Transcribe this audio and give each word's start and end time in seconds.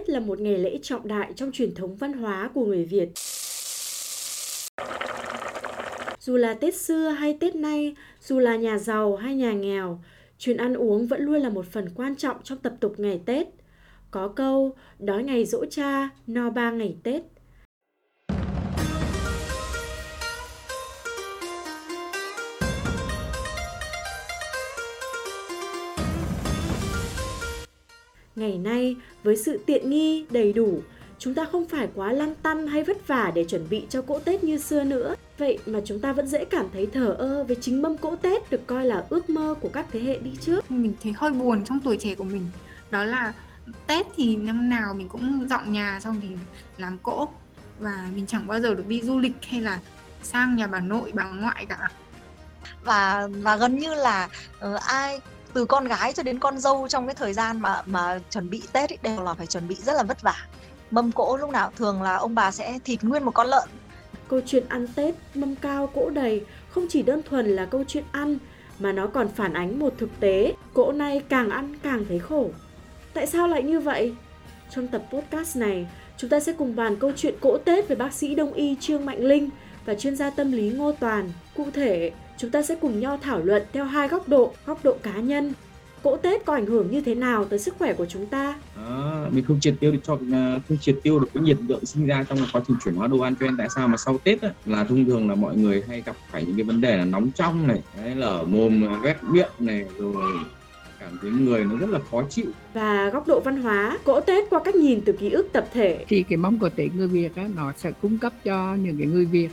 Tết 0.00 0.08
là 0.08 0.20
một 0.20 0.40
ngày 0.40 0.58
lễ 0.58 0.78
trọng 0.82 1.08
đại 1.08 1.32
trong 1.36 1.52
truyền 1.52 1.74
thống 1.74 1.96
văn 1.96 2.12
hóa 2.12 2.50
của 2.54 2.64
người 2.64 2.84
Việt. 2.84 3.08
Dù 6.20 6.36
là 6.36 6.54
Tết 6.54 6.74
xưa 6.74 7.08
hay 7.08 7.36
Tết 7.40 7.54
nay, 7.56 7.96
dù 8.20 8.38
là 8.38 8.56
nhà 8.56 8.78
giàu 8.78 9.16
hay 9.16 9.34
nhà 9.34 9.52
nghèo, 9.52 10.02
chuyện 10.38 10.56
ăn 10.56 10.74
uống 10.74 11.06
vẫn 11.06 11.22
luôn 11.22 11.36
là 11.36 11.48
một 11.48 11.66
phần 11.66 11.88
quan 11.94 12.16
trọng 12.16 12.36
trong 12.42 12.58
tập 12.58 12.72
tục 12.80 12.94
ngày 12.98 13.20
Tết. 13.26 13.46
Có 14.10 14.28
câu, 14.28 14.74
đói 14.98 15.22
ngày 15.22 15.44
dỗ 15.44 15.64
cha, 15.70 16.08
no 16.26 16.50
ba 16.50 16.70
ngày 16.70 16.96
Tết. 17.02 17.22
Ngày 28.40 28.58
nay, 28.58 28.96
với 29.22 29.36
sự 29.36 29.60
tiện 29.66 29.90
nghi, 29.90 30.26
đầy 30.30 30.52
đủ, 30.52 30.82
chúng 31.18 31.34
ta 31.34 31.44
không 31.52 31.68
phải 31.68 31.88
quá 31.94 32.12
lăn 32.12 32.34
tăn 32.42 32.66
hay 32.66 32.84
vất 32.84 33.08
vả 33.08 33.32
để 33.34 33.44
chuẩn 33.44 33.66
bị 33.70 33.86
cho 33.88 34.02
cỗ 34.02 34.18
Tết 34.18 34.44
như 34.44 34.58
xưa 34.58 34.84
nữa. 34.84 35.14
Vậy 35.38 35.58
mà 35.66 35.80
chúng 35.84 36.00
ta 36.00 36.12
vẫn 36.12 36.26
dễ 36.26 36.44
cảm 36.44 36.66
thấy 36.72 36.86
thờ 36.86 37.16
ơ 37.18 37.44
với 37.44 37.56
chính 37.60 37.82
mâm 37.82 37.96
cỗ 37.96 38.16
Tết 38.16 38.50
được 38.50 38.66
coi 38.66 38.84
là 38.84 39.04
ước 39.08 39.30
mơ 39.30 39.54
của 39.60 39.68
các 39.68 39.86
thế 39.92 40.00
hệ 40.00 40.18
đi 40.18 40.30
trước. 40.40 40.70
Mình 40.70 40.92
thấy 41.02 41.12
hơi 41.16 41.30
buồn 41.30 41.64
trong 41.64 41.80
tuổi 41.80 41.96
trẻ 42.00 42.14
của 42.14 42.24
mình. 42.24 42.46
Đó 42.90 43.04
là 43.04 43.32
Tết 43.86 44.06
thì 44.16 44.36
năm 44.36 44.68
nào 44.68 44.94
mình 44.94 45.08
cũng 45.08 45.46
dọn 45.50 45.72
nhà 45.72 46.00
xong 46.00 46.20
thì 46.22 46.28
làm 46.78 46.98
cỗ 47.02 47.28
và 47.78 48.08
mình 48.14 48.26
chẳng 48.26 48.46
bao 48.46 48.60
giờ 48.60 48.74
được 48.74 48.86
đi 48.86 49.02
du 49.02 49.18
lịch 49.18 49.32
hay 49.48 49.60
là 49.60 49.78
sang 50.22 50.56
nhà 50.56 50.66
bà 50.66 50.80
nội 50.80 51.10
bà 51.14 51.24
ngoại 51.24 51.66
cả 51.66 51.90
và 52.84 53.28
và 53.42 53.56
gần 53.56 53.78
như 53.78 53.94
là 53.94 54.28
uh, 54.74 54.80
ai 54.80 55.20
từ 55.54 55.64
con 55.64 55.84
gái 55.84 56.12
cho 56.12 56.22
đến 56.22 56.38
con 56.38 56.58
dâu 56.58 56.88
trong 56.88 57.06
cái 57.06 57.14
thời 57.14 57.32
gian 57.32 57.60
mà 57.60 57.82
mà 57.86 58.20
chuẩn 58.30 58.50
bị 58.50 58.62
Tết 58.72 58.90
ấy, 58.90 58.98
đều 59.02 59.22
là 59.22 59.34
phải 59.34 59.46
chuẩn 59.46 59.68
bị 59.68 59.74
rất 59.74 59.92
là 59.92 60.02
vất 60.02 60.22
vả. 60.22 60.46
Mâm 60.90 61.12
cỗ 61.12 61.36
lúc 61.36 61.50
nào 61.50 61.72
thường 61.76 62.02
là 62.02 62.14
ông 62.14 62.34
bà 62.34 62.50
sẽ 62.50 62.78
thịt 62.84 63.02
nguyên 63.02 63.24
một 63.24 63.34
con 63.34 63.46
lợn. 63.46 63.68
Câu 64.28 64.40
chuyện 64.46 64.64
ăn 64.68 64.86
Tết 64.94 65.14
mâm 65.34 65.56
cao 65.56 65.86
cỗ 65.86 66.10
đầy 66.10 66.44
không 66.70 66.86
chỉ 66.90 67.02
đơn 67.02 67.22
thuần 67.22 67.46
là 67.46 67.64
câu 67.64 67.84
chuyện 67.88 68.04
ăn 68.12 68.38
mà 68.78 68.92
nó 68.92 69.06
còn 69.06 69.28
phản 69.28 69.54
ánh 69.54 69.78
một 69.78 69.94
thực 69.98 70.20
tế. 70.20 70.54
Cỗ 70.74 70.92
nay 70.92 71.22
càng 71.28 71.50
ăn 71.50 71.74
càng 71.82 72.04
thấy 72.08 72.18
khổ. 72.18 72.50
Tại 73.14 73.26
sao 73.26 73.48
lại 73.48 73.62
như 73.62 73.80
vậy? 73.80 74.14
Trong 74.70 74.88
tập 74.88 75.02
podcast 75.12 75.56
này 75.56 75.86
chúng 76.16 76.30
ta 76.30 76.40
sẽ 76.40 76.52
cùng 76.52 76.76
bàn 76.76 76.96
câu 76.96 77.12
chuyện 77.16 77.34
cỗ 77.40 77.58
Tết 77.58 77.88
với 77.88 77.96
bác 77.96 78.12
sĩ 78.12 78.34
đông 78.34 78.52
y 78.52 78.76
Trương 78.80 79.06
Mạnh 79.06 79.24
Linh 79.24 79.50
và 79.84 79.94
chuyên 79.94 80.16
gia 80.16 80.30
tâm 80.30 80.52
lý 80.52 80.70
Ngô 80.70 80.92
Toàn. 80.92 81.32
Cụ 81.56 81.66
thể, 81.74 82.10
chúng 82.40 82.50
ta 82.50 82.62
sẽ 82.62 82.74
cùng 82.80 83.00
nhau 83.00 83.18
thảo 83.22 83.40
luận 83.44 83.62
theo 83.72 83.84
hai 83.84 84.08
góc 84.08 84.28
độ, 84.28 84.52
góc 84.66 84.84
độ 84.84 84.96
cá 85.02 85.12
nhân. 85.12 85.52
Cỗ 86.02 86.16
Tết 86.16 86.44
có 86.44 86.54
ảnh 86.54 86.66
hưởng 86.66 86.90
như 86.90 87.00
thế 87.00 87.14
nào 87.14 87.44
tới 87.44 87.58
sức 87.58 87.74
khỏe 87.78 87.92
của 87.92 88.06
chúng 88.06 88.26
ta? 88.26 88.54
À, 88.76 89.26
mình 89.30 89.44
không 89.44 89.60
triệt 89.60 89.74
tiêu 89.80 89.92
được 89.92 89.98
cho 90.02 90.16
không 90.68 90.78
triệt 90.80 90.96
tiêu 91.02 91.18
được 91.18 91.28
cái 91.34 91.42
nhiệt 91.42 91.56
lượng 91.68 91.86
sinh 91.86 92.06
ra 92.06 92.24
trong 92.28 92.38
quá 92.52 92.62
trình 92.68 92.76
chuyển 92.84 92.94
hóa 92.94 93.06
đồ 93.06 93.20
ăn 93.20 93.34
cho 93.40 93.46
nên 93.46 93.56
tại 93.56 93.68
sao 93.74 93.88
mà 93.88 93.96
sau 93.96 94.18
Tết 94.24 94.42
á, 94.42 94.50
là 94.66 94.84
thông 94.84 95.04
thường 95.04 95.28
là 95.28 95.34
mọi 95.34 95.56
người 95.56 95.84
hay 95.88 96.02
gặp 96.06 96.16
phải 96.30 96.44
những 96.44 96.56
cái 96.56 96.64
vấn 96.64 96.80
đề 96.80 96.96
là 96.96 97.04
nóng 97.04 97.30
trong 97.34 97.66
này, 97.66 97.82
đấy, 97.96 98.14
lở 98.14 98.44
mồm, 98.46 99.02
vét 99.02 99.16
miệng 99.22 99.50
này 99.58 99.84
rồi 99.98 100.32
cảm 101.00 101.18
thấy 101.22 101.30
người 101.30 101.64
nó 101.64 101.76
rất 101.76 101.90
là 101.90 101.98
khó 102.10 102.22
chịu 102.30 102.46
và 102.74 103.10
góc 103.10 103.28
độ 103.28 103.40
văn 103.40 103.62
hóa 103.62 103.98
cỗ 104.04 104.20
Tết 104.20 104.50
qua 104.50 104.60
cách 104.64 104.74
nhìn 104.74 105.00
từ 105.00 105.12
ký 105.12 105.30
ức 105.30 105.48
tập 105.52 105.68
thể 105.72 106.04
thì 106.08 106.22
cái 106.22 106.36
mâm 106.36 106.58
cỗ 106.58 106.68
Tết 106.68 106.94
người 106.94 107.08
Việt 107.08 107.36
á, 107.36 107.48
nó 107.56 107.72
sẽ 107.76 107.92
cung 108.02 108.18
cấp 108.18 108.32
cho 108.44 108.74
những 108.74 108.98
cái 108.98 109.06
người 109.06 109.24
Việt 109.24 109.48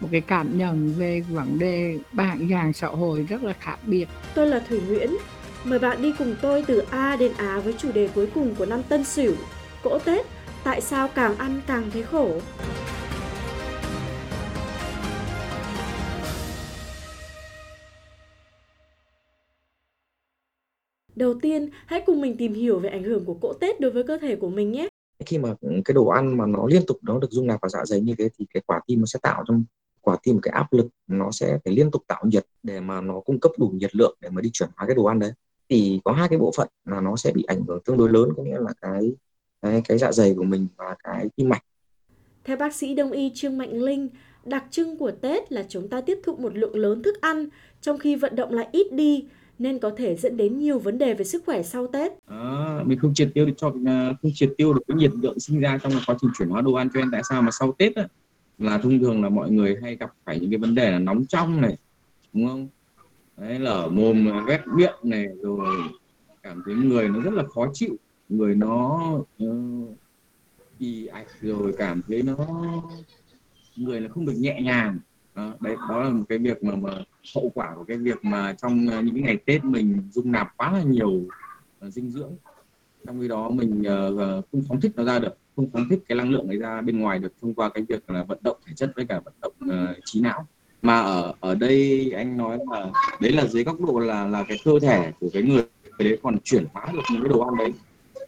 một 0.00 0.08
cái 0.12 0.20
cảm 0.20 0.58
nhận 0.58 0.94
về 0.98 1.20
vấn 1.20 1.58
đề 1.58 1.98
bản 2.12 2.48
dạng 2.50 2.72
xã 2.72 2.86
hội 2.86 3.26
rất 3.28 3.42
là 3.42 3.52
khác 3.52 3.78
biệt. 3.86 4.08
Tôi 4.34 4.46
là 4.46 4.64
Thủy 4.68 4.80
Nguyễn. 4.88 5.10
Mời 5.64 5.78
bạn 5.78 6.02
đi 6.02 6.12
cùng 6.18 6.36
tôi 6.42 6.64
từ 6.66 6.82
A 6.90 7.16
đến 7.16 7.32
Á 7.36 7.60
với 7.64 7.74
chủ 7.78 7.92
đề 7.92 8.08
cuối 8.14 8.28
cùng 8.34 8.54
của 8.54 8.66
năm 8.66 8.82
Tân 8.88 9.04
Sửu, 9.04 9.34
cỗ 9.82 9.98
Tết, 9.98 10.26
tại 10.64 10.80
sao 10.80 11.08
càng 11.14 11.36
ăn 11.36 11.60
càng 11.66 11.90
thấy 11.90 12.02
khổ. 12.02 12.40
Đầu 21.16 21.34
tiên, 21.42 21.70
hãy 21.86 22.02
cùng 22.06 22.20
mình 22.20 22.36
tìm 22.36 22.54
hiểu 22.54 22.78
về 22.78 22.90
ảnh 22.90 23.02
hưởng 23.02 23.24
của 23.24 23.34
cỗ 23.34 23.52
Tết 23.52 23.80
đối 23.80 23.90
với 23.90 24.02
cơ 24.02 24.18
thể 24.18 24.36
của 24.36 24.48
mình 24.48 24.72
nhé. 24.72 24.88
Khi 25.26 25.38
mà 25.38 25.54
cái 25.84 25.94
đồ 25.94 26.06
ăn 26.06 26.36
mà 26.36 26.46
nó 26.46 26.66
liên 26.66 26.82
tục 26.86 26.98
nó 27.02 27.18
được 27.18 27.30
dung 27.30 27.46
nạp 27.46 27.60
vào 27.62 27.68
dạ 27.68 27.84
dày 27.84 28.00
như 28.00 28.14
thế 28.18 28.28
thì 28.38 28.46
cái 28.54 28.62
quả 28.66 28.80
tim 28.86 29.00
nó 29.00 29.06
sẽ 29.06 29.18
tạo 29.22 29.44
trong 29.48 29.64
quả 30.04 30.16
tim 30.22 30.40
cái 30.42 30.52
áp 30.52 30.72
lực 30.72 30.86
nó 31.06 31.30
sẽ 31.30 31.58
phải 31.64 31.74
liên 31.74 31.90
tục 31.90 32.02
tạo 32.06 32.24
nhiệt 32.26 32.46
để 32.62 32.80
mà 32.80 33.00
nó 33.00 33.20
cung 33.20 33.40
cấp 33.40 33.52
đủ 33.58 33.68
nhiệt 33.74 33.96
lượng 33.96 34.16
để 34.20 34.28
mà 34.28 34.40
đi 34.40 34.50
chuyển 34.52 34.68
hóa 34.76 34.86
cái 34.86 34.94
đồ 34.94 35.04
ăn 35.04 35.18
đấy 35.18 35.32
thì 35.68 36.00
có 36.04 36.12
hai 36.12 36.28
cái 36.28 36.38
bộ 36.38 36.52
phận 36.56 36.68
là 36.84 37.00
nó 37.00 37.16
sẽ 37.16 37.32
bị 37.32 37.44
ảnh 37.46 37.62
hưởng 37.68 37.80
tương 37.84 37.96
đối 37.96 38.10
lớn 38.10 38.28
có 38.36 38.42
nghĩa 38.42 38.58
là 38.60 38.72
cái 38.80 39.12
cái, 39.62 39.82
cái 39.88 39.98
dạ 39.98 40.12
dày 40.12 40.34
của 40.36 40.44
mình 40.44 40.66
và 40.76 40.96
cái 41.04 41.28
tim 41.36 41.48
mạch 41.48 41.62
theo 42.44 42.56
bác 42.56 42.74
sĩ 42.74 42.94
đông 42.94 43.12
y 43.12 43.30
Trương 43.34 43.58
Mạnh 43.58 43.82
Linh 43.82 44.08
đặc 44.44 44.64
trưng 44.70 44.98
của 44.98 45.10
Tết 45.10 45.52
là 45.52 45.64
chúng 45.68 45.88
ta 45.88 46.00
tiếp 46.00 46.18
thụ 46.24 46.36
một 46.36 46.56
lượng 46.56 46.76
lớn 46.76 47.02
thức 47.02 47.20
ăn 47.20 47.46
trong 47.80 47.98
khi 47.98 48.16
vận 48.16 48.36
động 48.36 48.52
lại 48.52 48.68
ít 48.72 48.92
đi 48.92 49.24
nên 49.58 49.78
có 49.78 49.90
thể 49.96 50.16
dẫn 50.16 50.36
đến 50.36 50.58
nhiều 50.58 50.78
vấn 50.78 50.98
đề 50.98 51.14
về 51.14 51.24
sức 51.24 51.42
khỏe 51.46 51.62
sau 51.62 51.86
Tết. 51.86 52.12
À, 52.26 52.82
mình 52.86 52.98
không 52.98 53.14
triệt 53.14 53.30
tiêu 53.34 53.46
được 53.46 53.52
cho 53.56 53.70
không 54.22 54.30
triệt 54.34 54.52
tiêu 54.56 54.74
được 54.74 54.80
cái 54.88 54.96
nhiệt 54.96 55.10
lượng 55.22 55.40
sinh 55.40 55.60
ra 55.60 55.78
trong 55.82 55.92
quá 56.06 56.16
trình 56.20 56.30
chuyển 56.38 56.48
hóa 56.48 56.60
đồ 56.60 56.72
ăn 56.72 56.88
cho 56.94 57.00
nên 57.00 57.08
tại 57.12 57.22
sao 57.28 57.42
mà 57.42 57.50
sau 57.50 57.74
Tết 57.78 57.96
á, 57.96 58.08
là 58.58 58.78
thông 58.78 58.98
thường 58.98 59.22
là 59.22 59.28
mọi 59.28 59.50
người 59.50 59.76
hay 59.82 59.96
gặp 59.96 60.10
phải 60.24 60.40
những 60.40 60.50
cái 60.50 60.58
vấn 60.58 60.74
đề 60.74 60.90
là 60.90 60.98
nóng 60.98 61.26
trong 61.26 61.60
này 61.60 61.76
đúng 62.32 62.48
không? 62.48 62.68
Đấy 63.36 63.58
lở 63.58 63.88
mồm 63.88 64.28
vét 64.46 64.60
miệng 64.66 64.98
này 65.02 65.26
rồi 65.42 65.76
cảm 66.42 66.62
thấy 66.66 66.74
người 66.74 67.08
nó 67.08 67.20
rất 67.20 67.34
là 67.34 67.44
khó 67.54 67.66
chịu 67.72 67.96
người 68.28 68.54
nó 68.54 69.00
ờ, 69.38 69.46
bị 70.78 71.06
ạch 71.06 71.26
rồi 71.40 71.74
cảm 71.78 72.02
thấy 72.08 72.22
nó 72.22 72.36
người 73.76 74.00
là 74.00 74.08
không 74.08 74.26
được 74.26 74.32
nhẹ 74.36 74.60
nhàng. 74.62 74.98
Đó, 75.34 75.54
đấy 75.60 75.76
đó 75.88 76.02
là 76.02 76.10
một 76.10 76.24
cái 76.28 76.38
việc 76.38 76.64
mà 76.64 76.76
mà 76.76 76.90
hậu 77.34 77.50
quả 77.54 77.74
của 77.76 77.84
cái 77.84 77.96
việc 77.96 78.24
mà 78.24 78.52
trong 78.52 78.86
ờ, 78.90 79.02
những 79.02 79.22
ngày 79.22 79.36
Tết 79.36 79.64
mình 79.64 80.08
dung 80.10 80.32
nạp 80.32 80.56
quá 80.56 80.72
là 80.72 80.82
nhiều 80.82 81.10
uh, 81.86 81.92
dinh 81.92 82.10
dưỡng. 82.10 82.32
Trong 83.06 83.20
khi 83.20 83.28
đó 83.28 83.50
mình 83.50 83.80
uh, 83.80 84.44
không 84.52 84.62
phóng 84.68 84.80
thích 84.80 84.92
nó 84.96 85.04
ra 85.04 85.18
được 85.18 85.36
không 85.56 85.70
phóng 85.72 85.88
thích 85.90 86.00
cái 86.08 86.18
năng 86.18 86.30
lượng 86.30 86.48
ấy 86.48 86.58
ra 86.58 86.80
bên 86.80 87.00
ngoài 87.00 87.18
được 87.18 87.32
thông 87.42 87.54
qua 87.54 87.68
cái 87.68 87.84
việc 87.88 88.10
là 88.10 88.22
vận 88.22 88.38
động 88.42 88.56
thể 88.66 88.72
chất 88.76 88.92
với 88.96 89.06
cả 89.06 89.20
vận 89.24 89.34
động 89.42 89.52
uh, 89.64 89.96
trí 90.04 90.20
não. 90.20 90.46
Mà 90.82 91.00
ở 91.00 91.34
ở 91.40 91.54
đây 91.54 92.10
anh 92.16 92.36
nói 92.36 92.58
là 92.70 92.90
đấy 93.20 93.32
là 93.32 93.46
dưới 93.46 93.64
góc 93.64 93.80
độ 93.80 93.98
là 93.98 94.26
là 94.26 94.44
cái 94.48 94.58
cơ 94.64 94.72
thể 94.82 95.12
của 95.20 95.28
cái 95.32 95.42
người 95.42 95.62
đấy 95.98 96.18
còn 96.22 96.38
chuyển 96.44 96.64
hóa 96.72 96.86
được 96.92 97.02
những 97.12 97.22
cái 97.22 97.28
đồ 97.28 97.40
ăn 97.40 97.56
đấy. 97.58 97.72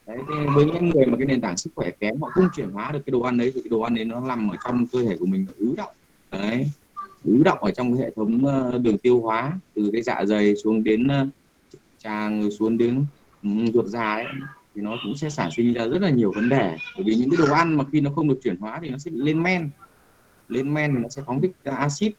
Đấy 0.07 0.19
với 0.55 0.65
những 0.65 0.89
người 0.89 1.07
mà 1.07 1.17
cái 1.17 1.27
nền 1.27 1.41
tảng 1.41 1.57
sức 1.57 1.71
khỏe 1.75 1.91
kém 1.91 2.21
họ 2.21 2.29
không 2.35 2.49
chuyển 2.57 2.71
hóa 2.71 2.93
được 2.93 3.01
cái 3.07 3.11
đồ 3.11 3.21
ăn 3.21 3.39
đấy 3.39 3.53
thì 3.55 3.61
cái 3.61 3.69
đồ 3.71 3.81
ăn 3.81 3.95
đấy 3.95 4.05
nó 4.05 4.21
nằm 4.21 4.49
ở 4.49 4.57
trong 4.65 4.87
cơ 4.93 5.03
thể 5.03 5.17
của 5.21 5.27
mình 5.27 5.47
ứ 5.57 5.75
động. 5.77 5.93
Đấy 6.31 6.71
ứ 7.25 7.43
động 7.45 7.59
ở 7.59 7.71
trong 7.71 7.97
cái 7.97 8.05
hệ 8.05 8.11
thống 8.17 8.47
ờ, 8.47 8.79
đường 8.79 8.99
tiêu 8.99 9.21
hóa 9.21 9.53
từ 9.75 9.91
cái 9.93 10.03
dạ 10.03 10.25
dày 10.25 10.57
xuống 10.57 10.85
đến 10.85 11.09
ờ, 11.09 11.27
tràng 11.99 12.51
xuống 12.51 12.79
đến 12.79 13.05
ừ, 13.43 13.49
ruột 13.75 13.87
già 13.87 14.15
ấy 14.15 14.25
thì 14.77 14.83
nó 14.83 14.97
cũng 15.05 15.17
sẽ 15.17 15.31
sản 15.31 15.51
sinh 15.57 15.73
ra 15.73 15.87
rất 15.87 16.03
là 16.03 16.11
nhiều 16.11 16.33
vấn 16.35 16.49
đề. 16.49 16.77
Bởi 16.97 17.05
vì 17.07 17.15
những 17.15 17.31
cái 17.31 17.47
đồ 17.47 17.55
ăn 17.55 17.77
mà 17.77 17.85
khi 17.93 18.01
nó 18.01 18.11
không 18.11 18.29
được 18.29 18.41
chuyển 18.45 18.57
hóa 18.57 18.79
thì 18.83 18.91
nó 18.91 18.99
sẽ 18.99 19.11
bị 19.11 19.21
lên 19.21 19.43
men. 19.43 19.71
Lên 20.49 20.75
men 20.75 20.95
thì 20.95 21.03
nó 21.03 21.09
sẽ 21.09 21.23
phóng 21.27 21.41
thích 21.41 21.51
ra 21.65 21.73
axit. 21.73 22.13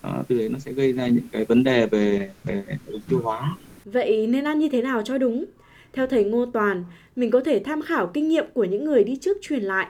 À, 0.00 0.22
từ 0.28 0.38
đấy 0.38 0.48
nó 0.48 0.58
sẽ 0.58 0.72
gây 0.72 0.92
ra 0.92 1.06
những 1.06 1.28
cái 1.32 1.44
vấn 1.44 1.64
đề 1.64 1.86
về 1.86 2.30
về 2.44 2.64
tiêu 3.08 3.20
hóa. 3.22 3.56
Vậy 3.84 4.26
nên 4.26 4.44
ăn 4.44 4.58
như 4.58 4.68
thế 4.68 4.82
nào 4.82 5.02
cho 5.04 5.18
đúng? 5.18 5.44
Theo 5.92 6.06
thầy 6.06 6.24
Ngô 6.24 6.46
Toàn 6.46 6.84
mình 7.16 7.30
có 7.30 7.40
thể 7.40 7.62
tham 7.64 7.82
khảo 7.82 8.10
kinh 8.14 8.28
nghiệm 8.28 8.44
của 8.54 8.64
những 8.64 8.84
người 8.84 9.04
đi 9.04 9.16
trước 9.20 9.36
truyền 9.42 9.62
lại. 9.62 9.86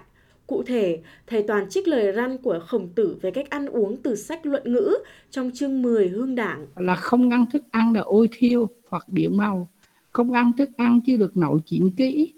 Cụ 0.47 0.63
thể, 0.63 1.01
thầy 1.27 1.45
Toàn 1.49 1.69
trích 1.71 1.89
lời 1.89 2.13
răn 2.17 2.39
của 2.39 2.61
khổng 2.67 2.89
tử 2.89 3.17
về 3.23 3.31
cách 3.31 3.51
ăn 3.51 3.67
uống 3.67 3.97
từ 3.97 4.17
sách 4.17 4.47
luận 4.47 4.73
ngữ 4.73 4.95
trong 5.31 5.51
chương 5.55 5.83
10 5.83 6.09
hương 6.09 6.35
đảng. 6.35 6.67
Là 6.77 6.95
không 6.95 7.31
ăn 7.31 7.47
thức 7.53 7.63
ăn 7.71 7.93
là 7.93 8.01
ôi 8.01 8.29
thiêu 8.33 8.69
hoặc 8.89 9.09
điểm 9.09 9.37
màu, 9.37 9.69
không 10.15 10.33
ăn 10.33 10.53
thức 10.53 10.71
ăn 10.77 11.01
chưa 11.07 11.17
được 11.17 11.37
nấu 11.37 11.59
chín 11.59 11.91
kỹ, 11.91 12.35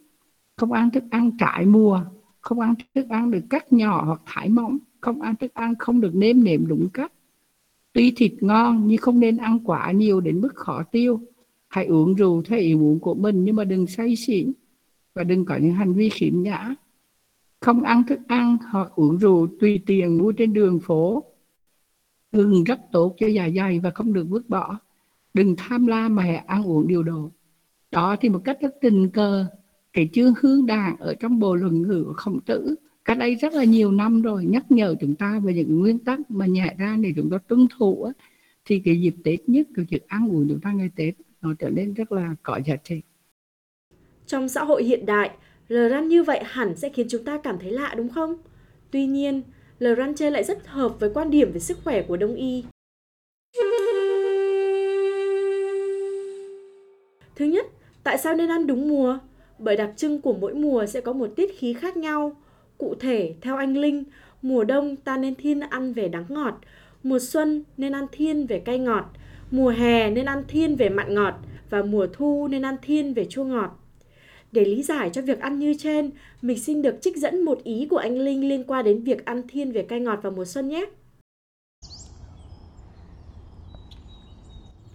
không 0.56 0.72
ăn 0.72 0.90
thức 0.90 1.04
ăn 1.10 1.30
trải 1.38 1.66
mùa, 1.66 2.00
không 2.40 2.60
ăn 2.60 2.74
thức 2.94 3.08
ăn 3.08 3.30
được 3.30 3.40
cắt 3.50 3.72
nhỏ 3.72 4.04
hoặc 4.04 4.20
thái 4.26 4.48
mỏng, 4.48 4.78
không 5.00 5.20
ăn 5.20 5.36
thức 5.36 5.54
ăn 5.54 5.74
không 5.78 6.00
được 6.00 6.14
nêm 6.14 6.44
nếm 6.44 6.66
đúng 6.66 6.88
cách. 6.92 7.12
Tuy 7.92 8.12
thịt 8.16 8.32
ngon 8.40 8.86
nhưng 8.86 8.98
không 8.98 9.20
nên 9.20 9.36
ăn 9.36 9.58
quá 9.64 9.92
nhiều 9.92 10.20
đến 10.20 10.40
mức 10.40 10.54
khó 10.54 10.82
tiêu. 10.82 11.20
Hãy 11.68 11.86
uống 11.86 12.14
rượu 12.14 12.42
theo 12.42 12.58
ý 12.58 12.74
muốn 12.74 13.00
của 13.00 13.14
mình 13.14 13.44
nhưng 13.44 13.56
mà 13.56 13.64
đừng 13.64 13.86
say 13.86 14.16
xỉn 14.16 14.52
và 15.14 15.24
đừng 15.24 15.44
có 15.44 15.56
những 15.56 15.72
hành 15.72 15.92
vi 15.92 16.08
khiếm 16.08 16.42
nhã. 16.42 16.74
Không 17.60 17.82
ăn 17.82 18.02
thức 18.06 18.20
ăn 18.28 18.56
hoặc 18.70 18.92
uống 18.94 19.18
rượu 19.18 19.48
tùy 19.60 19.80
tiện 19.86 20.18
mua 20.18 20.32
trên 20.32 20.52
đường 20.52 20.80
phố. 20.80 21.24
Gừng 22.32 22.64
rất 22.64 22.80
tốt 22.92 23.14
cho 23.18 23.26
dạ 23.26 23.48
dày 23.56 23.80
và 23.80 23.90
không 23.90 24.12
được 24.12 24.26
vứt 24.28 24.48
bỏ. 24.48 24.78
Đừng 25.34 25.54
tham 25.58 25.86
lam 25.86 26.14
mà 26.14 26.22
hãy 26.22 26.36
ăn 26.36 26.64
uống 26.64 26.88
điều 26.88 27.02
độ 27.02 27.30
đó 27.90 28.16
thì 28.20 28.28
một 28.28 28.40
cách 28.44 28.58
rất 28.60 28.74
tình 28.80 29.10
cờ 29.10 29.46
cái 29.92 30.08
chương 30.12 30.34
hướng 30.40 30.66
đảng 30.66 30.96
ở 30.98 31.14
trong 31.14 31.38
bộ 31.38 31.54
luận 31.54 31.82
ngữ 31.82 32.04
của 32.06 32.12
khổng 32.12 32.40
tử 32.40 32.74
cách 33.04 33.18
đây 33.18 33.34
rất 33.34 33.52
là 33.52 33.64
nhiều 33.64 33.92
năm 33.92 34.22
rồi 34.22 34.44
nhắc 34.44 34.70
nhở 34.70 34.94
chúng 35.00 35.14
ta 35.14 35.40
về 35.44 35.54
những 35.54 35.80
nguyên 35.80 35.98
tắc 35.98 36.30
mà 36.30 36.46
nhẹ 36.46 36.74
ra 36.78 36.96
để 37.00 37.12
chúng 37.16 37.30
ta 37.30 37.38
tuân 37.48 37.66
thủ 37.78 38.12
thì 38.64 38.82
cái 38.84 39.00
dịp 39.00 39.14
Tết 39.24 39.48
nhất 39.48 39.66
cái 39.76 39.86
việc 39.90 40.08
ăn 40.08 40.28
uống 40.28 40.48
chúng 40.48 40.60
ta 40.60 40.72
ngày 40.72 40.90
Tết 40.96 41.14
nó 41.40 41.54
trở 41.58 41.70
nên 41.70 41.94
rất 41.94 42.12
là 42.12 42.34
có 42.42 42.60
giá 42.66 42.76
trị. 42.76 43.00
Trong 44.26 44.48
xã 44.48 44.64
hội 44.64 44.84
hiện 44.84 45.06
đại, 45.06 45.30
Lời 45.68 45.90
răn 45.90 46.08
như 46.08 46.22
vậy 46.22 46.40
hẳn 46.44 46.76
sẽ 46.76 46.88
khiến 46.88 47.06
chúng 47.10 47.24
ta 47.24 47.38
cảm 47.38 47.58
thấy 47.58 47.70
lạ 47.70 47.94
đúng 47.96 48.08
không? 48.08 48.36
Tuy 48.90 49.06
nhiên, 49.06 49.42
lời 49.78 49.94
răn 49.94 50.14
chơi 50.14 50.30
lại 50.30 50.44
rất 50.44 50.66
hợp 50.66 51.00
với 51.00 51.10
quan 51.14 51.30
điểm 51.30 51.52
về 51.52 51.60
sức 51.60 51.78
khỏe 51.84 52.02
của 52.02 52.16
Đông 52.16 52.34
y. 52.34 52.64
Thứ 57.36 57.44
nhất, 57.44 57.66
tại 58.06 58.18
sao 58.18 58.34
nên 58.34 58.48
ăn 58.48 58.66
đúng 58.66 58.88
mùa? 58.88 59.18
Bởi 59.58 59.76
đặc 59.76 59.90
trưng 59.96 60.20
của 60.20 60.32
mỗi 60.32 60.54
mùa 60.54 60.86
sẽ 60.86 61.00
có 61.00 61.12
một 61.12 61.30
tiết 61.36 61.58
khí 61.58 61.74
khác 61.74 61.96
nhau. 61.96 62.36
Cụ 62.78 62.94
thể, 63.00 63.34
theo 63.40 63.56
anh 63.56 63.76
Linh, 63.76 64.04
mùa 64.42 64.64
đông 64.64 64.96
ta 64.96 65.16
nên 65.16 65.34
thiên 65.34 65.60
ăn 65.60 65.92
về 65.92 66.08
đắng 66.08 66.24
ngọt, 66.28 66.54
mùa 67.02 67.18
xuân 67.18 67.64
nên 67.76 67.92
ăn 67.92 68.06
thiên 68.12 68.46
về 68.46 68.58
cay 68.58 68.78
ngọt, 68.78 69.04
mùa 69.50 69.68
hè 69.68 70.10
nên 70.10 70.26
ăn 70.26 70.42
thiên 70.48 70.76
về 70.76 70.88
mặn 70.88 71.14
ngọt 71.14 71.34
và 71.70 71.82
mùa 71.82 72.06
thu 72.12 72.48
nên 72.48 72.62
ăn 72.62 72.76
thiên 72.82 73.14
về 73.14 73.24
chua 73.24 73.44
ngọt. 73.44 73.70
Để 74.52 74.64
lý 74.64 74.82
giải 74.82 75.10
cho 75.12 75.22
việc 75.22 75.40
ăn 75.40 75.58
như 75.58 75.74
trên, 75.78 76.10
mình 76.42 76.58
xin 76.58 76.82
được 76.82 76.94
trích 77.00 77.16
dẫn 77.16 77.42
một 77.42 77.64
ý 77.64 77.86
của 77.90 77.96
anh 77.96 78.18
Linh 78.18 78.48
liên 78.48 78.64
quan 78.64 78.84
đến 78.84 79.02
việc 79.02 79.24
ăn 79.24 79.42
thiên 79.48 79.72
về 79.72 79.82
cay 79.82 80.00
ngọt 80.00 80.18
vào 80.22 80.32
mùa 80.32 80.44
xuân 80.44 80.68
nhé. 80.68 80.86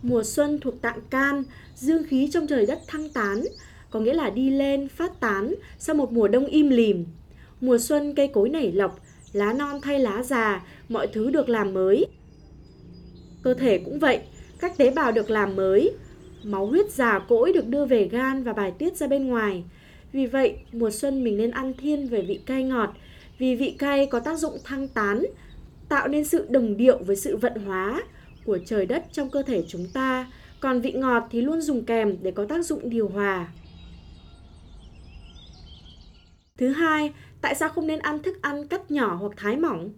Mùa 0.01 0.23
xuân 0.23 0.59
thuộc 0.61 0.81
tạng 0.81 0.99
can, 1.09 1.43
dương 1.81 2.03
khí 2.03 2.29
trong 2.31 2.47
trời 2.47 2.65
đất 2.65 2.79
thăng 2.87 3.09
tán, 3.09 3.43
có 3.89 3.99
nghĩa 3.99 4.13
là 4.13 4.29
đi 4.29 4.49
lên, 4.49 4.87
phát 4.87 5.19
tán 5.19 5.55
sau 5.79 5.95
một 5.95 6.11
mùa 6.11 6.27
đông 6.27 6.45
im 6.45 6.69
lìm. 6.69 7.05
Mùa 7.61 7.77
xuân 7.77 8.15
cây 8.15 8.27
cối 8.27 8.49
nảy 8.49 8.71
lọc, 8.71 8.99
lá 9.33 9.53
non 9.53 9.81
thay 9.81 9.99
lá 9.99 10.23
già, 10.23 10.65
mọi 10.89 11.07
thứ 11.07 11.31
được 11.31 11.49
làm 11.49 11.73
mới. 11.73 12.05
Cơ 13.43 13.53
thể 13.53 13.77
cũng 13.77 13.99
vậy, 13.99 14.19
các 14.59 14.77
tế 14.77 14.91
bào 14.91 15.11
được 15.11 15.29
làm 15.29 15.55
mới, 15.55 15.91
máu 16.43 16.65
huyết 16.65 16.91
già 16.91 17.19
cỗi 17.19 17.53
được 17.53 17.67
đưa 17.67 17.85
về 17.85 18.07
gan 18.11 18.43
và 18.43 18.53
bài 18.53 18.71
tiết 18.71 18.97
ra 18.97 19.07
bên 19.07 19.27
ngoài. 19.27 19.63
Vì 20.11 20.25
vậy, 20.25 20.57
mùa 20.71 20.91
xuân 20.91 21.23
mình 21.23 21.37
nên 21.37 21.51
ăn 21.51 21.73
thiên 21.73 22.07
về 22.07 22.21
vị 22.21 22.39
cay 22.45 22.63
ngọt, 22.63 22.89
vì 23.37 23.55
vị 23.55 23.75
cay 23.79 24.05
có 24.05 24.19
tác 24.19 24.39
dụng 24.39 24.57
thăng 24.63 24.87
tán, 24.87 25.23
tạo 25.89 26.07
nên 26.07 26.25
sự 26.25 26.45
đồng 26.49 26.77
điệu 26.77 26.97
với 27.03 27.15
sự 27.15 27.37
vận 27.37 27.53
hóa 27.65 28.01
của 28.45 28.57
trời 28.65 28.85
đất 28.85 29.05
trong 29.11 29.29
cơ 29.29 29.43
thể 29.43 29.63
chúng 29.67 29.87
ta, 29.93 30.31
còn 30.61 30.81
vị 30.81 30.91
ngọt 30.91 31.23
thì 31.29 31.41
luôn 31.41 31.61
dùng 31.61 31.85
kèm 31.85 32.17
để 32.21 32.31
có 32.31 32.45
tác 32.49 32.65
dụng 32.65 32.89
điều 32.89 33.07
hòa. 33.07 33.47
Thứ 36.57 36.69
hai, 36.69 37.13
tại 37.41 37.55
sao 37.55 37.69
không 37.69 37.87
nên 37.87 37.99
ăn 37.99 38.23
thức 38.23 38.41
ăn 38.41 38.67
cắt 38.67 38.91
nhỏ 38.91 39.15
hoặc 39.15 39.31
thái 39.37 39.57
mỏng? 39.57 39.89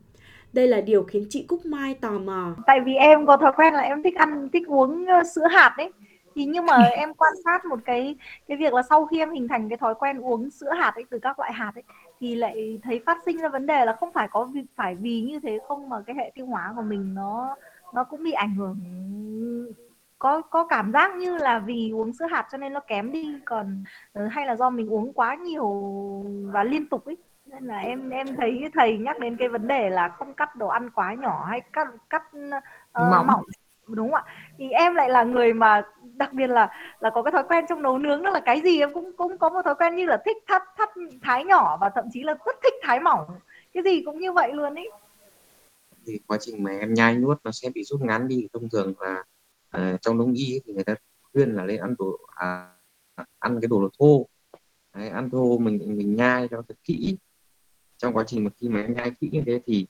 Đây 0.53 0.67
là 0.67 0.81
điều 0.81 1.03
khiến 1.03 1.25
chị 1.29 1.45
Cúc 1.47 1.65
Mai 1.65 1.93
tò 1.93 2.11
mò. 2.11 2.55
Tại 2.65 2.79
vì 2.81 2.93
em 2.93 3.25
có 3.25 3.37
thói 3.37 3.51
quen 3.55 3.73
là 3.73 3.79
em 3.79 4.03
thích 4.03 4.15
ăn, 4.15 4.49
thích 4.53 4.67
uống 4.67 5.05
sữa 5.35 5.47
hạt 5.51 5.75
đấy. 5.77 5.91
Thì 6.35 6.45
nhưng 6.45 6.65
mà 6.65 6.83
em 6.97 7.13
quan 7.13 7.33
sát 7.45 7.65
một 7.65 7.79
cái 7.85 8.15
cái 8.47 8.57
việc 8.57 8.73
là 8.73 8.81
sau 8.89 9.05
khi 9.05 9.19
em 9.19 9.31
hình 9.31 9.47
thành 9.47 9.69
cái 9.69 9.77
thói 9.77 9.95
quen 9.95 10.17
uống 10.17 10.49
sữa 10.49 10.71
hạt 10.79 10.91
ấy 10.95 11.05
từ 11.09 11.19
các 11.19 11.39
loại 11.39 11.53
hạt 11.53 11.71
ấy 11.75 11.83
thì 12.19 12.35
lại 12.35 12.79
thấy 12.83 13.01
phát 13.05 13.17
sinh 13.25 13.37
ra 13.37 13.49
vấn 13.49 13.65
đề 13.65 13.85
là 13.85 13.95
không 13.99 14.13
phải 14.13 14.27
có 14.31 14.51
phải 14.75 14.95
vì 14.95 15.21
như 15.21 15.39
thế 15.39 15.59
không 15.67 15.89
mà 15.89 15.97
cái 16.07 16.15
hệ 16.15 16.31
tiêu 16.35 16.45
hóa 16.45 16.73
của 16.75 16.81
mình 16.81 17.15
nó 17.15 17.55
nó 17.93 18.03
cũng 18.03 18.23
bị 18.23 18.31
ảnh 18.31 18.55
hưởng 18.55 18.79
có 20.23 20.41
có 20.41 20.63
cảm 20.63 20.91
giác 20.91 21.15
như 21.15 21.37
là 21.37 21.59
vì 21.59 21.91
uống 21.93 22.13
sữa 22.13 22.25
hạt 22.31 22.47
cho 22.51 22.57
nên 22.57 22.73
nó 22.73 22.79
kém 22.79 23.11
đi 23.11 23.35
còn 23.45 23.83
ờ, 24.13 24.27
hay 24.27 24.45
là 24.45 24.55
do 24.55 24.69
mình 24.69 24.93
uống 24.93 25.13
quá 25.13 25.35
nhiều 25.35 25.65
và 26.53 26.63
liên 26.63 26.89
tục 26.89 27.05
ấy. 27.05 27.17
Nên 27.45 27.63
là 27.63 27.77
em 27.77 28.09
em 28.09 28.35
thấy 28.35 28.69
thầy 28.73 28.97
nhắc 28.97 29.19
đến 29.19 29.37
cái 29.37 29.49
vấn 29.49 29.67
đề 29.67 29.89
là 29.89 30.09
không 30.09 30.33
cắt 30.33 30.55
đồ 30.55 30.67
ăn 30.67 30.89
quá 30.89 31.13
nhỏ 31.13 31.45
hay 31.49 31.61
cắt 31.73 31.87
cắt 32.09 32.23
uh, 32.35 33.11
mỏng. 33.11 33.27
mỏng. 33.27 33.43
Đúng 33.87 34.11
không 34.11 34.23
ạ? 34.25 34.33
Thì 34.57 34.69
em 34.69 34.95
lại 34.95 35.09
là 35.09 35.23
người 35.23 35.53
mà 35.53 35.81
đặc 36.15 36.33
biệt 36.33 36.47
là 36.47 36.69
là 36.99 37.09
có 37.09 37.23
cái 37.23 37.31
thói 37.31 37.43
quen 37.43 37.65
trong 37.69 37.81
nấu 37.81 37.97
nướng 37.97 38.23
đó 38.23 38.31
là 38.31 38.39
cái 38.39 38.61
gì 38.61 38.79
em 38.79 38.93
cũng 38.93 39.11
cũng 39.17 39.37
có 39.37 39.49
một 39.49 39.61
thói 39.65 39.75
quen 39.75 39.95
như 39.95 40.05
là 40.05 40.21
thích 40.25 40.37
thắt 40.47 40.61
thắt 40.77 40.89
thái 41.21 41.45
nhỏ 41.45 41.77
và 41.81 41.89
thậm 41.89 42.05
chí 42.13 42.23
là 42.23 42.33
rất 42.45 42.55
thích 42.63 42.73
thái 42.83 42.99
mỏng. 42.99 43.25
Cái 43.73 43.83
gì 43.83 44.03
cũng 44.05 44.19
như 44.19 44.31
vậy 44.31 44.53
luôn 44.53 44.75
ấy. 44.75 44.91
Thì 46.05 46.19
quá 46.27 46.37
trình 46.41 46.63
mà 46.63 46.71
em 46.79 46.93
nhai 46.93 47.15
nuốt 47.15 47.37
nó 47.43 47.51
sẽ 47.51 47.69
bị 47.75 47.83
rút 47.83 48.01
ngắn 48.01 48.27
đi 48.27 48.47
thông 48.53 48.69
thường 48.69 48.93
là 48.99 49.23
à, 49.73 49.97
trong 50.01 50.17
đông 50.17 50.33
y 50.33 50.59
thì 50.65 50.73
người 50.73 50.83
ta 50.83 50.95
khuyên 51.21 51.55
là 51.55 51.65
nên 51.65 51.79
ăn 51.79 51.95
đồ 51.99 52.19
à, 52.35 52.75
ăn 53.39 53.59
cái 53.61 53.67
đồ 53.67 53.89
thô. 53.99 54.27
Đấy, 54.93 55.09
ăn 55.09 55.29
thô 55.29 55.57
mình 55.57 55.97
mình 55.97 56.15
nhai 56.15 56.47
cho 56.51 56.61
thật 56.67 56.75
kỹ. 56.83 57.17
Trong 57.97 58.13
quá 58.13 58.23
trình 58.27 58.43
mà 58.43 58.49
khi 58.57 58.69
mà 58.69 58.81
em 58.81 58.93
nhai 58.93 59.11
kỹ 59.19 59.29
như 59.31 59.43
thế 59.45 59.61
thì 59.65 59.87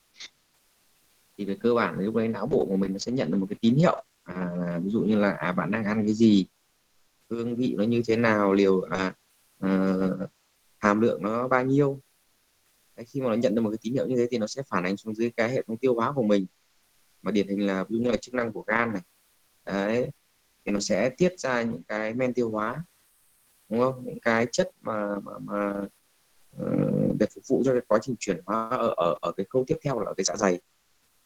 thì 1.38 1.46
về 1.46 1.58
cơ 1.60 1.74
bản 1.74 2.00
lúc 2.00 2.16
đấy 2.16 2.28
não 2.28 2.48
bộ 2.48 2.66
của 2.66 2.78
mình 2.78 2.94
nó 2.94 2.98
sẽ 2.98 3.12
nhận 3.12 3.32
được 3.32 3.38
một 3.38 3.46
cái 3.50 3.58
tín 3.62 3.76
hiệu. 3.76 4.04
À, 4.24 4.80
ví 4.84 4.90
dụ 4.90 5.02
như 5.02 5.16
là 5.16 5.32
à 5.32 5.52
bạn 5.52 5.72
đang 5.72 5.86
ăn 5.86 6.06
cái 6.06 6.14
gì 6.14 6.46
hương 7.30 7.56
vị 7.56 7.76
nó 7.78 7.84
như 7.84 8.02
thế 8.08 8.16
nào 8.16 8.54
liều 8.54 8.82
à, 8.82 9.16
à, 9.60 9.96
hàm 10.78 11.02
lượng 11.02 11.24
nó 11.24 11.48
bao 11.48 11.66
nhiêu. 11.66 12.00
Đấy, 12.96 13.06
khi 13.06 13.22
mà 13.22 13.30
nó 13.30 13.36
nhận 13.36 13.56
được 13.56 13.62
một 13.62 13.70
cái 13.70 13.80
tín 13.82 13.94
hiệu 13.94 14.08
như 14.08 14.16
thế 14.16 14.28
thì 14.32 14.38
nó 14.38 14.48
sẽ 14.48 14.64
phản 14.70 14.84
ánh 14.84 14.98
xuống 14.98 15.16
dưới 15.16 15.32
cái 15.32 15.52
hệ 15.52 15.62
thống 15.62 15.78
tiêu 15.78 15.96
hóa 15.96 16.12
của 16.16 16.24
mình. 16.24 16.46
Mà 17.22 17.32
điển 17.32 17.48
hình 17.48 17.66
là 17.68 17.84
ví 17.84 17.98
dụ 17.98 18.04
như 18.04 18.12
là 18.12 18.18
chức 18.18 18.34
năng 18.34 18.52
của 18.52 18.64
gan 18.68 18.94
này 18.94 19.02
đấy 19.66 20.10
thì 20.66 20.72
nó 20.72 20.80
sẽ 20.80 21.10
tiết 21.10 21.40
ra 21.40 21.62
những 21.62 21.84
cái 21.84 22.14
men 22.14 22.34
tiêu 22.34 22.50
hóa 22.52 22.84
đúng 23.70 23.80
không? 23.80 24.06
Những 24.06 24.20
cái 24.22 24.48
chất 24.52 24.72
mà 24.82 25.20
mà, 25.20 25.32
mà 25.40 25.82
uh, 26.62 27.16
để 27.20 27.26
phục 27.36 27.44
vụ 27.48 27.64
cho 27.66 27.72
cái 27.72 27.82
quá 27.88 28.00
trình 28.02 28.16
chuyển 28.20 28.42
hóa 28.46 28.70
ở 28.70 28.94
ở, 28.98 29.16
ở 29.22 29.32
cái 29.38 29.46
khâu 29.50 29.64
tiếp 29.68 29.78
theo 29.84 30.00
là 30.00 30.06
ở 30.06 30.14
cái 30.18 30.24
dạ 30.24 30.36
dày. 30.36 30.62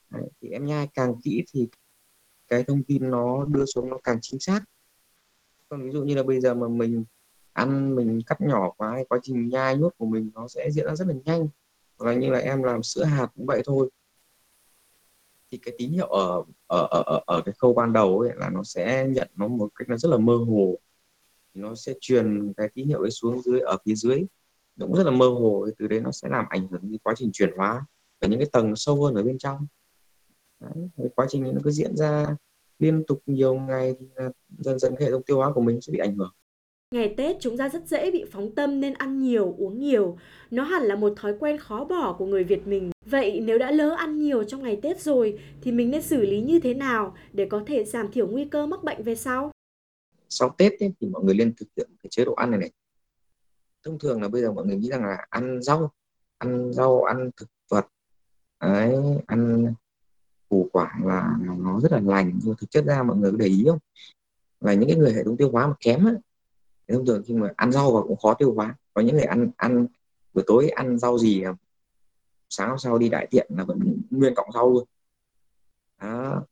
Đấy, 0.09 0.29
thì 0.41 0.49
em 0.49 0.65
nhai 0.65 0.87
càng 0.93 1.15
kỹ 1.23 1.43
thì 1.53 1.69
cái 2.47 2.63
thông 2.63 2.83
tin 2.83 3.09
nó 3.09 3.45
đưa 3.45 3.65
xuống 3.65 3.89
nó 3.89 3.97
càng 4.03 4.17
chính 4.21 4.39
xác. 4.39 4.61
Còn 5.69 5.83
ví 5.83 5.91
dụ 5.91 6.03
như 6.03 6.15
là 6.15 6.23
bây 6.23 6.41
giờ 6.41 6.53
mà 6.53 6.67
mình 6.67 7.05
ăn 7.53 7.95
mình 7.95 8.19
cắt 8.27 8.41
nhỏ 8.41 8.71
quá 8.77 8.99
quá 9.09 9.19
trình 9.23 9.49
nhai 9.49 9.77
nuốt 9.77 9.97
của 9.97 10.05
mình 10.05 10.31
nó 10.33 10.47
sẽ 10.47 10.71
diễn 10.71 10.85
ra 10.85 10.95
rất 10.95 11.07
là 11.07 11.13
nhanh. 11.25 11.47
Và 11.97 12.13
như 12.13 12.29
là 12.29 12.39
em 12.39 12.63
làm 12.63 12.83
sữa 12.83 13.03
hạt 13.03 13.27
cũng 13.35 13.45
vậy 13.45 13.61
thôi 13.65 13.89
thì 15.51 15.57
cái 15.57 15.75
tín 15.77 15.91
hiệu 15.91 16.07
ở 16.07 16.43
ở 16.67 16.87
ở 16.91 17.03
ở, 17.05 17.21
ở 17.25 17.41
cái 17.45 17.53
khâu 17.57 17.73
ban 17.73 17.93
đầu 17.93 18.19
ấy 18.19 18.31
là 18.35 18.49
nó 18.49 18.63
sẽ 18.63 19.07
nhận 19.09 19.27
nó 19.35 19.47
một 19.47 19.69
cách 19.75 19.89
nó 19.89 19.97
rất 19.97 20.09
là 20.09 20.17
mơ 20.17 20.37
hồ. 20.37 20.75
Nó 21.53 21.75
sẽ 21.75 21.93
truyền 22.01 22.53
cái 22.53 22.69
tín 22.73 22.87
hiệu 22.87 23.01
ấy 23.01 23.11
xuống 23.11 23.41
dưới 23.41 23.59
ở 23.59 23.77
phía 23.85 23.95
dưới 23.95 24.25
nó 24.77 24.85
cũng 24.85 24.95
rất 24.95 25.03
là 25.03 25.11
mơ 25.11 25.27
hồ 25.27 25.67
từ 25.77 25.87
đấy 25.87 25.99
nó 25.99 26.11
sẽ 26.11 26.29
làm 26.29 26.45
ảnh 26.49 26.67
hưởng 26.67 26.81
đến 26.83 26.97
quá 27.03 27.13
trình 27.17 27.29
chuyển 27.33 27.49
hóa 27.57 27.85
ở 28.19 28.27
những 28.27 28.39
cái 28.39 28.49
tầng 28.51 28.75
sâu 28.75 29.03
hơn 29.03 29.15
ở 29.15 29.23
bên 29.23 29.37
trong. 29.37 29.67
Đấy, 30.59 30.89
quá 31.15 31.25
trình 31.29 31.43
nó 31.43 31.61
cứ 31.63 31.71
diễn 31.71 31.95
ra 31.95 32.35
liên 32.79 33.03
tục 33.07 33.21
nhiều 33.25 33.55
ngày 33.55 33.95
thì 33.99 34.07
dần 34.57 34.79
dần 34.79 34.95
hệ 34.99 35.11
thống 35.11 35.23
tiêu 35.23 35.37
hóa 35.37 35.53
của 35.53 35.61
mình 35.61 35.81
sẽ 35.81 35.91
bị 35.91 35.99
ảnh 35.99 36.15
hưởng. 36.15 36.33
Ngày 36.91 37.13
Tết 37.17 37.37
chúng 37.39 37.57
ta 37.57 37.69
rất 37.69 37.87
dễ 37.87 38.11
bị 38.11 38.25
phóng 38.31 38.55
tâm 38.55 38.79
nên 38.79 38.93
ăn 38.93 39.19
nhiều, 39.19 39.55
uống 39.57 39.79
nhiều. 39.79 40.17
Nó 40.51 40.63
hẳn 40.63 40.83
là 40.83 40.95
một 40.95 41.13
thói 41.17 41.33
quen 41.39 41.57
khó 41.57 41.85
bỏ 41.85 42.15
của 42.19 42.25
người 42.25 42.43
Việt 42.43 42.67
mình. 42.67 42.91
Vậy 43.05 43.39
nếu 43.39 43.57
đã 43.57 43.71
lỡ 43.71 43.95
ăn 43.97 44.19
nhiều 44.19 44.43
trong 44.43 44.63
ngày 44.63 44.79
Tết 44.81 45.01
rồi 45.01 45.39
thì 45.61 45.71
mình 45.71 45.91
nên 45.91 46.01
xử 46.01 46.21
lý 46.21 46.41
như 46.41 46.59
thế 46.59 46.73
nào 46.73 47.15
để 47.33 47.47
có 47.49 47.63
thể 47.67 47.85
giảm 47.85 48.11
thiểu 48.11 48.27
nguy 48.27 48.45
cơ 48.45 48.65
mắc 48.65 48.83
bệnh 48.83 49.03
về 49.03 49.15
sau? 49.15 49.51
Sau 50.29 50.55
Tết 50.57 50.79
ấy, 50.79 50.93
thì 51.01 51.07
mọi 51.07 51.23
người 51.23 51.35
nên 51.35 51.53
thực 51.55 51.67
hiện 51.77 51.89
cái 52.03 52.09
chế 52.09 52.25
độ 52.25 52.33
ăn 52.33 52.51
này 52.51 52.59
này. 52.59 52.71
Thông 53.83 53.99
thường 53.99 54.21
là 54.21 54.27
bây 54.27 54.41
giờ 54.41 54.51
mọi 54.51 54.65
người 54.65 54.77
nghĩ 54.77 54.89
rằng 54.89 55.05
là 55.05 55.25
ăn 55.29 55.61
rau, 55.61 55.91
ăn 56.37 56.73
rau, 56.73 57.03
ăn 57.03 57.29
thực 57.37 57.49
vật, 57.69 57.85
ấy 58.57 58.95
ăn 59.25 59.73
củ 60.49 60.69
quả 60.71 60.99
là 61.03 61.35
nó 61.59 61.79
rất 61.79 61.91
là 61.91 61.99
lành 61.99 62.39
nhưng 62.43 62.55
thực 62.55 62.71
chất 62.71 62.85
ra 62.85 63.03
mọi 63.03 63.17
người 63.17 63.31
có 63.31 63.37
để 63.37 63.45
ý 63.45 63.65
không 63.67 63.79
là 64.61 64.73
những 64.73 64.89
cái 64.89 64.97
người 64.97 65.13
hệ 65.13 65.23
thống 65.23 65.37
tiêu 65.37 65.51
hóa 65.51 65.67
mà 65.67 65.73
kém 65.79 66.07
ấy, 66.07 66.15
thông 66.95 67.05
thường 67.05 67.23
khi 67.25 67.33
mà 67.33 67.53
ăn 67.55 67.71
rau 67.71 67.91
và 67.91 68.01
cũng 68.01 68.17
khó 68.17 68.33
tiêu 68.33 68.53
hóa. 68.53 68.75
Có 68.93 69.01
những 69.01 69.15
người 69.15 69.25
ăn 69.25 69.51
ăn 69.57 69.87
buổi 70.33 70.43
tối 70.47 70.69
ăn 70.69 70.99
rau 70.99 71.17
gì 71.17 71.43
sáng 72.49 72.69
hôm 72.69 72.77
sau 72.77 72.97
đi 72.97 73.09
đại 73.09 73.27
tiện 73.31 73.47
là 73.49 73.63
vẫn 73.63 74.01
nguyên 74.09 74.35
cọng 74.35 74.51
rau 74.53 74.69
luôn. 74.73 74.83
Đó. 76.01 76.45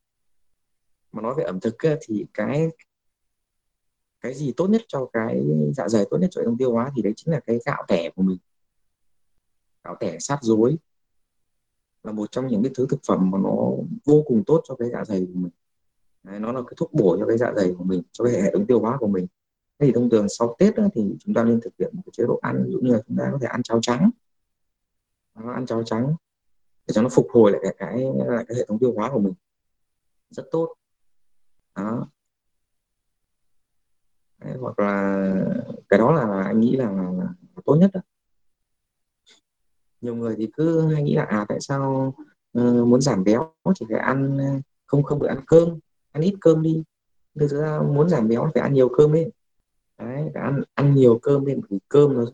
mà 1.11 1.21
nói 1.21 1.33
về 1.37 1.43
ẩm 1.43 1.59
thực 1.59 1.75
thì 2.01 2.25
cái 2.33 2.69
cái 4.21 4.33
gì 4.33 4.53
tốt 4.57 4.67
nhất 4.67 4.81
cho 4.87 5.09
cái 5.13 5.45
dạ 5.75 5.89
dày 5.89 6.05
tốt 6.09 6.17
nhất 6.17 6.27
cho 6.31 6.41
hệ 6.41 6.45
thống 6.45 6.57
tiêu 6.57 6.71
hóa 6.71 6.91
thì 6.95 7.01
đấy 7.01 7.13
chính 7.15 7.33
là 7.33 7.39
cái 7.39 7.59
gạo 7.65 7.83
tẻ 7.87 8.09
của 8.15 8.21
mình. 8.21 8.37
Gạo 9.83 9.95
tẻ 9.99 10.17
sát 10.19 10.39
dối 10.41 10.77
là 12.03 12.11
một 12.11 12.31
trong 12.31 12.47
những 12.47 12.63
cái 12.63 12.71
thứ 12.75 12.87
thực 12.89 12.99
phẩm 13.07 13.31
mà 13.31 13.37
nó 13.43 13.55
vô 14.05 14.23
cùng 14.25 14.43
tốt 14.45 14.61
cho 14.67 14.75
cái 14.75 14.89
dạ 14.91 15.05
dày 15.05 15.19
của 15.19 15.39
mình. 15.39 15.51
Đấy, 16.23 16.39
nó 16.39 16.51
là 16.51 16.61
cái 16.61 16.73
thuốc 16.77 16.93
bổ 16.93 17.17
cho 17.19 17.25
cái 17.27 17.37
dạ 17.37 17.53
dày 17.55 17.73
của 17.77 17.83
mình 17.83 18.01
cho 18.11 18.25
cái 18.25 18.41
hệ 18.41 18.51
thống 18.53 18.67
tiêu 18.67 18.79
hóa 18.79 18.97
của 18.99 19.07
mình 19.07 19.27
thì 19.79 19.91
thông 19.95 20.09
thường 20.09 20.29
sau 20.29 20.55
Tết 20.59 20.75
đó, 20.75 20.87
thì 20.93 21.15
chúng 21.19 21.33
ta 21.33 21.43
nên 21.43 21.61
thực 21.61 21.73
hiện 21.79 21.89
một 21.93 22.01
cái 22.05 22.11
chế 22.13 22.23
độ 22.27 22.39
ăn 22.41 22.63
ví 22.65 22.71
dụ 22.71 22.79
như 22.79 22.91
là 22.93 23.01
chúng 23.07 23.17
ta 23.17 23.29
có 23.31 23.37
thể 23.41 23.47
ăn 23.47 23.63
cháo 23.63 23.79
trắng. 23.81 24.09
Đó, 25.35 25.51
ăn 25.51 25.65
cháo 25.65 25.83
trắng 25.83 26.15
để 26.87 26.93
cho 26.93 27.01
nó 27.01 27.09
phục 27.09 27.27
hồi 27.29 27.51
lại 27.51 27.61
cái, 27.63 27.73
cái 27.79 28.03
lại 28.27 28.45
cái 28.47 28.57
hệ 28.57 28.65
thống 28.67 28.79
tiêu 28.79 28.93
hóa 28.95 29.11
của 29.11 29.19
mình. 29.19 29.33
Rất 30.29 30.43
tốt. 30.51 30.75
Đó. 31.75 32.07
Đấy, 34.39 34.57
hoặc 34.59 34.79
là 34.79 35.25
cái 35.89 35.99
đó 35.99 36.11
là 36.11 36.43
anh 36.43 36.59
nghĩ 36.59 36.75
là, 36.75 36.91
là, 36.91 37.11
là 37.11 37.33
tốt 37.65 37.75
nhất 37.75 37.91
đó. 37.93 38.01
nhiều 40.01 40.15
người 40.15 40.35
thì 40.37 40.49
cứ 40.53 40.93
hay 40.93 41.03
nghĩ 41.03 41.15
là 41.15 41.23
à 41.23 41.45
tại 41.49 41.59
sao 41.61 42.15
uh, 42.59 42.87
muốn 42.87 43.01
giảm 43.01 43.23
béo 43.23 43.53
chỉ 43.75 43.85
phải 43.89 43.99
ăn 43.99 44.39
không 44.85 45.03
không 45.03 45.19
được 45.19 45.27
ăn 45.27 45.39
cơm 45.47 45.79
ăn 46.11 46.23
ít 46.23 46.35
cơm 46.41 46.61
đi. 46.61 46.83
Thực 47.39 47.47
ra 47.47 47.81
muốn 47.81 48.09
giảm 48.09 48.27
béo 48.27 48.51
phải 48.53 48.63
ăn 48.63 48.73
nhiều 48.73 48.89
cơm 48.97 49.13
đi 49.13 49.25
đấy 49.97 50.31
ăn 50.33 50.63
ăn 50.73 50.95
nhiều 50.95 51.19
cơm 51.21 51.45
lên 51.45 51.61
vì 51.69 51.79
cơm 51.89 52.13
nó 52.13 52.25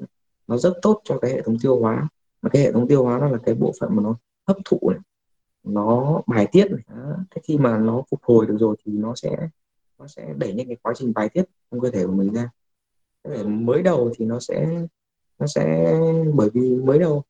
nó 0.47 0.57
rất 0.57 0.73
tốt 0.81 1.01
cho 1.03 1.19
cái 1.19 1.31
hệ 1.31 1.41
thống 1.41 1.57
tiêu 1.61 1.79
hóa 1.79 2.07
mà 2.41 2.49
cái 2.49 2.61
hệ 2.61 2.71
thống 2.71 2.87
tiêu 2.87 3.03
hóa 3.03 3.19
nó 3.19 3.27
là 3.29 3.37
cái 3.45 3.55
bộ 3.55 3.73
phận 3.79 3.95
mà 3.95 4.03
nó 4.03 4.15
hấp 4.47 4.57
thụ 4.65 4.89
này, 4.89 4.99
nó 5.63 6.21
bài 6.27 6.47
tiết 6.51 6.71
này. 6.71 6.81
Đó. 6.87 7.15
Thế 7.31 7.41
khi 7.43 7.57
mà 7.57 7.77
nó 7.77 8.03
phục 8.11 8.23
hồi 8.23 8.45
được 8.45 8.57
rồi 8.59 8.75
thì 8.85 8.91
nó 8.91 9.15
sẽ 9.15 9.49
nó 9.99 10.07
sẽ 10.07 10.33
đẩy 10.37 10.53
nhanh 10.53 10.67
cái 10.67 10.77
quá 10.81 10.93
trình 10.95 11.13
bài 11.15 11.29
tiết 11.29 11.43
trong 11.71 11.79
cơ 11.79 11.89
thể 11.89 12.05
của 12.05 12.11
mình 12.11 12.33
ra 12.33 12.49
thế 13.23 13.43
mới 13.43 13.81
đầu 13.81 14.11
thì 14.17 14.25
nó 14.25 14.39
sẽ 14.39 14.85
nó 15.39 15.47
sẽ, 15.47 15.95
bởi 16.33 16.49
vì 16.53 16.75
mới 16.75 16.99
đầu 16.99 17.23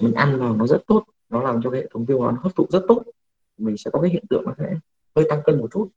mình 0.00 0.14
ăn 0.14 0.40
vào 0.40 0.56
nó 0.56 0.66
rất 0.66 0.82
tốt, 0.86 1.04
nó 1.28 1.42
làm 1.42 1.60
cho 1.62 1.70
cái 1.70 1.80
hệ 1.80 1.88
thống 1.90 2.06
tiêu 2.06 2.18
hóa 2.18 2.32
nó 2.32 2.40
hấp 2.42 2.54
thụ 2.56 2.66
rất 2.70 2.84
tốt, 2.88 3.02
mình 3.58 3.76
sẽ 3.76 3.90
có 3.90 4.00
cái 4.00 4.10
hiện 4.10 4.24
tượng 4.30 4.44
nó 4.46 4.54
sẽ 4.58 4.78
hơi 5.16 5.26
tăng 5.28 5.40
cân 5.44 5.60
một 5.60 5.68
chút 5.72 5.88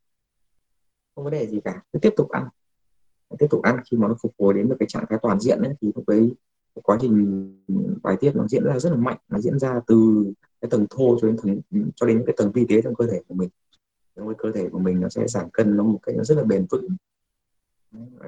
không 1.15 1.23
vấn 1.23 1.33
đề 1.33 1.47
gì 1.47 1.61
cả, 1.65 1.81
cứ 1.93 1.99
tiếp 1.99 2.13
tục 2.17 2.29
ăn 2.29 2.47
tiếp 3.39 3.47
tục 3.49 3.61
ăn 3.61 3.79
khi 3.91 3.97
mà 3.97 4.07
nó 4.07 4.15
phục 4.21 4.33
hồi 4.39 4.53
đến 4.53 4.69
được 4.69 4.75
cái 4.79 4.87
trạng 4.89 5.05
thái 5.09 5.19
toàn 5.21 5.39
diện 5.39 5.59
ấy, 5.59 5.73
thì 5.81 5.91
lúc 5.95 6.09
đấy 6.09 6.31
cái 6.75 6.81
quá 6.83 6.97
trình 7.01 7.53
bài 8.03 8.17
tiết 8.19 8.35
nó 8.35 8.47
diễn 8.47 8.63
ra 8.63 8.79
rất 8.79 8.89
là 8.89 8.95
mạnh. 8.95 9.17
Nó 9.29 9.39
diễn 9.39 9.59
ra 9.59 9.81
từ 9.87 10.25
cái 10.61 10.69
tầng 10.69 10.85
thô 10.89 11.19
cho 11.21 11.27
đến 11.27 11.37
tầng 11.43 11.61
cho 11.95 12.05
đến 12.05 12.23
cái 12.25 12.35
tầng 12.37 12.51
vi 12.51 12.65
tế 12.69 12.81
trong 12.81 12.95
cơ 12.95 13.07
thể 13.07 13.21
của 13.27 13.35
mình. 13.35 13.49
Trong 14.15 14.27
cái 14.27 14.35
cơ 14.37 14.51
thể 14.51 14.69
của 14.69 14.79
mình 14.79 14.99
nó 14.99 15.09
sẽ 15.09 15.27
giảm 15.27 15.49
cân 15.49 15.77
nó 15.77 15.83
một 15.83 15.99
cách 16.03 16.15
nó 16.17 16.23
rất 16.23 16.35
là 16.35 16.43
bền 16.43 16.65
vững. 16.69 16.87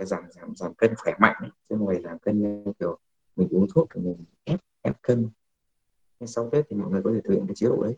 Giảm 0.01 0.23
giảm 0.31 0.55
giảm 0.55 0.73
cân 0.73 0.95
khỏe 0.95 1.13
mạnh 1.19 1.35
chứ 1.69 1.75
không 1.77 1.87
phải 1.87 2.01
giảm 2.01 2.19
cân 2.19 2.41
như 2.41 2.73
kiểu 2.79 2.97
mình 3.35 3.47
uống 3.51 3.67
thuốc 3.73 3.87
thì 3.93 4.01
mình 4.01 4.15
ép 4.43 4.59
ép 4.81 5.01
cân. 5.01 5.29
Nên 6.19 6.27
sau 6.27 6.49
tết 6.51 6.65
thì 6.69 6.75
mọi 6.77 6.91
người 6.91 7.01
có 7.03 7.11
thể 7.13 7.21
thực 7.23 7.33
hiện 7.33 7.45
cái 7.47 7.55
chế 7.55 7.67
độ 7.67 7.83
đấy. 7.83 7.95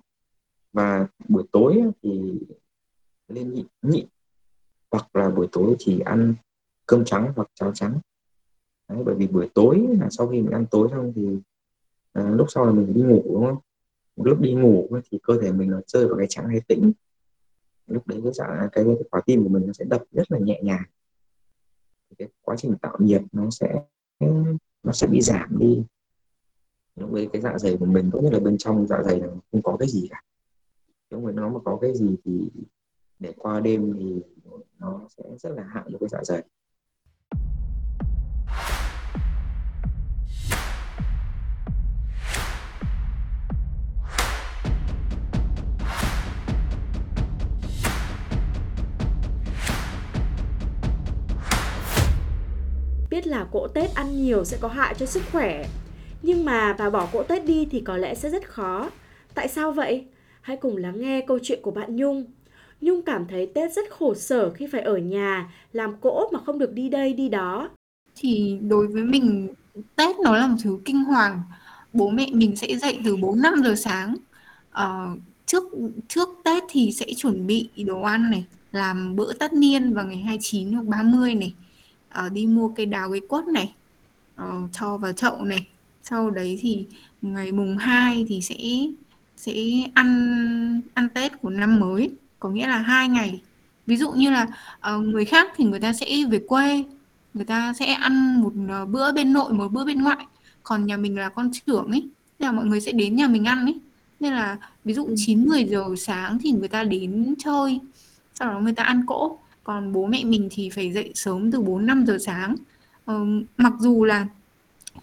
Và 0.73 1.07
buổi 1.29 1.43
tối 1.51 1.81
thì 2.03 2.39
lên 3.27 3.53
nhịn 3.53 3.65
nhịn. 3.81 4.05
Hoặc 4.91 5.15
là 5.15 5.29
buổi 5.29 5.47
tối 5.51 5.75
chỉ 5.79 5.99
ăn 5.99 6.35
cơm 6.85 7.05
trắng 7.05 7.33
hoặc 7.35 7.49
cháo 7.53 7.71
trắng. 7.73 7.99
Đấy, 8.87 9.03
bởi 9.05 9.15
vì 9.15 9.27
buổi 9.27 9.49
tối 9.53 9.87
là 9.99 10.09
sau 10.09 10.27
khi 10.27 10.41
mình 10.41 10.51
ăn 10.51 10.65
tối 10.71 10.87
xong 10.91 11.13
thì 11.15 11.39
à, 12.13 12.29
lúc 12.29 12.47
sau 12.51 12.65
là 12.65 12.71
mình 12.71 12.93
đi 12.93 13.01
ngủ 13.01 13.21
đúng 13.25 13.45
không? 13.45 13.57
Lúc 14.15 14.39
đi 14.39 14.53
ngủ 14.53 14.87
thì 15.11 15.19
cơ 15.23 15.41
thể 15.41 15.51
mình 15.51 15.71
nó 15.71 15.81
rơi 15.87 16.07
vào 16.07 16.17
cái 16.17 16.27
trạng 16.29 16.47
thái 16.47 16.61
tĩnh. 16.67 16.91
Lúc 17.87 18.07
đấy 18.07 18.21
cái 18.23 18.33
dạng 18.33 18.69
cái, 18.71 18.83
cái 18.85 18.95
quả 19.11 19.21
tim 19.25 19.43
của 19.43 19.49
mình 19.49 19.67
nó 19.67 19.73
sẽ 19.73 19.85
đập 19.85 20.03
rất 20.11 20.31
là 20.31 20.39
nhẹ 20.39 20.61
nhàng. 20.63 20.83
Cái 22.17 22.27
quá 22.41 22.55
trình 22.57 22.75
tạo 22.81 22.97
nhiệt 22.99 23.21
nó 23.31 23.49
sẽ 23.49 23.83
nó 24.83 24.91
sẽ 24.91 25.07
bị 25.07 25.21
giảm 25.21 25.57
đi. 25.59 25.83
Lúc 26.95 27.13
đấy 27.13 27.29
cái 27.33 27.41
dạ 27.41 27.57
dày 27.57 27.77
của 27.77 27.85
mình 27.85 28.09
cũng 28.11 28.23
như 28.23 28.29
là 28.29 28.39
bên 28.39 28.57
trong 28.57 28.87
dạ 28.87 29.03
dày 29.03 29.19
là 29.19 29.27
không 29.51 29.61
có 29.61 29.77
cái 29.77 29.87
gì 29.87 30.07
cả. 30.09 30.21
Nếu 31.11 31.19
mà 31.19 31.31
nó 31.31 31.49
mà 31.49 31.59
có 31.65 31.77
cái 31.81 31.95
gì 31.95 32.15
thì 32.25 32.49
để 33.19 33.33
qua 33.37 33.59
đêm 33.59 33.93
thì 33.99 34.21
nó 34.79 35.01
sẽ 35.09 35.23
rất 35.37 35.49
là 35.49 35.63
hại 35.63 35.83
cho 35.91 35.97
cái 35.99 36.09
dạ 36.09 36.23
dày. 36.23 36.43
Biết 53.11 53.27
là 53.27 53.45
cỗ 53.51 53.67
Tết 53.67 53.95
ăn 53.95 54.23
nhiều 54.23 54.45
sẽ 54.45 54.57
có 54.61 54.67
hại 54.67 54.95
cho 54.97 55.05
sức 55.05 55.23
khỏe. 55.31 55.65
Nhưng 56.21 56.45
mà 56.45 56.75
bà 56.79 56.89
bỏ 56.89 57.07
cỗ 57.13 57.23
Tết 57.23 57.45
đi 57.45 57.67
thì 57.71 57.79
có 57.79 57.97
lẽ 57.97 58.15
sẽ 58.15 58.29
rất 58.29 58.49
khó. 58.49 58.89
Tại 59.33 59.47
sao 59.47 59.71
vậy? 59.71 60.05
Hãy 60.41 60.57
cùng 60.57 60.77
lắng 60.77 61.01
nghe 61.01 61.21
câu 61.27 61.39
chuyện 61.43 61.59
của 61.61 61.71
bạn 61.71 61.95
Nhung. 61.95 62.25
Nhung 62.81 63.01
cảm 63.01 63.27
thấy 63.27 63.45
Tết 63.45 63.73
rất 63.73 63.91
khổ 63.91 64.13
sở 64.15 64.49
khi 64.49 64.67
phải 64.71 64.81
ở 64.81 64.97
nhà, 64.97 65.53
làm 65.73 65.95
cỗ 66.01 66.29
mà 66.33 66.39
không 66.45 66.59
được 66.59 66.73
đi 66.73 66.89
đây 66.89 67.13
đi 67.13 67.29
đó. 67.29 67.69
Thì 68.15 68.59
đối 68.61 68.87
với 68.87 69.03
mình, 69.03 69.53
Tết 69.95 70.19
nó 70.19 70.37
là 70.37 70.47
một 70.47 70.57
thứ 70.63 70.79
kinh 70.85 71.03
hoàng. 71.03 71.41
Bố 71.93 72.09
mẹ 72.09 72.27
mình 72.33 72.55
sẽ 72.55 72.77
dậy 72.77 72.99
từ 73.05 73.15
4-5 73.15 73.63
giờ 73.63 73.75
sáng. 73.75 74.15
Ờ, 74.71 75.07
trước 75.45 75.63
trước 76.07 76.29
Tết 76.43 76.63
thì 76.69 76.91
sẽ 76.91 77.05
chuẩn 77.17 77.47
bị 77.47 77.69
đồ 77.77 78.01
ăn 78.01 78.31
này, 78.31 78.45
làm 78.71 79.15
bữa 79.15 79.33
tất 79.33 79.53
niên 79.53 79.93
vào 79.93 80.05
ngày 80.05 80.17
29 80.17 80.73
hoặc 80.73 80.85
30 80.85 81.35
này 81.35 81.53
uh, 82.25 82.31
đi 82.31 82.47
mua 82.47 82.67
cây 82.67 82.85
đào 82.85 83.11
cây 83.11 83.21
quất 83.29 83.47
này 83.47 83.73
uh, 84.41 84.69
cho 84.71 84.97
vào 84.97 85.13
chậu 85.13 85.45
này. 85.45 85.67
Sau 86.03 86.29
đấy 86.29 86.59
thì 86.61 86.85
ngày 87.21 87.51
mùng 87.51 87.77
2 87.77 88.25
thì 88.29 88.41
sẽ 88.41 88.55
sẽ 89.37 89.53
ăn 89.93 90.81
ăn 90.93 91.09
Tết 91.09 91.41
của 91.41 91.49
năm 91.49 91.79
mới. 91.79 92.11
Có 92.39 92.49
nghĩa 92.49 92.67
là 92.67 92.77
hai 92.77 93.07
ngày. 93.07 93.41
Ví 93.87 93.97
dụ 93.97 94.11
như 94.11 94.31
là 94.31 94.47
uh, 94.95 95.03
người 95.03 95.25
khác 95.25 95.47
thì 95.55 95.65
người 95.65 95.79
ta 95.79 95.93
sẽ 95.93 96.25
về 96.31 96.39
quê 96.47 96.83
người 97.33 97.45
ta 97.45 97.73
sẽ 97.73 97.85
ăn 97.85 98.41
một 98.41 98.53
bữa 98.89 99.11
bên 99.11 99.33
nội 99.33 99.53
một 99.53 99.71
bữa 99.71 99.85
bên 99.85 100.01
ngoại. 100.01 100.25
Còn 100.63 100.85
nhà 100.85 100.97
mình 100.97 101.17
là 101.17 101.29
con 101.29 101.51
trưởng 101.51 101.91
ấy 101.91 102.09
nên 102.39 102.47
là 102.47 102.51
mọi 102.51 102.65
người 102.65 102.81
sẽ 102.81 102.91
đến 102.91 103.15
nhà 103.15 103.27
mình 103.27 103.45
ăn 103.45 103.65
ấy. 103.65 103.79
Nên 104.19 104.33
là 104.33 104.57
ví 104.85 104.93
dụ 104.93 105.09
9 105.15 105.45
10 105.45 105.65
giờ 105.65 105.85
sáng 105.97 106.37
thì 106.41 106.51
người 106.51 106.67
ta 106.67 106.83
đến 106.83 107.35
chơi 107.39 107.79
sau 108.41 108.49
đó 108.53 108.59
người 108.59 108.73
ta 108.73 108.83
ăn 108.83 109.05
cỗ 109.05 109.37
còn 109.63 109.93
bố 109.93 110.05
mẹ 110.05 110.23
mình 110.23 110.49
thì 110.51 110.69
phải 110.69 110.91
dậy 110.91 111.11
sớm 111.15 111.51
từ 111.51 111.61
4 111.61 111.85
5 111.85 112.05
giờ 112.05 112.17
sáng. 112.25 112.55
Ờ, 113.05 113.25
mặc 113.57 113.73
dù 113.79 114.03
là 114.05 114.27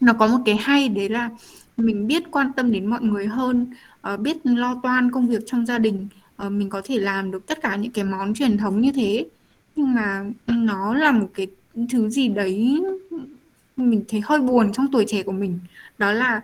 nó 0.00 0.12
có 0.12 0.26
một 0.26 0.38
cái 0.44 0.56
hay 0.56 0.88
đấy 0.88 1.08
là 1.08 1.30
mình 1.76 2.06
biết 2.06 2.22
quan 2.30 2.52
tâm 2.56 2.72
đến 2.72 2.86
mọi 2.86 3.02
người 3.02 3.26
hơn, 3.26 3.66
uh, 4.14 4.20
biết 4.20 4.36
lo 4.44 4.80
toan 4.82 5.10
công 5.10 5.28
việc 5.28 5.42
trong 5.46 5.66
gia 5.66 5.78
đình, 5.78 6.08
uh, 6.46 6.52
mình 6.52 6.68
có 6.68 6.82
thể 6.84 6.98
làm 6.98 7.30
được 7.30 7.46
tất 7.46 7.62
cả 7.62 7.76
những 7.76 7.92
cái 7.92 8.04
món 8.04 8.34
truyền 8.34 8.58
thống 8.58 8.80
như 8.80 8.92
thế. 8.92 9.26
Nhưng 9.76 9.94
mà 9.94 10.24
nó 10.46 10.94
là 10.94 11.12
một 11.12 11.28
cái 11.34 11.46
thứ 11.90 12.10
gì 12.10 12.28
đấy 12.28 12.82
mình 13.76 14.04
thấy 14.08 14.20
hơi 14.24 14.40
buồn 14.40 14.72
trong 14.72 14.86
tuổi 14.92 15.04
trẻ 15.08 15.22
của 15.22 15.32
mình. 15.32 15.58
Đó 15.98 16.12
là 16.12 16.40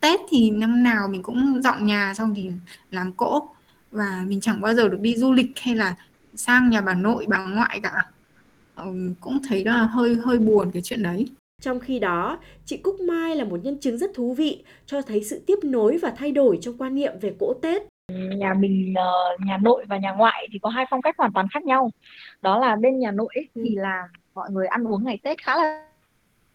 Tết 0.00 0.20
thì 0.30 0.50
năm 0.50 0.82
nào 0.82 1.08
mình 1.08 1.22
cũng 1.22 1.62
dọn 1.62 1.86
nhà 1.86 2.14
xong 2.14 2.34
thì 2.36 2.50
làm 2.90 3.12
cỗ 3.12 3.48
và 3.90 4.24
mình 4.28 4.40
chẳng 4.40 4.60
bao 4.60 4.74
giờ 4.74 4.88
được 4.88 5.00
đi 5.00 5.16
du 5.16 5.32
lịch 5.32 5.52
hay 5.60 5.74
là 5.74 5.94
sang 6.36 6.70
nhà 6.70 6.80
bà 6.80 6.94
nội 6.94 7.26
bà 7.28 7.44
ngoại 7.44 7.80
cả 7.82 7.92
ừ, 8.76 9.14
cũng 9.20 9.38
thấy 9.48 9.64
là 9.64 9.72
hơi 9.72 10.16
hơi 10.24 10.38
buồn 10.38 10.70
cái 10.72 10.82
chuyện 10.82 11.02
đấy 11.02 11.26
trong 11.64 11.80
khi 11.80 11.98
đó, 11.98 12.38
chị 12.64 12.76
Cúc 12.76 13.00
Mai 13.00 13.36
là 13.36 13.44
một 13.44 13.60
nhân 13.62 13.78
chứng 13.80 13.98
rất 13.98 14.10
thú 14.14 14.34
vị 14.34 14.64
cho 14.86 15.02
thấy 15.02 15.24
sự 15.24 15.44
tiếp 15.46 15.58
nối 15.62 15.98
và 16.02 16.12
thay 16.16 16.32
đổi 16.32 16.58
trong 16.62 16.78
quan 16.78 16.94
niệm 16.94 17.12
về 17.20 17.34
cỗ 17.40 17.54
Tết. 17.62 17.82
Nhà 18.36 18.54
mình, 18.54 18.94
ờ, 18.96 19.36
nhà 19.46 19.58
nội 19.62 19.84
và 19.88 19.98
nhà 19.98 20.12
ngoại 20.12 20.48
thì 20.52 20.58
có 20.58 20.68
hai 20.68 20.86
phong 20.90 21.02
cách 21.02 21.14
hoàn 21.18 21.32
toàn 21.32 21.46
khác 21.48 21.64
nhau. 21.64 21.90
Đó 22.42 22.58
là 22.58 22.76
bên 22.76 22.98
nhà 22.98 23.10
nội 23.10 23.34
thì 23.34 23.74
ừ. 23.76 23.80
là 23.82 24.08
mọi 24.34 24.50
người 24.50 24.66
ăn 24.66 24.88
uống 24.88 25.04
ngày 25.04 25.18
Tết 25.22 25.42
khá 25.42 25.56
là 25.56 25.86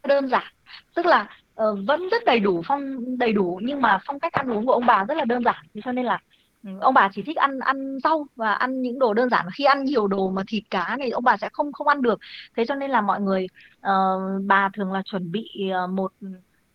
đơn 0.08 0.28
giản. 0.28 0.54
Tức 0.96 1.06
là 1.06 1.30
uh, 1.62 1.80
vẫn 1.88 2.10
rất 2.10 2.26
đầy 2.26 2.40
đủ 2.40 2.62
phong 2.66 3.18
đầy 3.18 3.34
đủ 3.34 3.60
nhưng 3.64 3.82
mà 3.82 4.00
phong 4.06 4.20
cách 4.20 4.34
ăn 4.34 4.52
uống 4.52 4.66
của 4.66 4.74
ông 4.74 4.86
bà 4.86 5.06
rất 5.06 5.18
là 5.18 5.26
đơn 5.26 5.44
giản. 5.44 5.66
Thế 5.74 5.82
cho 5.86 5.92
nên 5.92 6.06
là 6.06 6.20
Ừ, 6.64 6.70
ông 6.82 6.94
bà 6.94 7.10
chỉ 7.14 7.22
thích 7.26 7.38
ăn 7.38 7.60
ăn 7.60 7.98
rau 8.04 8.28
và 8.36 8.54
ăn 8.54 8.82
những 8.82 9.00
đồ 9.00 9.14
đơn 9.14 9.30
giản. 9.30 9.46
Khi 9.56 9.64
ăn 9.64 9.84
nhiều 9.86 10.08
đồ 10.08 10.30
mà 10.30 10.44
thịt 10.48 10.64
cá 10.70 10.96
này 11.00 11.10
ông 11.10 11.24
bà 11.24 11.38
sẽ 11.38 11.50
không 11.54 11.72
không 11.74 11.88
ăn 11.88 12.02
được. 12.02 12.20
Thế 12.58 12.66
cho 12.68 12.76
nên 12.76 12.92
là 12.92 13.02
mọi 13.02 13.22
người 13.22 13.48
uh, 13.80 14.44
bà 14.46 14.70
thường 14.74 14.92
là 14.92 15.02
chuẩn 15.06 15.32
bị 15.32 15.70
ờ, 15.74 15.88
một 15.88 16.14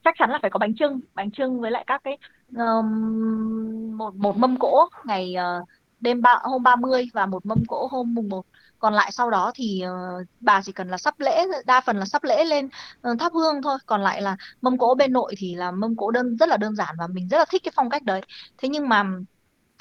chắc 0.05 0.15
chắn 0.19 0.31
là 0.31 0.39
phải 0.43 0.51
có 0.51 0.59
bánh 0.59 0.75
trưng 0.75 1.01
bánh 1.15 1.31
trưng 1.31 1.61
với 1.61 1.71
lại 1.71 1.85
các 1.87 2.01
cái 2.05 2.19
um, 2.57 3.97
một 3.97 4.15
một 4.15 4.37
mâm 4.37 4.57
cỗ 4.59 4.89
ngày 5.05 5.35
uh, 5.63 5.69
đêm 6.01 6.23
ba 6.23 6.39
hôm 6.43 6.63
30 6.63 7.09
và 7.13 7.27
một 7.27 7.47
mâm 7.47 7.59
cỗ 7.69 7.89
hôm 7.91 8.15
mùng 8.15 8.29
1 8.29 8.47
còn 8.79 8.95
lại 8.95 9.13
sau 9.13 9.31
đó 9.31 9.53
thì 9.55 9.83
uh, 9.87 10.27
bà 10.41 10.61
chỉ 10.65 10.73
cần 10.73 10.89
là 10.89 10.99
sắp 10.99 11.21
lễ 11.21 11.47
đa 11.67 11.81
phần 11.81 11.97
là 11.97 12.05
sắp 12.05 12.25
lễ 12.25 12.45
lên 12.45 12.69
uh, 13.11 13.19
thắp 13.19 13.33
hương 13.33 13.63
thôi. 13.63 13.79
Còn 13.87 14.03
lại 14.03 14.23
là 14.23 14.37
mâm 14.61 14.79
cỗ 14.79 14.95
bên 14.95 15.13
nội 15.13 15.35
thì 15.39 15.55
là 15.55 15.71
mâm 15.71 15.97
cỗ 15.97 16.11
đơn 16.11 16.37
rất 16.37 16.49
là 16.49 16.57
đơn 16.57 16.77
giản 16.77 16.95
và 16.99 17.07
mình 17.07 17.29
rất 17.29 17.39
là 17.39 17.45
thích 17.51 17.63
cái 17.65 17.73
phong 17.77 17.91
cách 17.91 18.03
đấy. 18.03 18.21
Thế 18.59 18.69
nhưng 18.69 18.89
mà 18.89 19.05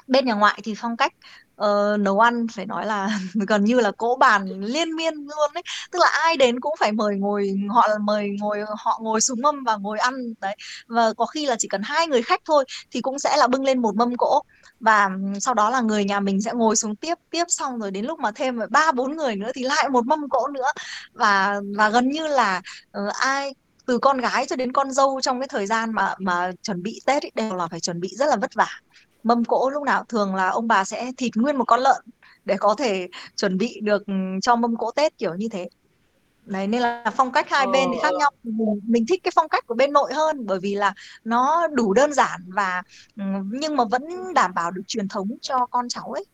bên 0.07 0.25
nhà 0.25 0.33
ngoại 0.33 0.59
thì 0.63 0.73
phong 0.77 0.97
cách 0.97 1.13
uh, 1.61 1.99
nấu 1.99 2.19
ăn 2.19 2.47
phải 2.47 2.65
nói 2.65 2.85
là 2.85 3.19
gần 3.47 3.63
như 3.63 3.79
là 3.79 3.91
cỗ 3.91 4.15
bàn 4.15 4.47
liên 4.47 4.95
miên 4.95 5.13
luôn 5.13 5.51
đấy 5.53 5.63
tức 5.91 5.99
là 5.99 6.07
ai 6.07 6.37
đến 6.37 6.59
cũng 6.59 6.75
phải 6.79 6.91
mời 6.91 7.15
ngồi 7.15 7.53
họ 7.69 7.87
mời 8.01 8.29
ngồi 8.39 8.59
họ 8.77 8.99
ngồi 9.01 9.21
xuống 9.21 9.41
mâm 9.41 9.63
và 9.63 9.75
ngồi 9.75 9.99
ăn 9.99 10.33
đấy. 10.41 10.55
Và 10.87 11.13
có 11.17 11.25
khi 11.25 11.45
là 11.45 11.55
chỉ 11.59 11.67
cần 11.67 11.81
hai 11.83 12.07
người 12.07 12.21
khách 12.21 12.41
thôi 12.45 12.65
thì 12.91 13.01
cũng 13.01 13.19
sẽ 13.19 13.37
là 13.37 13.47
bưng 13.47 13.63
lên 13.63 13.81
một 13.81 13.95
mâm 13.95 14.17
cỗ. 14.17 14.41
Và 14.79 15.09
sau 15.41 15.53
đó 15.53 15.69
là 15.69 15.81
người 15.81 16.03
nhà 16.05 16.19
mình 16.19 16.41
sẽ 16.41 16.51
ngồi 16.53 16.75
xuống 16.75 16.95
tiếp 16.95 17.17
tiếp 17.29 17.45
xong 17.47 17.79
rồi 17.79 17.91
đến 17.91 18.05
lúc 18.05 18.19
mà 18.19 18.31
thêm 18.31 18.59
ba 18.69 18.91
bốn 18.91 19.17
người 19.17 19.35
nữa 19.35 19.51
thì 19.55 19.63
lại 19.63 19.89
một 19.89 20.05
mâm 20.05 20.29
cỗ 20.29 20.47
nữa. 20.47 20.71
Và 21.13 21.61
và 21.77 21.89
gần 21.89 22.09
như 22.09 22.27
là 22.27 22.61
uh, 22.97 23.13
ai 23.13 23.55
từ 23.85 23.97
con 23.97 24.17
gái 24.17 24.45
cho 24.45 24.55
đến 24.55 24.71
con 24.73 24.91
dâu 24.91 25.21
trong 25.21 25.39
cái 25.39 25.47
thời 25.47 25.65
gian 25.65 25.93
mà 25.93 26.15
mà 26.19 26.51
chuẩn 26.63 26.83
bị 26.83 27.01
Tết 27.05 27.23
ấy, 27.23 27.31
đều 27.35 27.55
là 27.55 27.67
phải 27.67 27.79
chuẩn 27.79 27.99
bị 27.99 28.09
rất 28.17 28.25
là 28.29 28.35
vất 28.35 28.53
vả 28.55 28.67
mâm 29.23 29.45
cỗ 29.45 29.69
lúc 29.69 29.83
nào 29.83 30.03
thường 30.09 30.35
là 30.35 30.49
ông 30.49 30.67
bà 30.67 30.83
sẽ 30.83 31.11
thịt 31.17 31.35
nguyên 31.35 31.55
một 31.55 31.65
con 31.65 31.79
lợn 31.79 32.05
để 32.45 32.55
có 32.59 32.75
thể 32.77 33.07
chuẩn 33.35 33.57
bị 33.57 33.79
được 33.83 34.03
cho 34.41 34.55
mâm 34.55 34.75
cỗ 34.75 34.91
Tết 34.91 35.17
kiểu 35.17 35.33
như 35.33 35.47
thế. 35.51 35.69
Đấy, 36.45 36.67
nên 36.67 36.81
là 36.81 37.11
phong 37.15 37.31
cách 37.31 37.49
hai 37.49 37.67
bên 37.73 37.89
thì 37.93 37.99
khác 38.01 38.11
ờ. 38.11 38.17
nhau. 38.19 38.31
Mình, 38.43 38.79
mình 38.83 39.05
thích 39.09 39.21
cái 39.23 39.31
phong 39.35 39.49
cách 39.49 39.67
của 39.67 39.75
bên 39.75 39.93
nội 39.93 40.13
hơn 40.13 40.45
bởi 40.45 40.59
vì 40.59 40.75
là 40.75 40.93
nó 41.23 41.67
đủ 41.67 41.93
đơn 41.93 42.13
giản 42.13 42.41
và 42.47 42.83
ừ, 43.17 43.23
nhưng 43.51 43.75
mà 43.75 43.83
vẫn 43.85 44.33
đảm 44.33 44.53
bảo 44.53 44.71
được 44.71 44.81
truyền 44.87 45.07
thống 45.07 45.27
cho 45.41 45.65
con 45.65 45.89
cháu 45.89 46.11
ấy. 46.11 46.25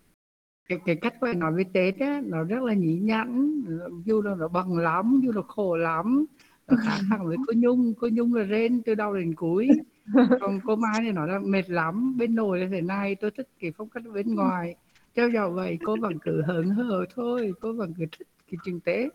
Cái 0.69 0.79
cái 0.85 0.95
cách 1.01 1.13
của 1.21 1.33
nói 1.33 1.51
với 1.53 1.65
Tết 1.73 1.99
á, 1.99 2.21
nó 2.25 2.43
rất 2.43 2.63
là 2.63 2.73
nhí 2.73 2.93
nhẵn 2.93 3.61
dù 4.05 4.21
là 4.21 4.35
nó 4.35 4.47
bằng 4.47 4.77
lắm 4.77 5.21
dù 5.23 5.31
là 5.31 5.41
khổ 5.47 5.75
lắm 5.75 6.25
nó 6.67 6.77
khác 6.85 6.99
hẳn 7.09 7.27
với 7.27 7.37
cô 7.47 7.53
Nhung. 7.57 7.93
Cô 7.99 8.07
Nhung 8.11 8.33
là 8.33 8.43
rên 8.43 8.81
từ 8.85 8.95
đầu 8.95 9.13
đến 9.13 9.35
cuối 9.35 9.69
còn 10.13 10.59
cô 10.65 10.75
Mai 10.75 10.99
thì 11.01 11.11
nói 11.11 11.27
là 11.27 11.39
mệt 11.39 11.69
lắm 11.69 12.17
bên 12.17 12.35
nội 12.35 12.59
là 12.59 12.67
thế 12.71 12.81
này 12.81 13.15
tôi 13.15 13.31
thích 13.31 13.47
cái 13.59 13.71
phong 13.77 13.89
cách 13.89 14.03
bên 14.13 14.35
ngoài. 14.35 14.75
Cho 15.15 15.25
dầu 15.33 15.51
vậy 15.51 15.77
cô 15.85 15.95
vẫn 16.01 16.19
cứ 16.21 16.41
hớn 16.41 16.69
hở 16.69 17.05
thôi 17.15 17.53
cô 17.61 17.73
vẫn 17.73 17.93
cứ 17.97 18.05
thích 18.11 18.27
cái 18.51 18.57
chuyện 18.65 18.79
tế. 18.79 19.09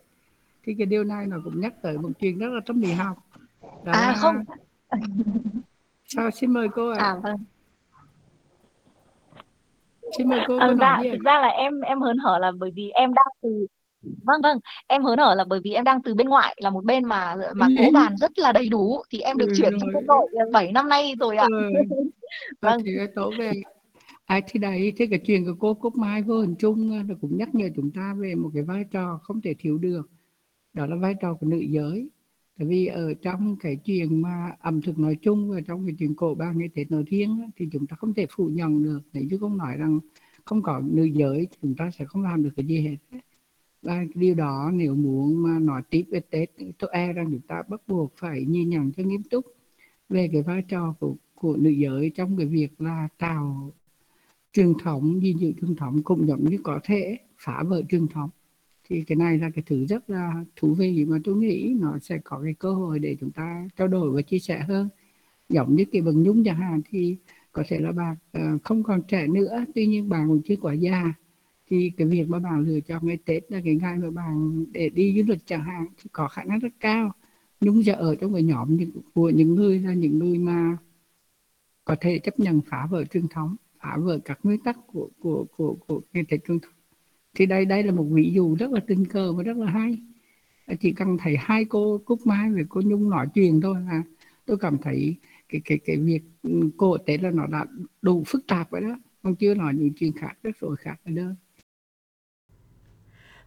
Thì 0.64 0.74
cái 0.78 0.86
điều 0.86 1.04
này 1.04 1.26
nó 1.26 1.36
cũng 1.44 1.60
nhắc 1.60 1.74
tới 1.82 1.98
một 1.98 2.10
chuyện 2.20 2.38
rất 2.38 2.48
là 2.48 2.60
tâm 2.66 2.80
lý 2.80 2.92
học. 2.92 3.18
Đó 3.84 3.92
À 3.92 4.00
là 4.00 4.14
không, 4.16 4.36
sao 6.06 6.30
xin 6.30 6.52
mời 6.52 6.68
cô 6.74 6.90
ạ. 6.90 6.98
À 6.98 7.14
vâng. 7.22 7.36
xin 10.18 10.28
mời 10.28 10.40
cô 10.48 10.58
À, 10.58 10.74
dạ, 10.80 11.00
thực 11.12 11.24
ra 11.24 11.40
là 11.40 11.48
em 11.48 11.80
em 11.80 12.00
hớn 12.00 12.18
hở 12.18 12.38
là 12.38 12.52
bởi 12.58 12.70
vì 12.70 12.90
em 12.90 13.14
đang 13.14 13.34
từ 13.42 13.66
vâng 14.24 14.40
vâng. 14.42 14.58
Em 14.86 15.02
hớn 15.02 15.18
hở 15.18 15.34
là 15.34 15.44
bởi 15.48 15.60
vì 15.64 15.72
em 15.72 15.84
đang 15.84 16.02
từ 16.02 16.14
bên 16.14 16.28
ngoại 16.28 16.56
là 16.60 16.70
một 16.70 16.84
bên 16.84 17.04
mà 17.04 17.36
mà 17.54 17.68
cỗ 17.78 17.90
bàn 17.94 18.16
rất 18.16 18.38
là 18.38 18.52
đầy 18.52 18.68
đủ. 18.68 19.02
Thì 19.10 19.20
em 19.20 19.36
được 19.36 19.46
ừ, 19.46 19.52
chuyển 19.56 19.72
sang 19.80 19.90
quân 19.94 20.06
đội 20.06 20.28
7 20.52 20.72
năm 20.72 20.88
nay 20.88 21.14
rồi 21.20 21.36
ạ. 21.36 21.46
ừ. 21.50 21.72
Vâng. 22.60 22.80
thì 22.84 22.92
tổ 23.14 23.32
về. 23.38 23.52
À, 24.24 24.40
thì 24.46 24.60
đấy 24.60 24.92
thế 24.96 25.06
cái 25.10 25.18
chuyện 25.26 25.44
của 25.44 25.54
cô 25.58 25.74
Cúc 25.74 25.96
Mai 25.96 26.22
vô 26.22 26.40
hình 26.40 26.54
chung 26.58 26.92
á, 26.92 27.02
nó 27.08 27.14
cũng 27.20 27.38
nhắc 27.38 27.54
nhở 27.54 27.68
chúng 27.76 27.90
ta 27.90 28.14
về 28.18 28.34
một 28.34 28.50
cái 28.54 28.62
vai 28.62 28.84
trò 28.90 29.18
không 29.22 29.40
thể 29.40 29.54
thiếu 29.58 29.78
được. 29.78 30.10
Đó 30.72 30.86
là 30.86 30.96
vai 30.96 31.14
trò 31.22 31.34
của 31.34 31.46
nữ 31.46 31.58
giới. 31.58 32.08
Tại 32.58 32.68
vì 32.68 32.86
ở 32.86 33.14
trong 33.22 33.56
cái 33.60 33.76
chuyện 33.84 34.22
mà 34.22 34.56
ẩm 34.60 34.82
thực 34.82 34.98
nói 34.98 35.16
chung 35.22 35.50
và 35.50 35.60
trong 35.66 35.86
cái 35.86 35.94
chuyện 35.98 36.14
cổ 36.14 36.34
bàn 36.34 36.58
ngày 36.58 36.68
Tết 36.74 36.90
nói 36.90 37.04
riêng 37.06 37.50
thì 37.56 37.68
chúng 37.72 37.86
ta 37.86 37.96
không 37.96 38.14
thể 38.14 38.26
phủ 38.30 38.46
nhận 38.46 38.82
được. 38.84 39.00
Nếu 39.12 39.24
như 39.24 39.38
không 39.38 39.56
nói 39.56 39.76
rằng 39.76 39.98
không 40.44 40.62
có 40.62 40.80
nữ 40.84 41.04
giới 41.04 41.48
chúng 41.62 41.74
ta 41.74 41.90
sẽ 41.98 42.04
không 42.04 42.22
làm 42.22 42.42
được 42.42 42.50
cái 42.56 42.66
gì 42.66 42.80
hết 42.80 43.18
và 43.84 44.04
điều 44.14 44.34
đó 44.34 44.70
nếu 44.74 44.94
muốn 44.94 45.42
mà 45.42 45.58
nói 45.58 45.82
tiếp 45.90 46.04
về 46.10 46.20
Tết 46.30 46.50
tôi 46.78 46.90
e 46.92 47.12
rằng 47.12 47.28
chúng 47.30 47.40
ta 47.40 47.62
bắt 47.68 47.80
buộc 47.86 48.12
phải 48.16 48.44
nhìn 48.44 48.68
nhận 48.68 48.92
cho 48.92 49.02
nghiêm 49.02 49.22
túc 49.22 49.46
về 50.08 50.28
cái 50.32 50.42
vai 50.42 50.62
trò 50.68 50.94
của 51.00 51.16
của 51.34 51.56
nữ 51.56 51.70
giới 51.70 52.10
trong 52.10 52.36
cái 52.36 52.46
việc 52.46 52.80
là 52.80 53.08
tạo 53.18 53.72
truyền 54.52 54.72
thống, 54.82 55.22
gìn 55.22 55.38
giữ 55.38 55.52
truyền 55.60 55.76
thống 55.76 56.02
cũng 56.02 56.28
giống 56.28 56.50
như 56.50 56.58
có 56.62 56.80
thể 56.84 57.18
phá 57.38 57.62
vỡ 57.66 57.82
truyền 57.88 58.08
thống. 58.08 58.30
Thì 58.88 59.04
cái 59.04 59.16
này 59.16 59.38
là 59.38 59.50
cái 59.50 59.64
thứ 59.66 59.86
rất 59.86 60.10
là 60.10 60.44
thú 60.56 60.74
vị 60.74 61.04
mà 61.04 61.18
tôi 61.24 61.36
nghĩ 61.36 61.76
nó 61.80 61.98
sẽ 61.98 62.18
có 62.24 62.40
cái 62.44 62.54
cơ 62.54 62.74
hội 62.74 62.98
để 62.98 63.16
chúng 63.20 63.30
ta 63.30 63.68
trao 63.76 63.88
đổi 63.88 64.10
và 64.10 64.22
chia 64.22 64.38
sẻ 64.38 64.58
hơn. 64.68 64.88
Giống 65.48 65.74
như 65.76 65.84
cái 65.92 66.02
bằng 66.02 66.22
nhung 66.22 66.44
chẳng 66.44 66.56
hạn 66.56 66.82
thì 66.90 67.16
có 67.52 67.62
thể 67.68 67.78
là 67.78 67.92
bạn 67.92 68.16
ờ, 68.32 68.58
không 68.64 68.82
còn 68.82 69.02
trẻ 69.08 69.26
nữa, 69.26 69.64
tuy 69.74 69.86
nhiên 69.86 70.08
bạn 70.08 70.28
cũng 70.28 70.42
chưa 70.44 70.56
quá 70.56 70.72
già 70.72 71.14
thì 71.74 71.90
cái 71.96 72.06
việc 72.06 72.28
mà 72.28 72.38
bạn 72.38 72.60
lựa 72.60 72.80
chọn 72.80 73.06
ngày 73.06 73.18
Tết 73.24 73.52
là 73.52 73.60
cái 73.64 73.74
ngày 73.74 73.98
mà 73.98 74.10
bạn 74.10 74.64
để 74.72 74.88
đi 74.88 75.14
du 75.16 75.32
lịch 75.32 75.46
chẳng 75.46 75.64
hạn 75.64 75.86
thì 75.96 76.10
có 76.12 76.28
khả 76.28 76.44
năng 76.44 76.58
rất 76.58 76.72
cao. 76.80 77.12
Nhưng 77.60 77.84
giờ 77.84 77.94
ở 77.94 78.14
trong 78.20 78.32
cái 78.34 78.42
nhóm 78.42 78.76
những, 78.76 78.90
của 79.14 79.30
những 79.30 79.54
người 79.54 79.78
là 79.78 79.94
những 79.94 80.18
người 80.18 80.38
mà 80.38 80.76
có 81.84 81.96
thể 82.00 82.18
chấp 82.18 82.40
nhận 82.40 82.60
phá 82.60 82.86
vỡ 82.90 83.04
truyền 83.04 83.28
thống 83.28 83.56
phá 83.80 83.96
vỡ 84.00 84.18
các 84.24 84.38
nguyên 84.42 84.60
tắc 84.60 84.78
của 84.86 85.08
của 85.20 85.46
của 85.56 85.74
của 85.86 86.00
ngày 86.12 86.24
Tết 86.28 86.40
truyền 86.48 86.60
thống. 86.60 86.72
Thì 87.34 87.46
đây 87.46 87.64
đây 87.64 87.82
là 87.82 87.92
một 87.92 88.06
ví 88.10 88.32
dụ 88.34 88.54
rất 88.54 88.70
là 88.70 88.80
tình 88.86 89.04
cờ 89.04 89.32
và 89.32 89.42
rất 89.42 89.56
là 89.56 89.70
hay. 89.70 89.98
Chỉ 90.80 90.92
cần 90.92 91.16
thấy 91.20 91.36
hai 91.38 91.64
cô 91.64 91.98
Cúc 92.04 92.26
Mai 92.26 92.50
với 92.52 92.64
cô 92.68 92.80
Nhung 92.84 93.10
nói 93.10 93.26
chuyện 93.34 93.60
thôi 93.60 93.76
là 93.80 94.02
tôi 94.46 94.56
cảm 94.58 94.78
thấy 94.82 95.16
cái 95.48 95.60
cái 95.64 95.78
cái 95.84 95.96
việc 95.96 96.22
ừ, 96.42 96.70
cô 96.76 96.98
Tết 96.98 97.22
là 97.22 97.30
nó 97.30 97.46
đã 97.46 97.66
đủ 98.02 98.22
phức 98.26 98.46
tạp 98.46 98.70
rồi 98.70 98.80
đó. 98.80 98.98
Còn 99.22 99.36
chưa 99.36 99.54
nói 99.54 99.74
những 99.74 99.92
chuyện 99.96 100.12
khác 100.12 100.32
rất 100.42 100.60
rồi 100.60 100.76
khác 100.76 101.00
ở 101.04 101.12
đâu 101.12 101.34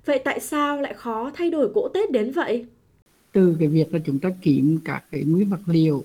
Vậy 0.08 0.22
tại 0.26 0.40
sao 0.40 0.82
lại 0.82 0.94
khó 0.94 1.32
thay 1.34 1.50
đổi 1.52 1.72
cỗ 1.74 1.90
Tết 1.94 2.12
đến 2.12 2.32
vậy? 2.32 2.66
từ 3.38 3.56
cái 3.60 3.68
việc 3.68 3.94
là 3.94 4.00
chúng 4.06 4.20
ta 4.20 4.30
kiếm 4.42 4.80
các 4.86 5.04
cái 5.12 5.24
nguyên 5.24 5.50
vật 5.50 5.60
liệu, 5.66 6.04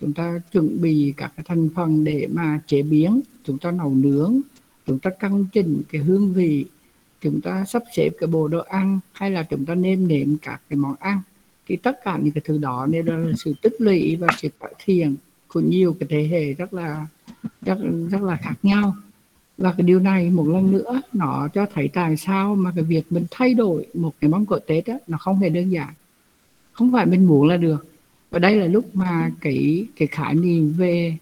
chúng 0.00 0.12
ta 0.12 0.40
chuẩn 0.52 0.80
bị 0.80 1.14
các 1.16 1.32
cái 1.36 1.44
thành 1.48 1.68
phần 1.74 2.04
để 2.04 2.28
mà 2.32 2.60
chế 2.66 2.82
biến, 2.82 3.20
chúng 3.44 3.58
ta 3.58 3.70
nấu 3.70 3.90
nướng, 3.94 4.40
chúng 4.86 4.98
ta 4.98 5.10
căn 5.10 5.46
chỉnh 5.52 5.82
cái 5.92 6.02
hương 6.02 6.32
vị, 6.32 6.64
chúng 7.20 7.40
ta 7.40 7.64
sắp 7.64 7.82
xếp 7.96 8.10
cái 8.18 8.26
bộ 8.26 8.48
đồ 8.48 8.58
ăn 8.58 9.00
hay 9.12 9.30
là 9.30 9.42
chúng 9.42 9.66
ta 9.66 9.74
nêm 9.74 10.08
nếm 10.08 10.36
các 10.36 10.60
cái 10.70 10.76
món 10.76 10.94
ăn, 11.00 11.20
thì 11.66 11.76
tất 11.76 12.04
cả 12.04 12.18
những 12.22 12.32
cái 12.32 12.42
thứ 12.44 12.58
đó 12.58 12.86
đều 12.90 13.02
là 13.02 13.32
sự 13.36 13.54
tích 13.62 13.74
lũy 13.78 14.16
và 14.16 14.28
sự 14.38 14.48
cải 14.60 14.74
thiện 14.84 15.16
của 15.48 15.60
nhiều 15.60 15.96
cái 16.00 16.06
thế 16.10 16.28
hệ 16.28 16.52
rất 16.52 16.74
là, 16.74 17.06
rất 17.62 17.78
rất 18.10 18.22
là 18.22 18.36
khác 18.36 18.54
nhau 18.62 18.96
và 19.58 19.72
cái 19.72 19.86
điều 19.86 20.00
này 20.00 20.30
một 20.30 20.48
lần 20.48 20.72
nữa 20.72 21.00
nó 21.12 21.48
cho 21.54 21.66
thấy 21.74 21.88
tại 21.88 22.16
sao 22.16 22.54
mà 22.54 22.72
cái 22.74 22.84
việc 22.84 23.02
mình 23.10 23.26
thay 23.30 23.54
đổi 23.54 23.86
một 23.94 24.14
cái 24.20 24.30
món 24.30 24.46
cỗ 24.46 24.58
Tết 24.58 24.88
đó 24.88 24.94
nó 25.06 25.18
không 25.18 25.38
hề 25.38 25.48
đơn 25.48 25.70
giản. 25.70 25.94
Không 26.72 26.92
phải 26.92 27.06
mình 27.06 27.26
muốn 27.26 27.48
là 27.48 27.56
được. 27.56 27.86
Và 28.30 28.38
đây 28.38 28.56
là 28.56 28.66
lúc 28.66 28.96
mà 28.96 29.30
cái 29.40 29.86
cái 29.96 30.08
khái 30.08 30.34
niệm 30.34 30.74
về 30.76 31.16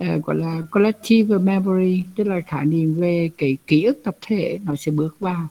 uh, 0.00 0.24
gọi 0.24 0.36
là 0.36 0.62
collective 0.70 1.38
memory 1.38 2.02
tức 2.16 2.24
là 2.24 2.40
khái 2.40 2.66
niệm 2.66 2.94
về 2.94 3.30
cái 3.38 3.56
ký 3.66 3.82
ức 3.82 3.98
tập 4.04 4.16
thể 4.20 4.58
nó 4.64 4.76
sẽ 4.76 4.92
bước 4.92 5.20
vào. 5.20 5.48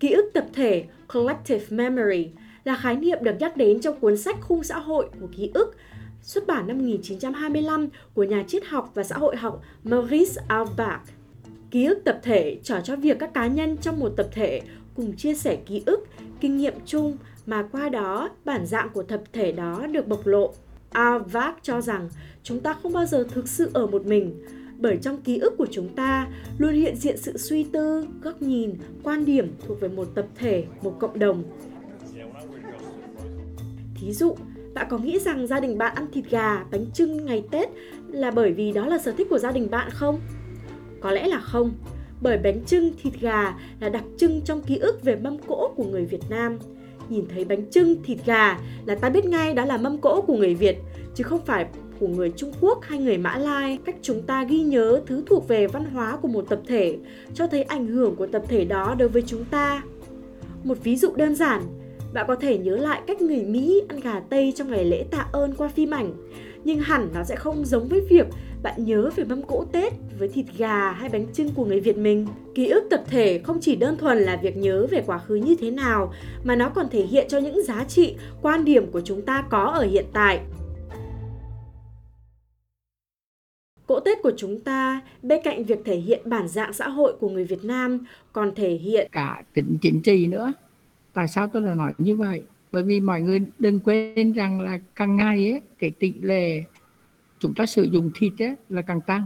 Ký 0.00 0.10
ức 0.10 0.30
tập 0.34 0.46
thể 0.52 0.84
Collective 1.14 1.64
Memory 1.70 2.28
là 2.64 2.76
khái 2.76 2.96
niệm 2.96 3.18
được 3.22 3.36
nhắc 3.40 3.56
đến 3.56 3.80
trong 3.80 4.00
cuốn 4.00 4.16
sách 4.16 4.36
Khung 4.40 4.64
xã 4.64 4.78
hội 4.78 5.08
của 5.20 5.26
ký 5.36 5.50
ức 5.54 5.76
xuất 6.22 6.46
bản 6.46 6.66
năm 6.66 6.78
1925 6.78 7.88
của 8.14 8.24
nhà 8.24 8.44
triết 8.48 8.64
học 8.64 8.90
và 8.94 9.02
xã 9.02 9.18
hội 9.18 9.36
học 9.36 9.62
Maurice 9.84 10.42
Auerbach. 10.48 11.02
Ký 11.70 11.86
ức 11.86 12.04
tập 12.04 12.20
thể 12.22 12.58
trò 12.62 12.80
cho 12.80 12.96
việc 12.96 13.18
các 13.18 13.34
cá 13.34 13.46
nhân 13.46 13.76
trong 13.76 14.00
một 14.00 14.12
tập 14.16 14.28
thể 14.32 14.60
cùng 14.94 15.16
chia 15.16 15.34
sẻ 15.34 15.56
ký 15.66 15.82
ức, 15.86 16.06
kinh 16.40 16.56
nghiệm 16.56 16.74
chung 16.86 17.16
mà 17.46 17.68
qua 17.72 17.88
đó 17.88 18.30
bản 18.44 18.66
dạng 18.66 18.90
của 18.90 19.02
tập 19.02 19.22
thể 19.32 19.52
đó 19.52 19.86
được 19.86 20.08
bộc 20.08 20.26
lộ. 20.26 20.52
Auerbach 20.90 21.58
cho 21.62 21.80
rằng 21.80 22.08
chúng 22.42 22.60
ta 22.60 22.72
không 22.82 22.92
bao 22.92 23.06
giờ 23.06 23.26
thực 23.30 23.48
sự 23.48 23.70
ở 23.74 23.86
một 23.86 24.06
mình, 24.06 24.44
bởi 24.78 24.98
trong 25.02 25.22
ký 25.22 25.38
ức 25.38 25.54
của 25.58 25.66
chúng 25.70 25.88
ta 25.88 26.28
luôn 26.58 26.74
hiện 26.74 26.96
diện 26.96 27.16
sự 27.18 27.38
suy 27.38 27.64
tư, 27.64 28.06
góc 28.22 28.42
nhìn, 28.42 28.74
quan 29.02 29.24
điểm 29.24 29.54
thuộc 29.66 29.80
về 29.80 29.88
một 29.88 30.08
tập 30.14 30.26
thể, 30.34 30.64
một 30.82 30.96
cộng 31.00 31.18
đồng. 31.18 31.44
Thí 33.94 34.12
dụ, 34.12 34.36
bạn 34.74 34.86
có 34.90 34.98
nghĩ 34.98 35.18
rằng 35.18 35.46
gia 35.46 35.60
đình 35.60 35.78
bạn 35.78 35.94
ăn 35.94 36.06
thịt 36.12 36.24
gà, 36.30 36.64
bánh 36.70 36.86
trưng 36.94 37.26
ngày 37.26 37.44
Tết 37.50 37.68
là 38.08 38.30
bởi 38.30 38.52
vì 38.52 38.72
đó 38.72 38.86
là 38.86 38.98
sở 38.98 39.12
thích 39.12 39.26
của 39.30 39.38
gia 39.38 39.52
đình 39.52 39.70
bạn 39.70 39.90
không? 39.90 40.20
Có 41.00 41.10
lẽ 41.10 41.28
là 41.28 41.40
không, 41.40 41.72
bởi 42.20 42.38
bánh 42.38 42.64
trưng 42.64 42.90
thịt 43.02 43.12
gà 43.20 43.54
là 43.80 43.88
đặc 43.88 44.04
trưng 44.18 44.40
trong 44.44 44.62
ký 44.62 44.76
ức 44.76 45.02
về 45.02 45.16
mâm 45.16 45.38
cỗ 45.38 45.72
của 45.76 45.84
người 45.84 46.04
Việt 46.04 46.22
Nam. 46.30 46.58
Nhìn 47.08 47.26
thấy 47.34 47.44
bánh 47.44 47.70
trưng 47.70 48.02
thịt 48.02 48.18
gà 48.26 48.58
là 48.86 48.94
ta 48.94 49.08
biết 49.08 49.24
ngay 49.24 49.54
đó 49.54 49.64
là 49.64 49.76
mâm 49.76 49.98
cỗ 49.98 50.20
của 50.20 50.36
người 50.36 50.54
Việt, 50.54 50.76
chứ 51.14 51.24
không 51.24 51.40
phải 51.44 51.66
của 52.00 52.08
người 52.08 52.32
Trung 52.36 52.52
Quốc 52.60 52.78
hay 52.82 52.98
người 52.98 53.18
Mã 53.18 53.36
Lai. 53.36 53.78
Cách 53.84 53.96
chúng 54.02 54.22
ta 54.22 54.44
ghi 54.44 54.62
nhớ 54.62 55.02
thứ 55.06 55.22
thuộc 55.26 55.48
về 55.48 55.66
văn 55.66 55.84
hóa 55.84 56.16
của 56.16 56.28
một 56.28 56.44
tập 56.48 56.60
thể, 56.66 56.96
cho 57.34 57.46
thấy 57.46 57.62
ảnh 57.62 57.86
hưởng 57.86 58.16
của 58.16 58.26
tập 58.26 58.42
thể 58.48 58.64
đó 58.64 58.94
đối 58.98 59.08
với 59.08 59.22
chúng 59.26 59.44
ta. 59.44 59.82
Một 60.64 60.78
ví 60.82 60.96
dụ 60.96 61.12
đơn 61.16 61.34
giản, 61.34 61.62
bạn 62.12 62.24
có 62.28 62.36
thể 62.36 62.58
nhớ 62.58 62.76
lại 62.76 63.02
cách 63.06 63.22
người 63.22 63.44
Mỹ 63.44 63.82
ăn 63.88 64.00
gà 64.00 64.20
Tây 64.20 64.52
trong 64.56 64.70
ngày 64.70 64.84
lễ 64.84 65.04
tạ 65.10 65.26
ơn 65.32 65.54
qua 65.54 65.68
phim 65.68 65.90
ảnh, 65.90 66.12
nhưng 66.64 66.78
hẳn 66.78 67.08
nó 67.14 67.24
sẽ 67.24 67.36
không 67.36 67.64
giống 67.64 67.88
với 67.88 68.00
việc 68.10 68.26
bạn 68.62 68.84
nhớ 68.84 69.10
về 69.16 69.24
mâm 69.24 69.42
cỗ 69.42 69.64
Tết 69.72 69.92
với 70.18 70.28
thịt 70.28 70.46
gà 70.58 70.92
hay 70.92 71.08
bánh 71.08 71.26
trưng 71.32 71.48
của 71.54 71.64
người 71.64 71.80
Việt 71.80 71.96
mình. 71.96 72.26
Ký 72.54 72.68
ức 72.68 72.84
tập 72.90 73.02
thể 73.06 73.38
không 73.38 73.58
chỉ 73.60 73.76
đơn 73.76 73.96
thuần 73.96 74.18
là 74.18 74.40
việc 74.42 74.56
nhớ 74.56 74.86
về 74.90 75.02
quá 75.06 75.18
khứ 75.18 75.34
như 75.34 75.56
thế 75.60 75.70
nào, 75.70 76.12
mà 76.44 76.56
nó 76.56 76.68
còn 76.68 76.88
thể 76.88 77.02
hiện 77.02 77.26
cho 77.28 77.38
những 77.38 77.62
giá 77.62 77.84
trị, 77.84 78.14
quan 78.42 78.64
điểm 78.64 78.90
của 78.90 79.00
chúng 79.00 79.22
ta 79.22 79.44
có 79.50 79.64
ở 79.64 79.82
hiện 79.82 80.06
tại. 80.12 80.40
Cỗ 83.86 84.00
Tết 84.00 84.22
của 84.22 84.32
chúng 84.36 84.60
ta, 84.60 85.00
bên 85.22 85.40
cạnh 85.44 85.64
việc 85.64 85.78
thể 85.84 85.96
hiện 85.96 86.20
bản 86.24 86.48
dạng 86.48 86.72
xã 86.72 86.88
hội 86.88 87.12
của 87.20 87.28
người 87.28 87.44
Việt 87.44 87.64
Nam, 87.64 87.98
còn 88.32 88.54
thể 88.54 88.70
hiện 88.70 89.08
cả 89.12 89.42
tính 89.54 89.78
chính 89.82 90.00
trị 90.02 90.26
nữa 90.26 90.52
tại 91.12 91.28
sao 91.28 91.48
tôi 91.48 91.62
lại 91.62 91.76
nói 91.76 91.92
như 91.98 92.16
vậy? 92.16 92.42
Bởi 92.72 92.82
vì 92.82 93.00
mọi 93.00 93.22
người 93.22 93.40
đừng 93.58 93.80
quên 93.80 94.32
rằng 94.32 94.60
là 94.60 94.80
càng 94.94 95.16
ngày 95.16 95.50
ấy, 95.50 95.60
cái 95.78 95.90
tỷ 95.90 96.12
lệ 96.20 96.64
chúng 97.38 97.54
ta 97.54 97.66
sử 97.66 97.82
dụng 97.82 98.10
thịt 98.14 98.32
ấy, 98.38 98.54
là 98.68 98.82
càng 98.82 99.00
tăng. 99.00 99.24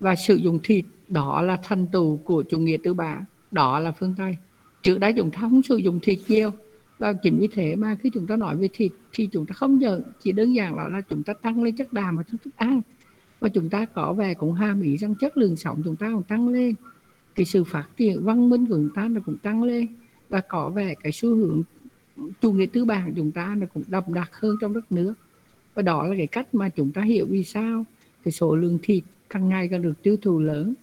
Và 0.00 0.14
sử 0.14 0.34
dụng 0.34 0.58
thịt 0.62 0.84
đó 1.08 1.42
là 1.42 1.58
thành 1.62 1.86
tựu 1.92 2.16
của 2.16 2.42
chủ 2.42 2.58
nghĩa 2.58 2.76
tư 2.82 2.94
bản 2.94 3.24
đó 3.50 3.78
là 3.78 3.92
phương 3.92 4.14
tây. 4.18 4.36
Trước 4.82 4.98
đây 4.98 5.12
chúng 5.12 5.30
ta 5.30 5.38
không 5.40 5.62
sử 5.62 5.76
dụng 5.76 6.00
thịt 6.02 6.18
nhiều. 6.28 6.50
Và 6.98 7.12
chính 7.12 7.38
vì 7.38 7.48
thế 7.52 7.76
mà 7.76 7.96
khi 8.02 8.10
chúng 8.14 8.26
ta 8.26 8.36
nói 8.36 8.56
về 8.56 8.68
thịt 8.72 8.92
thì 9.12 9.28
chúng 9.32 9.46
ta 9.46 9.52
không 9.52 9.78
nhận 9.78 10.02
chỉ 10.22 10.32
đơn 10.32 10.52
giản 10.52 10.76
là, 10.76 10.88
là 10.88 11.00
chúng 11.00 11.22
ta 11.22 11.32
tăng 11.34 11.62
lên 11.62 11.76
chất 11.76 11.92
đạm 11.92 12.16
và 12.16 12.22
chúng 12.30 12.38
thức 12.44 12.56
ăn. 12.56 12.80
Và 13.40 13.48
chúng 13.48 13.70
ta 13.70 13.86
có 13.86 14.12
vẻ 14.12 14.34
cũng 14.34 14.52
hàm 14.52 14.82
ý 14.82 14.96
rằng 14.96 15.14
chất 15.14 15.36
lượng 15.36 15.56
sống 15.56 15.82
chúng 15.84 15.96
ta 15.96 16.10
cũng 16.14 16.22
tăng 16.22 16.48
lên. 16.48 16.74
Cái 17.34 17.46
sự 17.46 17.64
phát 17.64 17.84
triển 17.96 18.24
văn 18.24 18.50
minh 18.50 18.66
của 18.66 18.74
chúng 18.74 18.90
ta 18.94 19.08
nó 19.08 19.20
cũng 19.26 19.38
tăng 19.38 19.62
lên 19.62 19.86
và 20.32 20.40
có 20.40 20.70
vẻ 20.70 20.94
cái 20.94 21.12
xu 21.12 21.36
hướng 21.36 21.62
chủ 22.40 22.52
nghĩa 22.52 22.66
tư 22.66 22.84
bản 22.84 23.12
chúng 23.16 23.30
ta 23.30 23.54
nó 23.58 23.66
cũng 23.74 23.82
đậm 23.88 24.04
đặc 24.06 24.30
hơn 24.32 24.56
trong 24.60 24.72
đất 24.72 24.92
nước. 24.92 25.14
Và 25.74 25.82
đó 25.82 26.06
là 26.06 26.14
cái 26.16 26.26
cách 26.26 26.54
mà 26.54 26.68
chúng 26.68 26.92
ta 26.92 27.02
hiểu 27.02 27.26
vì 27.30 27.44
sao 27.44 27.84
cái 28.24 28.32
số 28.32 28.56
lượng 28.56 28.78
thịt 28.82 29.04
càng 29.28 29.48
ngày 29.48 29.68
càng 29.68 29.82
được 29.82 30.02
tiêu 30.02 30.16
thụ 30.22 30.38
lớn. 30.38 30.74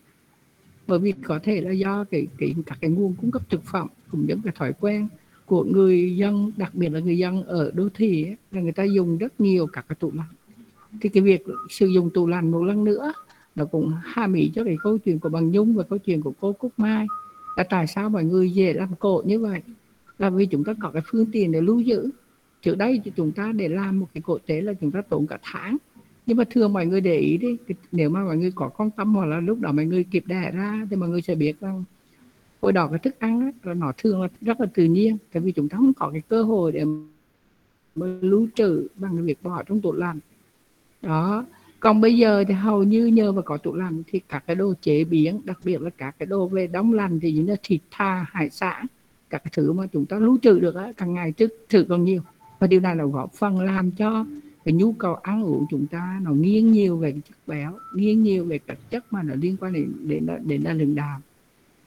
Bởi 0.87 0.99
vì 0.99 1.13
có 1.23 1.39
thể 1.43 1.61
là 1.61 1.71
do 1.71 2.03
cái, 2.03 2.27
cái 2.37 2.55
các 2.65 2.77
cái 2.81 2.89
nguồn 2.89 3.15
cung 3.21 3.31
cấp 3.31 3.41
thực 3.49 3.63
phẩm 3.63 3.87
cũng 4.11 4.27
giống 4.27 4.41
cái 4.41 4.53
thói 4.57 4.73
quen 4.79 5.07
của 5.45 5.63
người 5.63 6.15
dân 6.15 6.51
đặc 6.57 6.75
biệt 6.75 6.89
là 6.89 6.99
người 6.99 7.17
dân 7.17 7.43
ở 7.43 7.71
đô 7.75 7.89
thị 7.93 8.23
ấy, 8.23 8.35
là 8.51 8.61
người 8.61 8.71
ta 8.71 8.83
dùng 8.83 9.17
rất 9.17 9.41
nhiều 9.41 9.67
các 9.67 9.85
cái 9.89 9.95
tủ 9.99 10.11
lạnh. 10.15 10.33
Thì 11.01 11.09
cái 11.09 11.23
việc 11.23 11.43
sử 11.69 11.87
dụng 11.87 12.09
tủ 12.13 12.27
lạnh 12.27 12.51
một 12.51 12.63
lần 12.63 12.83
nữa 12.83 13.13
nó 13.55 13.65
cũng 13.65 13.93
hà 14.03 14.27
mỹ 14.27 14.51
cho 14.55 14.63
cái 14.63 14.77
câu 14.83 14.97
chuyện 14.97 15.19
của 15.19 15.29
bằng 15.29 15.51
nhung 15.51 15.75
và 15.75 15.83
câu 15.83 15.99
chuyện 15.99 16.21
của 16.21 16.33
cô 16.39 16.53
cúc 16.53 16.71
mai 16.77 17.07
là 17.55 17.63
tại 17.63 17.87
sao 17.87 18.09
mọi 18.09 18.23
người 18.23 18.51
dễ 18.51 18.73
làm 18.73 18.95
cổ 18.99 19.23
như 19.25 19.39
vậy? 19.39 19.61
Là 20.19 20.29
vì 20.29 20.45
chúng 20.45 20.63
ta 20.63 20.73
có 20.81 20.91
cái 20.91 21.01
phương 21.05 21.25
tiện 21.31 21.51
để 21.51 21.61
lưu 21.61 21.79
giữ. 21.79 22.09
Trước 22.61 22.77
đây 22.77 23.01
thì 23.03 23.11
chúng 23.15 23.31
ta 23.31 23.51
để 23.55 23.67
làm 23.67 23.99
một 23.99 24.07
cái 24.13 24.21
cổ 24.21 24.37
tế 24.45 24.61
là 24.61 24.73
chúng 24.73 24.91
ta 24.91 25.01
tốn 25.01 25.27
cả 25.27 25.37
tháng. 25.41 25.77
Nhưng 26.25 26.37
mà 26.37 26.43
thường 26.49 26.73
mọi 26.73 26.85
người 26.85 27.01
để 27.01 27.17
ý 27.17 27.37
đi 27.37 27.57
nếu 27.91 28.09
mà 28.09 28.23
mọi 28.23 28.37
người 28.37 28.51
có 28.55 28.69
quan 28.69 28.91
tâm 28.91 29.15
hoặc 29.15 29.25
là 29.25 29.39
lúc 29.39 29.59
đó 29.59 29.71
mọi 29.71 29.85
người 29.85 30.03
kịp 30.03 30.23
đẻ 30.27 30.51
ra 30.53 30.87
thì 30.89 30.95
mọi 30.95 31.09
người 31.09 31.21
sẽ 31.21 31.35
biết 31.35 31.59
rằng 31.59 31.83
hồi 32.61 32.71
đó 32.71 32.87
cái 32.87 32.99
thức 32.99 33.19
ăn 33.19 33.41
ấy, 33.41 33.51
là 33.63 33.73
nó 33.73 33.91
thường 33.97 34.21
là 34.21 34.27
rất 34.41 34.61
là 34.61 34.67
tự 34.73 34.83
nhiên. 34.83 35.17
Tại 35.33 35.41
vì 35.41 35.51
chúng 35.51 35.69
ta 35.69 35.77
không 35.77 35.93
có 35.93 36.09
cái 36.13 36.21
cơ 36.29 36.43
hội 36.43 36.71
để 36.71 36.85
mà 37.95 38.05
lưu 38.21 38.47
trữ 38.55 38.87
bằng 38.95 39.15
cái 39.15 39.23
việc 39.23 39.43
bỏ 39.43 39.63
trong 39.63 39.81
tủ 39.81 39.93
lạnh. 39.93 40.19
Đó 41.01 41.45
còn 41.79 42.01
bây 42.01 42.17
giờ 42.17 42.43
thì 42.47 42.53
hầu 42.53 42.83
như 42.83 43.05
nhờ 43.05 43.31
vào 43.31 43.43
có 43.43 43.57
tủ 43.57 43.75
lạnh 43.75 44.03
thì 44.07 44.19
các 44.29 44.43
cái 44.47 44.55
đồ 44.55 44.73
chế 44.81 45.03
biến 45.03 45.41
đặc 45.43 45.59
biệt 45.63 45.81
là 45.81 45.89
các 45.97 46.15
cái 46.19 46.25
đồ 46.25 46.47
về 46.47 46.67
đóng 46.67 46.93
lạnh 46.93 47.19
thì 47.19 47.31
như 47.31 47.45
là 47.45 47.55
thịt 47.63 47.81
tha 47.91 48.25
hải 48.31 48.49
sản 48.49 48.85
các 49.29 49.43
cái 49.43 49.51
thứ 49.55 49.73
mà 49.73 49.87
chúng 49.93 50.05
ta 50.05 50.17
lưu 50.17 50.37
trữ 50.41 50.59
được 50.59 50.75
á, 50.75 50.91
càng 50.97 51.13
ngày 51.13 51.31
trước 51.31 51.53
trữ 51.69 51.85
còn 51.89 52.03
nhiều. 52.03 52.21
Và 52.59 52.67
điều 52.67 52.79
này 52.79 52.95
là 52.95 53.03
góp 53.03 53.33
phần 53.33 53.59
làm 53.59 53.91
cho 53.91 54.25
cái 54.65 54.73
nhu 54.73 54.91
cầu 54.93 55.15
ăn 55.15 55.43
uống 55.43 55.65
chúng 55.69 55.87
ta 55.87 56.19
nó 56.23 56.31
nghiêng 56.31 56.71
nhiều 56.71 56.97
về 56.97 57.11
chất 57.11 57.37
béo 57.47 57.77
nghiêng 57.95 58.23
nhiều 58.23 58.45
về 58.45 58.59
các 58.67 58.77
chất 58.89 59.13
mà 59.13 59.23
nó 59.23 59.35
liên 59.35 59.57
quan 59.59 59.73
đến 59.73 59.93
đến 60.03 60.27
đến 60.45 60.61
là 60.61 60.73
lượng 60.73 60.95
đạm. 60.95 61.21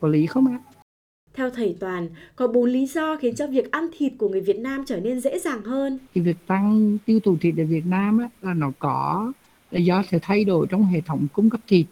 Có 0.01 0.09
lý 0.09 0.27
không 0.27 0.47
ạ? 0.47 0.59
Theo 1.35 1.51
thầy 1.51 1.77
Toàn, 1.81 2.09
có 2.37 2.47
bốn 2.47 2.65
lý 2.65 2.87
do 2.87 3.17
khiến 3.17 3.35
cho 3.35 3.47
việc 3.47 3.71
ăn 3.71 3.89
thịt 3.99 4.13
của 4.19 4.29
người 4.29 4.41
Việt 4.41 4.59
Nam 4.59 4.85
trở 4.87 5.01
nên 5.01 5.21
dễ 5.21 5.39
dàng 5.39 5.63
hơn. 5.63 5.99
thì 6.15 6.21
việc 6.21 6.37
tăng 6.47 6.99
tiêu 7.07 7.21
thụ 7.21 7.37
thịt 7.41 7.55
ở 7.59 7.65
Việt 7.65 7.87
Nam 7.87 8.19
á, 8.19 8.29
là 8.43 8.55
nó 8.55 8.73
có 8.79 9.33
là 9.73 9.79
do 9.79 10.03
sự 10.11 10.19
thay 10.23 10.45
đổi 10.45 10.67
trong 10.71 10.85
hệ 10.85 11.01
thống 11.01 11.27
cung 11.33 11.51
cấp 11.51 11.61
thịt. 11.67 11.87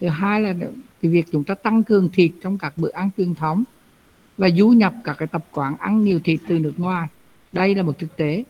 Thứ 0.00 0.08
hai 0.08 0.40
là 0.40 0.54
cái 1.02 1.10
việc 1.10 1.26
chúng 1.32 1.44
ta 1.44 1.54
tăng 1.54 1.84
cường 1.84 2.08
thịt 2.12 2.32
trong 2.42 2.58
các 2.58 2.72
bữa 2.76 2.90
ăn 2.92 3.10
truyền 3.16 3.34
thống 3.34 3.64
và 4.38 4.50
du 4.50 4.68
nhập 4.68 4.94
các 5.04 5.16
cái 5.18 5.28
tập 5.28 5.44
quán 5.52 5.76
ăn 5.76 6.04
nhiều 6.04 6.20
thịt 6.24 6.40
từ 6.48 6.58
nước 6.58 6.72
ngoài. 6.76 7.08
Đây 7.52 7.74
là 7.74 7.82
một 7.82 7.98
thực 7.98 8.16
tế. 8.16 8.44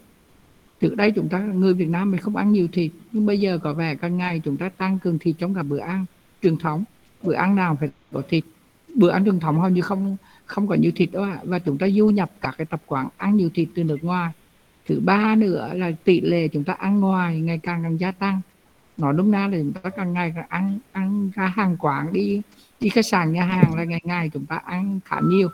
Trước 0.80 0.94
đây 0.96 1.10
chúng 1.10 1.28
ta, 1.28 1.38
người 1.38 1.74
Việt 1.74 1.88
Nam 1.88 2.10
mình 2.10 2.20
không 2.20 2.36
ăn 2.36 2.52
nhiều 2.52 2.68
thịt, 2.72 2.92
nhưng 3.12 3.26
bây 3.26 3.40
giờ 3.40 3.58
có 3.58 3.72
vẻ 3.72 3.94
càng 3.94 4.18
ngày 4.18 4.40
chúng 4.44 4.56
ta 4.56 4.68
tăng 4.68 4.98
cường 4.98 5.18
thịt 5.18 5.36
trong 5.38 5.54
các 5.54 5.62
bữa 5.62 5.78
ăn 5.80 6.04
truyền 6.42 6.56
thống. 6.56 6.84
Bữa 7.22 7.34
ăn 7.34 7.54
nào 7.54 7.76
phải 7.80 7.88
có 8.12 8.22
thịt? 8.28 8.44
Bữa 8.94 9.10
ăn 9.10 9.24
truyền 9.24 9.40
thống 9.40 9.60
hầu 9.60 9.70
như 9.70 9.80
không 9.80 10.16
không 10.46 10.68
có 10.68 10.74
nhiều 10.74 10.92
thịt 10.94 11.12
đâu 11.12 11.22
ạ. 11.22 11.38
Và 11.44 11.58
chúng 11.58 11.78
ta 11.78 11.88
du 11.88 12.08
nhập 12.08 12.30
các 12.40 12.54
cái 12.58 12.66
tập 12.66 12.82
quán 12.86 13.08
ăn 13.16 13.36
nhiều 13.36 13.50
thịt 13.54 13.68
từ 13.74 13.84
nước 13.84 14.04
ngoài. 14.04 14.32
Thứ 14.86 15.00
ba 15.04 15.34
nữa 15.34 15.70
là 15.74 15.92
tỷ 16.04 16.20
lệ 16.20 16.48
chúng 16.48 16.64
ta 16.64 16.72
ăn 16.72 17.00
ngoài 17.00 17.40
ngày 17.40 17.58
càng 17.62 17.82
càng 17.82 18.00
gia 18.00 18.12
tăng 18.12 18.40
nói 19.02 19.14
đúng 19.16 19.30
ra 19.30 19.48
là 19.48 19.58
chúng 19.58 19.72
ta 19.72 19.90
càng 19.90 20.12
ngày 20.12 20.32
càng 20.36 20.46
ăn 20.48 20.78
ăn 20.92 21.30
ra 21.34 21.46
hàng 21.46 21.76
quán 21.78 22.12
đi 22.12 22.42
đi 22.80 22.88
khách 22.88 23.06
sạn, 23.06 23.32
nhà 23.32 23.44
hàng 23.44 23.74
là 23.74 23.84
ngày 23.84 24.00
ngày 24.04 24.30
chúng 24.34 24.46
ta 24.46 24.56
ăn 24.56 25.00
khá 25.04 25.20
nhiều, 25.24 25.48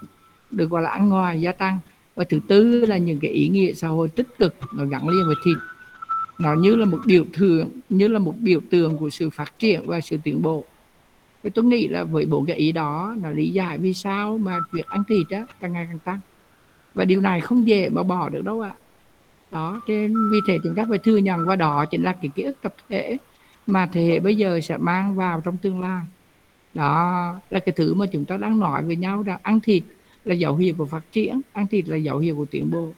được 0.51 0.71
gọi 0.71 0.83
là 0.83 0.91
ăn 0.91 1.09
ngoài, 1.09 1.41
gia 1.41 1.53
tăng. 1.53 1.79
Và 2.17 2.25
thứ 2.25 2.41
tư 2.49 2.87
là 2.87 2.99
những 2.99 3.19
cái 3.21 3.31
ý 3.31 3.49
nghĩa 3.49 3.73
xã 3.73 3.89
hội 3.89 4.09
tích 4.09 4.39
cực, 4.39 4.55
nó 4.75 4.85
gắn 4.85 5.09
liền 5.09 5.27
với 5.27 5.37
thịt. 5.45 5.57
Nó 6.39 6.55
như 6.55 6.77
là 6.77 6.85
một 6.85 6.99
biểu 7.07 7.25
tượng 7.39 7.69
như 7.89 8.09
là 8.09 8.19
một 8.19 8.35
biểu 8.39 8.61
tượng 8.71 8.99
của 8.99 9.11
sự 9.11 9.31
phát 9.31 9.59
triển 9.59 9.87
và 9.87 10.01
sự 10.01 10.17
tiến 10.25 10.43
bộ. 10.43 10.65
Thì 11.43 11.51
tôi 11.51 11.65
nghĩ 11.65 11.89
là 11.89 12.05
với 12.05 12.27
bộ 12.27 12.45
cái 12.47 12.57
ý 12.57 12.73
đó, 12.73 13.17
nó 13.23 13.31
lý 13.31 13.51
giải 13.51 13.79
vì 13.79 13.95
sao 13.95 14.39
mà 14.39 14.59
việc 14.73 14.87
ăn 14.87 15.03
thịt 15.09 15.29
á, 15.31 15.47
càng 15.61 15.73
ngày 15.73 15.87
càng 15.91 15.99
tăng. 15.99 16.21
Và 16.95 17.05
điều 17.05 17.21
này 17.21 17.41
không 17.41 17.69
dễ 17.69 17.89
mà 17.89 18.03
bỏ 18.03 18.29
được 18.29 18.45
đâu 18.45 18.61
ạ. 18.61 18.73
Đó 19.51 19.81
nên 19.89 20.15
vì 20.31 20.39
thế 20.47 20.59
chúng 20.65 20.75
ta 20.75 20.87
phải 20.89 20.99
thừa 20.99 21.17
nhận 21.17 21.47
và 21.47 21.57
đó 21.57 21.85
chính 21.85 22.03
là 22.03 22.13
cái 22.13 22.31
ký 22.35 22.43
ức 22.43 22.57
tập 22.63 22.75
thể 22.89 23.17
mà 23.69 23.89
thế 23.93 24.05
hệ 24.05 24.21
bây 24.21 24.37
giờ 24.37 24.61
sẽ 24.61 24.77
mang 24.77 25.15
vào 25.15 25.41
trong 25.41 25.57
tương 25.57 25.81
lai. 25.81 26.05
Đó 26.75 27.35
là 27.51 27.61
cái 27.61 27.73
thứ 27.77 27.95
mà 27.95 28.07
chúng 28.07 28.25
ta 28.25 28.37
đang 28.37 28.59
nói 28.59 28.83
với 28.83 28.97
nhau 28.97 29.23
rằng 29.23 29.41
ăn 29.43 29.61
thịt 29.61 29.83
là 30.25 30.35
dấu 30.35 30.57
hiệu 30.57 30.75
của 30.79 30.87
phát 30.87 31.13
triển 31.13 31.41
ăn 31.53 31.67
thịt 31.67 31.89
là 31.89 31.97
dấu 31.97 32.19
hiệu 32.19 32.37
của 32.37 32.45
tiến 32.45 32.71
bộ. 32.71 32.93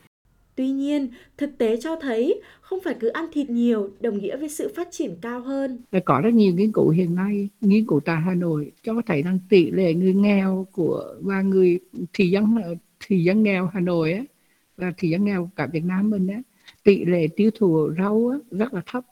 Tuy 0.54 0.70
nhiên, 0.70 1.08
thực 1.38 1.58
tế 1.58 1.76
cho 1.80 1.96
thấy 1.96 2.40
không 2.60 2.78
phải 2.84 2.94
cứ 3.00 3.08
ăn 3.08 3.26
thịt 3.32 3.50
nhiều 3.50 3.90
đồng 4.00 4.18
nghĩa 4.18 4.36
với 4.36 4.48
sự 4.48 4.72
phát 4.76 4.88
triển 4.90 5.16
cao 5.20 5.40
hơn. 5.40 5.78
là 5.92 6.00
có 6.00 6.20
rất 6.20 6.34
nhiều 6.34 6.54
nghiên 6.54 6.72
cứu 6.72 6.90
hiện 6.90 7.14
nay 7.14 7.48
nghiên 7.60 7.86
cứu 7.86 8.00
tại 8.00 8.16
Hà 8.16 8.34
Nội 8.34 8.72
cho 8.82 8.94
thấy 9.06 9.22
rằng 9.22 9.38
tỷ 9.48 9.70
lệ 9.70 9.94
người 9.94 10.14
nghèo 10.14 10.66
của 10.72 11.14
và 11.20 11.42
người 11.42 11.80
thị 12.12 12.30
dân 12.30 12.56
thị 13.06 13.24
dân 13.24 13.42
nghèo 13.42 13.70
Hà 13.74 13.80
Nội 13.80 14.12
á, 14.12 14.22
và 14.76 14.92
thị 14.96 15.08
dân 15.08 15.24
nghèo 15.24 15.50
cả 15.56 15.66
Việt 15.66 15.84
Nam 15.84 16.10
mình 16.10 16.26
á, 16.26 16.40
tỷ 16.84 17.04
lệ 17.04 17.28
tiêu 17.36 17.50
thụ 17.58 17.90
rau 17.98 18.28
á, 18.32 18.38
rất 18.58 18.74
là 18.74 18.82
thấp 18.86 19.04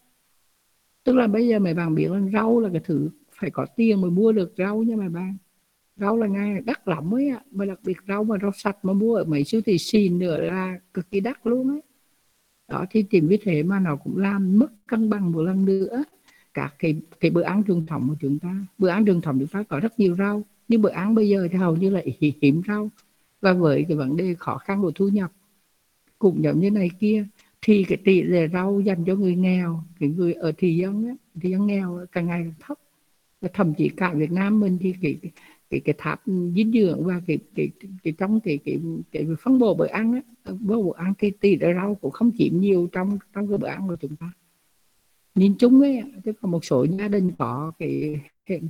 tức 1.09 1.15
là 1.15 1.27
bây 1.27 1.49
giờ 1.49 1.59
mấy 1.59 1.75
bạn 1.75 1.95
biết 1.95 2.11
là 2.11 2.21
rau 2.33 2.61
là 2.61 2.69
cái 2.73 2.81
thứ 2.85 3.09
phải 3.33 3.51
có 3.51 3.67
tiền 3.77 4.01
mới 4.01 4.11
mua 4.11 4.33
được 4.33 4.53
rau 4.59 4.83
nha 4.83 4.97
mấy 4.97 5.09
bạn. 5.09 5.37
Rau 5.97 6.17
là 6.17 6.27
ngay 6.27 6.61
đắt 6.61 6.89
lắm 6.89 7.15
ấy 7.15 7.29
ạ. 7.29 7.41
Mà 7.51 7.65
đặc 7.65 7.79
biệt 7.85 7.97
rau 8.09 8.25
mà 8.25 8.37
rau 8.43 8.51
sạch 8.55 8.77
mà 8.83 8.93
mua 8.93 9.15
ở 9.15 9.25
mấy 9.25 9.45
siêu 9.45 9.61
thị 9.67 9.79
xịn 9.79 10.19
nữa 10.19 10.39
là 10.39 10.79
cực 10.95 11.11
kỳ 11.11 11.21
đắt 11.21 11.47
luôn 11.47 11.71
ấy. 11.71 11.81
Đó, 12.69 12.85
thì 12.91 13.03
chính 13.03 13.29
vì 13.29 13.39
thế 13.43 13.63
mà 13.63 13.81
nó 13.81 13.97
cũng 13.97 14.19
làm 14.19 14.59
mất 14.59 14.67
cân 14.87 15.11
bằng 15.11 15.33
một 15.33 15.43
lần 15.43 15.65
nữa. 15.65 16.05
Các 16.55 16.75
cái 16.79 17.01
cái 17.21 17.31
bữa 17.31 17.43
ăn 17.43 17.63
truyền 17.65 17.87
thống 17.87 18.09
của 18.09 18.17
chúng 18.21 18.39
ta. 18.39 18.57
Bữa 18.79 18.89
ăn 18.89 19.07
truyền 19.07 19.21
thống 19.21 19.39
chúng 19.39 19.49
ta 19.49 19.63
có 19.63 19.81
rất 19.81 20.01
nhiều 20.01 20.17
rau, 20.17 20.43
nhưng 20.69 20.83
bữa 20.83 20.91
ăn 20.91 21.15
bây 21.15 21.29
giờ 21.29 21.49
thì 21.53 21.59
hầu 21.59 21.77
như 21.77 21.91
là 21.91 22.03
hiếm 22.41 22.63
rau. 22.69 22.91
Và 23.41 23.53
với 23.53 23.85
cái 23.89 23.97
vấn 23.97 24.17
đề 24.17 24.35
khó 24.39 24.59
khăn 24.59 24.83
của 24.83 24.93
thu 24.95 25.09
nhập, 25.09 25.33
cũng 26.19 26.43
giống 26.45 26.61
như 26.61 26.71
này 26.71 26.91
kia 27.01 27.27
thì 27.63 27.85
cái 27.85 27.99
tỷ 28.05 28.23
lệ 28.23 28.49
rau 28.53 28.81
dành 28.81 29.05
cho 29.05 29.15
người 29.15 29.37
nghèo 29.37 29.83
cái 30.01 30.09
người 30.09 30.33
ở 30.33 30.53
thị 30.59 30.77
dân 30.77 31.07
á, 31.07 31.15
thị 31.41 31.51
dân 31.51 31.67
nghèo 31.67 32.07
càng 32.13 32.27
ngày 32.27 32.43
càng 32.45 32.55
thấp. 32.61 32.79
Và 33.41 33.49
thậm 33.55 33.75
chí 33.75 33.89
cả 33.89 34.15
Việt 34.15 34.33
Nam 34.33 34.61
mình 34.61 34.79
thì 34.81 34.95
cái 35.03 35.19
cái 35.23 35.33
cái, 35.71 35.81
cái 35.81 35.95
tháp 35.99 36.23
dinh 36.27 36.73
dưỡng 36.73 37.05
và 37.05 37.21
cái 37.27 37.39
cái 37.55 37.71
cái 38.03 38.13
trong 38.19 38.41
cái 38.41 38.59
cái 38.65 38.81
cái 39.13 39.27
phân 39.43 39.59
bổ 39.59 39.75
bữa 39.75 39.87
ăn 39.87 40.13
á 40.13 40.53
bữa 40.61 40.83
bữa 40.83 40.97
ăn 40.97 41.13
thì 41.19 41.31
tỷ 41.31 41.57
lệ 41.57 41.75
rau 41.75 41.95
cũng 41.95 42.11
không 42.11 42.31
chiếm 42.39 42.61
nhiều 42.61 42.89
trong 42.93 43.19
trong 43.35 43.49
cái 43.49 43.59
bữa 43.59 43.69
ăn 43.69 43.89
của 43.89 43.97
chúng 43.97 44.17
ta. 44.17 44.33
Nhìn 45.35 45.55
chung 45.59 45.81
ấy 45.81 46.03
tức 46.25 46.37
là 46.45 46.51
một 46.51 46.65
số 46.65 46.87
gia 46.99 47.09
đình 47.09 47.31
có 47.39 47.73
cái, 47.79 48.21
cái 48.47 48.61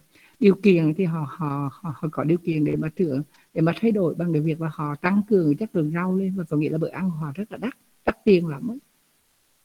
điều 0.40 0.54
kiện 0.54 0.94
thì 0.94 1.04
họ, 1.04 1.26
họ 1.30 1.70
họ 1.72 1.94
họ 1.96 2.08
có 2.12 2.24
điều 2.24 2.38
kiện 2.38 2.64
để 2.64 2.76
mà 2.76 2.88
thưởng 2.96 3.22
để 3.54 3.60
mà 3.60 3.72
thay 3.80 3.90
đổi 3.90 4.14
bằng 4.14 4.32
cái 4.32 4.42
việc 4.42 4.60
là 4.60 4.70
họ 4.72 4.94
tăng 4.94 5.20
cường 5.28 5.56
chất 5.56 5.76
lượng 5.76 5.90
rau 5.94 6.16
lên 6.16 6.34
và 6.36 6.44
có 6.44 6.56
nghĩa 6.56 6.70
là 6.70 6.78
bữa 6.78 6.88
ăn 6.88 7.10
của 7.10 7.16
họ 7.16 7.32
rất 7.34 7.52
là 7.52 7.58
đắt 7.58 7.74
đắt 8.04 8.24
tiền 8.24 8.46
lắm 8.46 8.70
ấy. 8.70 8.78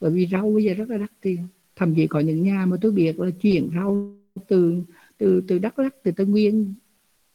bởi 0.00 0.10
vì 0.10 0.26
rau 0.32 0.50
bây 0.50 0.64
giờ 0.64 0.74
rất 0.74 0.90
là 0.90 0.98
đắt 0.98 1.10
tiền 1.20 1.46
thậm 1.76 1.94
chí 1.94 2.06
có 2.06 2.20
những 2.20 2.42
nhà 2.42 2.66
mà 2.66 2.76
tôi 2.80 2.92
biết 2.92 3.20
là 3.20 3.30
chuyển 3.42 3.70
rau 3.74 4.14
từ 4.48 4.82
từ 5.18 5.42
từ 5.48 5.58
Đắk 5.58 5.78
Lắk 5.78 5.94
từ 6.02 6.10
Tây 6.10 6.26
Nguyên 6.26 6.74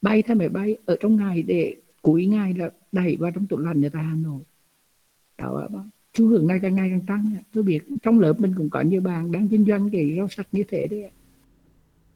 bay 0.01 0.21
theo 0.21 0.35
máy 0.35 0.49
bay 0.49 0.77
ở 0.85 0.97
trong 0.99 1.15
ngày 1.15 1.43
để 1.43 1.75
cuối 2.01 2.25
ngày 2.25 2.53
là 2.53 2.69
đẩy 2.91 3.17
vào 3.19 3.31
trong 3.31 3.47
tủ 3.47 3.57
lạnh 3.57 3.85
ở 3.85 3.89
tại 3.89 4.03
Hà 4.03 4.15
Nội 4.15 4.41
đó 5.37 5.67
xu 6.17 6.27
hướng 6.27 6.47
này 6.47 6.59
càng 6.61 6.75
ngày 6.75 6.89
càng 6.89 7.05
tăng 7.07 7.35
tôi 7.53 7.63
biết 7.63 7.79
trong 8.03 8.19
lớp 8.19 8.39
mình 8.39 8.53
cũng 8.57 8.69
có 8.69 8.81
nhiều 8.81 9.01
bạn 9.01 9.31
đang 9.31 9.47
kinh 9.47 9.65
doanh 9.65 9.89
cái 9.91 10.13
rau 10.17 10.27
sạch 10.27 10.47
như 10.51 10.63
thế 10.67 10.87
đấy. 10.87 11.09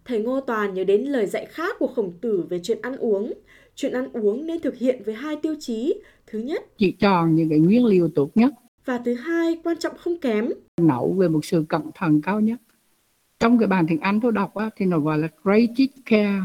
Thầy 0.06 0.20
Ngô 0.20 0.42
Toàn 0.42 0.74
nhớ 0.74 0.84
đến 0.84 1.02
lời 1.02 1.26
dạy 1.26 1.46
khác 1.46 1.76
của 1.80 1.88
khổng 1.88 2.14
tử 2.22 2.46
về 2.50 2.60
chuyện 2.64 2.78
ăn 2.82 2.98
uống. 2.98 3.34
Chuyện 3.76 3.94
ăn 3.94 4.14
uống 4.14 4.46
nên 4.46 4.62
thực 4.62 4.78
hiện 4.78 5.02
với 5.06 5.16
hai 5.16 5.36
tiêu 5.42 5.56
chí. 5.60 6.02
Thứ 6.28 6.40
nhất 6.40 6.64
chỉ 6.78 6.92
chọn 6.92 7.36
những 7.36 7.50
cái 7.50 7.60
nguyên 7.60 7.86
liệu 7.86 8.10
tốt 8.16 8.32
nhất 8.36 8.54
và 8.86 9.02
thứ 9.06 9.14
hai 9.14 9.58
quan 9.64 9.78
trọng 9.80 9.98
không 9.98 10.20
kém. 10.20 10.50
nấu 10.82 11.14
về 11.14 11.28
một 11.28 11.46
sự 11.46 11.66
cẩn 11.70 11.92
thận 11.96 12.22
cao 12.22 12.40
nhất. 12.40 12.62
Trong 13.40 13.58
cái 13.58 13.68
bản 13.68 13.86
tiếng 13.88 14.00
Anh 14.00 14.20
tôi 14.22 14.32
đọc 14.32 14.56
á, 14.56 14.70
thì 14.76 14.86
nó 14.86 15.00
gọi 15.00 15.18
là 15.18 15.28
creative 15.44 15.94
care. 16.06 16.42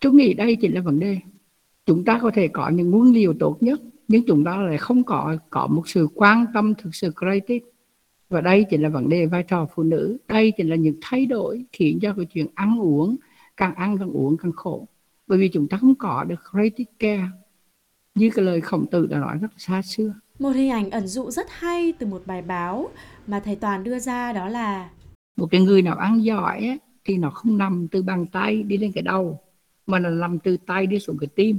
Tôi 0.00 0.12
nghĩ 0.12 0.34
đây 0.34 0.56
chỉ 0.60 0.68
là 0.68 0.80
vấn 0.80 1.00
đề. 1.00 1.18
Chúng 1.86 2.04
ta 2.04 2.18
có 2.22 2.30
thể 2.34 2.48
có 2.48 2.68
những 2.68 2.90
nguyên 2.90 3.14
liệu 3.14 3.34
tốt 3.38 3.56
nhất 3.60 3.80
nhưng 4.10 4.22
chúng 4.26 4.44
ta 4.44 4.56
lại 4.56 4.78
không 4.78 5.04
có 5.04 5.36
có 5.50 5.66
một 5.66 5.88
sự 5.88 6.08
quan 6.14 6.46
tâm 6.54 6.74
thực 6.74 6.94
sự 6.94 7.12
creative. 7.18 7.66
Và 8.28 8.40
đây 8.40 8.66
chỉ 8.70 8.76
là 8.76 8.88
vấn 8.88 9.08
đề 9.08 9.26
vai 9.26 9.42
trò 9.42 9.66
phụ 9.74 9.82
nữ. 9.82 10.18
Đây 10.28 10.52
chỉ 10.56 10.64
là 10.64 10.76
những 10.76 10.94
thay 11.00 11.26
đổi 11.26 11.64
khiến 11.72 11.98
cho 12.02 12.14
cái 12.16 12.24
chuyện 12.24 12.46
ăn 12.54 12.80
uống 12.80 13.16
càng 13.56 13.74
ăn 13.74 13.98
càng 13.98 14.10
uống 14.10 14.36
càng 14.36 14.52
khổ. 14.52 14.88
Bởi 15.26 15.38
vì 15.38 15.48
chúng 15.48 15.68
ta 15.68 15.76
không 15.76 15.94
có 15.94 16.24
được 16.24 16.40
creative 16.50 16.92
care. 16.98 17.28
Như 18.14 18.30
cái 18.34 18.44
lời 18.44 18.60
khổng 18.60 18.86
tử 18.90 19.06
đã 19.06 19.18
nói 19.18 19.38
rất 19.40 19.48
là 19.52 19.58
xa 19.58 19.82
xưa. 19.82 20.14
Một 20.40 20.50
hình 20.50 20.70
ảnh 20.70 20.90
ẩn 20.90 21.06
dụ 21.06 21.30
rất 21.30 21.46
hay 21.50 21.92
từ 21.98 22.06
một 22.06 22.22
bài 22.26 22.42
báo 22.42 22.90
mà 23.26 23.40
thầy 23.40 23.56
Toàn 23.56 23.84
đưa 23.84 23.98
ra 23.98 24.32
đó 24.32 24.48
là 24.48 24.90
một 25.36 25.46
cái 25.50 25.60
người 25.60 25.82
nào 25.82 25.96
ăn 25.96 26.24
giỏi 26.24 26.58
ấy, 26.58 26.78
thì 27.04 27.18
nó 27.18 27.30
không 27.30 27.58
nằm 27.58 27.88
từ 27.90 28.02
bàn 28.02 28.26
tay 28.26 28.62
đi 28.62 28.76
lên 28.76 28.92
cái 28.92 29.02
đầu 29.02 29.40
mà 29.86 29.98
nó 29.98 30.10
nằm 30.10 30.38
từ 30.38 30.56
tay 30.66 30.86
đi 30.86 30.98
xuống 30.98 31.18
cái 31.20 31.28
tim. 31.34 31.58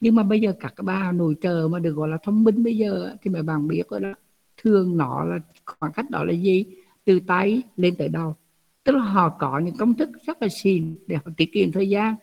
Nhưng 0.00 0.14
mà 0.14 0.22
bây 0.22 0.40
giờ 0.40 0.52
các 0.60 0.74
bà 0.82 1.12
nội 1.12 1.34
trợ 1.42 1.68
mà 1.70 1.78
được 1.78 1.92
gọi 1.92 2.08
là 2.08 2.18
thông 2.22 2.44
minh 2.44 2.64
bây 2.64 2.76
giờ 2.76 3.14
thì 3.22 3.30
mấy 3.30 3.42
bạn 3.42 3.68
biết 3.68 3.82
đó 3.90 4.14
thường 4.62 4.96
nó 4.96 5.24
là 5.24 5.38
khoảng 5.66 5.92
cách 5.92 6.10
đó 6.10 6.24
là 6.24 6.32
gì? 6.32 6.64
Từ 7.04 7.20
tay 7.20 7.62
lên 7.76 7.94
tới 7.96 8.08
đầu. 8.08 8.36
Tức 8.84 8.96
là 8.96 9.02
họ 9.02 9.28
có 9.28 9.58
những 9.58 9.76
công 9.76 9.94
thức 9.94 10.10
rất 10.26 10.42
là 10.42 10.48
xịn 10.62 10.96
để 11.06 11.16
họ 11.16 11.30
tiết 11.36 11.52
kiệm 11.52 11.72
thời 11.72 11.88
gian. 11.88 12.14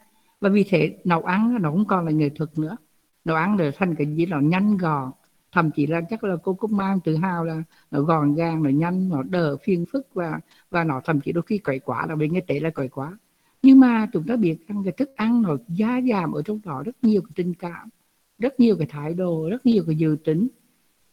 Và 0.41 0.49
vì 0.49 0.63
thế 0.69 0.97
nấu 1.03 1.21
ăn 1.21 1.61
nó 1.61 1.71
cũng 1.71 1.85
còn 1.85 2.05
là 2.05 2.11
nghệ 2.11 2.29
thuật 2.29 2.59
nữa. 2.59 2.77
Nấu 3.25 3.35
ăn 3.35 3.57
để 3.57 3.71
thành 3.71 3.95
cái 3.95 4.07
gì 4.15 4.25
nó 4.25 4.39
nhanh 4.39 4.77
gọn 4.77 5.11
thậm 5.53 5.71
chí 5.71 5.87
là 5.87 6.01
chắc 6.09 6.23
là 6.23 6.35
cô 6.43 6.53
cũng 6.53 6.77
mang 6.77 6.99
tự 6.99 7.15
hào 7.15 7.45
là 7.45 7.63
nó 7.91 8.01
gọn 8.01 8.35
gàng, 8.35 8.63
nó 8.63 8.69
nhanh, 8.69 9.09
nó 9.09 9.23
đỡ 9.23 9.57
phiền 9.63 9.85
phức 9.91 10.07
và 10.13 10.39
và 10.71 10.83
nó 10.83 11.01
thậm 11.05 11.21
chí 11.21 11.31
đôi 11.31 11.43
khi 11.47 11.57
quậy 11.57 11.79
quá 11.79 12.05
là 12.09 12.15
bên 12.15 12.33
cái 12.33 12.41
tế 12.47 12.59
là 12.59 12.69
quậy 12.69 12.87
quá. 12.87 13.17
Nhưng 13.61 13.79
mà 13.79 14.07
chúng 14.13 14.23
ta 14.27 14.35
biết 14.35 14.57
rằng 14.67 14.83
cái 14.83 14.93
thức 14.97 15.15
ăn 15.15 15.41
nó 15.41 15.57
giá 15.67 16.01
giảm 16.09 16.31
ở 16.31 16.41
trong 16.41 16.59
đó 16.63 16.83
rất 16.85 16.95
nhiều 17.01 17.21
cái 17.21 17.31
tình 17.35 17.53
cảm, 17.53 17.89
rất 18.39 18.59
nhiều 18.59 18.75
cái 18.77 18.87
thái 18.87 19.13
độ, 19.13 19.49
rất 19.49 19.65
nhiều 19.65 19.83
cái 19.87 19.95
dự 19.95 20.17
tính. 20.23 20.47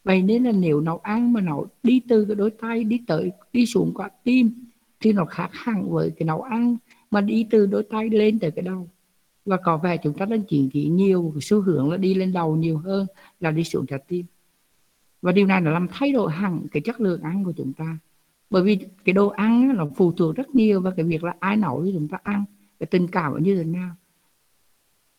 Vậy 0.04 0.22
nên 0.22 0.44
là 0.44 0.52
nếu 0.52 0.80
nấu 0.80 0.98
ăn 0.98 1.32
mà 1.32 1.40
nó 1.40 1.62
đi 1.82 2.00
từ 2.08 2.24
cái 2.24 2.34
đôi 2.34 2.50
tay, 2.50 2.84
đi 2.84 3.00
tới, 3.06 3.32
đi 3.52 3.66
xuống 3.66 3.92
quả 3.94 4.10
tim 4.24 4.52
thì 5.00 5.12
nó 5.12 5.24
khác 5.24 5.48
hẳn 5.52 5.90
với 5.90 6.10
cái 6.10 6.26
nấu 6.26 6.42
ăn 6.42 6.76
mà 7.10 7.20
đi 7.20 7.46
từ 7.50 7.66
đôi 7.66 7.82
tay 7.90 8.08
lên 8.08 8.38
tới 8.38 8.50
cái 8.50 8.62
đầu 8.62 8.88
và 9.50 9.56
có 9.56 9.76
vẻ 9.76 9.96
chúng 9.96 10.14
ta 10.14 10.26
đang 10.26 10.42
chuyển 10.42 10.70
thị 10.72 10.88
nhiều, 10.88 11.34
xu 11.40 11.60
hướng 11.60 11.90
là 11.90 11.96
đi 11.96 12.14
lên 12.14 12.32
đầu 12.32 12.56
nhiều 12.56 12.78
hơn 12.78 13.06
là 13.40 13.50
đi 13.50 13.64
xuống 13.64 13.86
trái 13.86 14.02
tim. 14.08 14.26
Và 15.22 15.32
điều 15.32 15.46
này 15.46 15.60
nó 15.60 15.70
làm 15.70 15.86
thay 15.90 16.12
đổi 16.12 16.32
hẳn 16.32 16.66
cái 16.72 16.80
chất 16.80 17.00
lượng 17.00 17.22
ăn 17.22 17.44
của 17.44 17.52
chúng 17.56 17.72
ta. 17.72 17.98
Bởi 18.50 18.62
vì 18.62 18.78
cái 19.04 19.12
đồ 19.12 19.28
ăn 19.28 19.76
nó 19.76 19.86
phụ 19.96 20.12
thuộc 20.12 20.36
rất 20.36 20.54
nhiều 20.54 20.80
vào 20.80 20.92
cái 20.96 21.04
việc 21.04 21.24
là 21.24 21.34
ai 21.40 21.56
nấu 21.56 21.84
cho 21.84 21.90
chúng 21.94 22.08
ta 22.08 22.18
ăn, 22.22 22.44
cái 22.80 22.86
tình 22.86 23.08
cảm 23.08 23.42
như 23.42 23.56
thế 23.56 23.64
nào. 23.64 23.94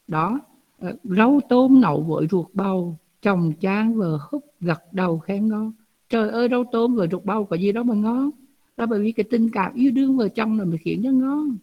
Đó 0.07 0.39
ờ, 0.79 0.95
rau 1.03 1.39
tôm 1.49 1.81
nấu 1.81 2.01
với 2.01 2.27
ruột 2.27 2.47
bầu, 2.53 2.97
chồng 3.21 3.53
chan 3.61 3.93
vừa 3.93 4.19
húp 4.31 4.45
gật 4.59 4.81
đầu 4.91 5.19
khen 5.19 5.47
ngon. 5.47 5.71
Trời 6.09 6.29
ơi, 6.29 6.47
rau 6.51 6.63
tôm 6.71 6.95
với 6.95 7.07
ruột 7.11 7.25
bầu 7.25 7.45
có 7.45 7.55
gì 7.55 7.71
đó 7.71 7.83
mà 7.83 7.93
ngon. 7.93 8.29
Đó 8.77 8.85
bởi 8.85 8.99
vì 8.99 9.11
cái 9.11 9.23
tình 9.23 9.49
cảm 9.49 9.73
yêu 9.73 9.91
đương 9.91 10.17
vợ 10.17 10.29
chồng 10.29 10.59
là 10.59 10.65
mới 10.65 10.77
khiến 10.77 11.01
cho 11.03 11.11
ngon 11.11 11.57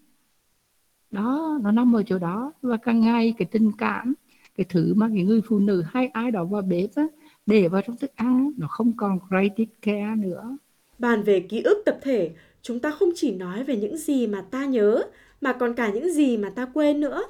đó 1.10 1.58
nó 1.62 1.72
nằm 1.72 1.96
ở 1.96 2.02
chỗ 2.06 2.18
đó. 2.18 2.52
Và 2.62 2.76
càng 2.76 3.00
ngày 3.00 3.34
cái 3.38 3.48
tình 3.50 3.72
cảm 3.78 4.14
cái 4.56 4.66
thứ 4.68 4.94
mà 4.94 5.08
cái 5.14 5.24
người 5.24 5.40
phụ 5.48 5.58
nữ 5.58 5.82
hay 5.86 6.06
ai 6.06 6.30
đó 6.30 6.44
vào 6.44 6.62
bếp 6.62 6.90
á, 6.94 7.06
để 7.46 7.68
vào 7.68 7.82
trong 7.86 7.96
thức 7.96 8.10
ăn 8.16 8.52
nó 8.56 8.66
không 8.68 8.92
còn 8.96 9.18
creative 9.28 9.72
care 9.82 10.14
nữa. 10.16 10.58
Bàn 10.98 11.22
về 11.22 11.40
ký 11.40 11.62
ức 11.62 11.82
tập 11.86 11.98
thể, 12.02 12.30
chúng 12.62 12.80
ta 12.80 12.90
không 12.90 13.08
chỉ 13.14 13.34
nói 13.34 13.64
về 13.64 13.76
những 13.76 13.96
gì 13.96 14.26
mà 14.26 14.42
ta 14.50 14.66
nhớ, 14.66 15.02
mà 15.40 15.52
còn 15.52 15.74
cả 15.74 15.90
những 15.94 16.12
gì 16.12 16.36
mà 16.36 16.50
ta 16.50 16.66
quên 16.74 17.00
nữa. 17.00 17.22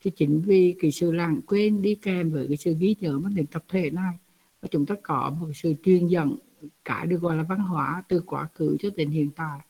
thì 0.00 0.10
chính 0.16 0.40
vì 0.46 0.74
cái 0.80 0.90
sự 0.92 1.12
lãng 1.12 1.40
quên 1.46 1.82
đi 1.82 1.94
kèm 1.94 2.30
với 2.30 2.46
cái 2.48 2.56
sự 2.56 2.74
ghi 2.78 2.94
nhớ 3.00 3.18
mang 3.18 3.34
đến 3.34 3.46
tập 3.46 3.64
thể 3.68 3.90
này 3.90 4.14
và 4.62 4.68
chúng 4.70 4.86
ta 4.86 4.94
có 5.02 5.30
một 5.40 5.48
sự 5.54 5.74
truyền 5.84 6.06
dẫn 6.06 6.36
cái 6.84 7.06
được 7.06 7.20
gọi 7.20 7.36
là 7.36 7.42
văn 7.48 7.58
hóa 7.58 8.02
từ 8.08 8.20
quá 8.26 8.48
khứ 8.54 8.76
cho 8.80 8.88
đến 8.96 9.10
hiện 9.10 9.30
tại. 9.36 9.60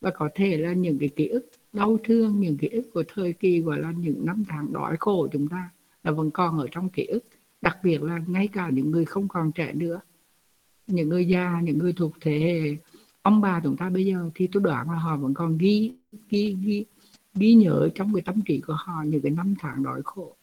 Và 0.00 0.10
có 0.10 0.28
thể 0.34 0.56
là 0.56 0.72
những 0.72 0.98
cái 0.98 1.08
ký 1.08 1.26
ức 1.28 1.50
đau 1.76 1.98
thương 2.04 2.40
những 2.40 2.56
ký 2.56 2.68
ức 2.68 2.90
của 2.94 3.04
thời 3.14 3.32
kỳ, 3.32 3.60
gọi 3.60 3.78
là 3.78 3.92
những 3.92 4.26
năm 4.26 4.44
tháng 4.48 4.72
đói 4.72 4.96
khổ 5.00 5.16
của 5.22 5.28
chúng 5.32 5.48
ta 5.48 5.70
là 6.04 6.10
vẫn 6.10 6.30
còn 6.30 6.58
ở 6.58 6.66
trong 6.70 6.88
ký 6.88 7.04
ức. 7.04 7.24
Đặc 7.60 7.78
biệt 7.82 8.02
là 8.02 8.20
ngay 8.26 8.48
cả 8.48 8.70
những 8.70 8.90
người 8.90 9.04
không 9.04 9.28
còn 9.28 9.52
trẻ 9.52 9.72
nữa, 9.72 10.00
những 10.86 11.08
người 11.08 11.28
già, 11.28 11.60
những 11.62 11.78
người 11.78 11.92
thuộc 11.92 12.12
thế 12.20 12.38
hệ 12.38 12.76
ông 13.22 13.40
bà 13.40 13.60
chúng 13.60 13.76
ta 13.76 13.90
bây 13.90 14.06
giờ 14.06 14.30
thì 14.34 14.48
tôi 14.52 14.62
đoán 14.62 14.90
là 14.90 14.98
họ 14.98 15.16
vẫn 15.16 15.34
còn 15.34 15.58
ghi 15.58 15.92
ghi 16.28 16.56
ghi 16.62 16.84
ghi 17.34 17.54
nhớ 17.54 17.88
trong 17.94 18.14
cái 18.14 18.22
tâm 18.22 18.42
trí 18.46 18.60
của 18.60 18.76
họ 18.78 19.02
những 19.06 19.20
cái 19.20 19.30
năm 19.30 19.54
tháng 19.58 19.82
đói 19.82 20.00
khổ. 20.04 20.36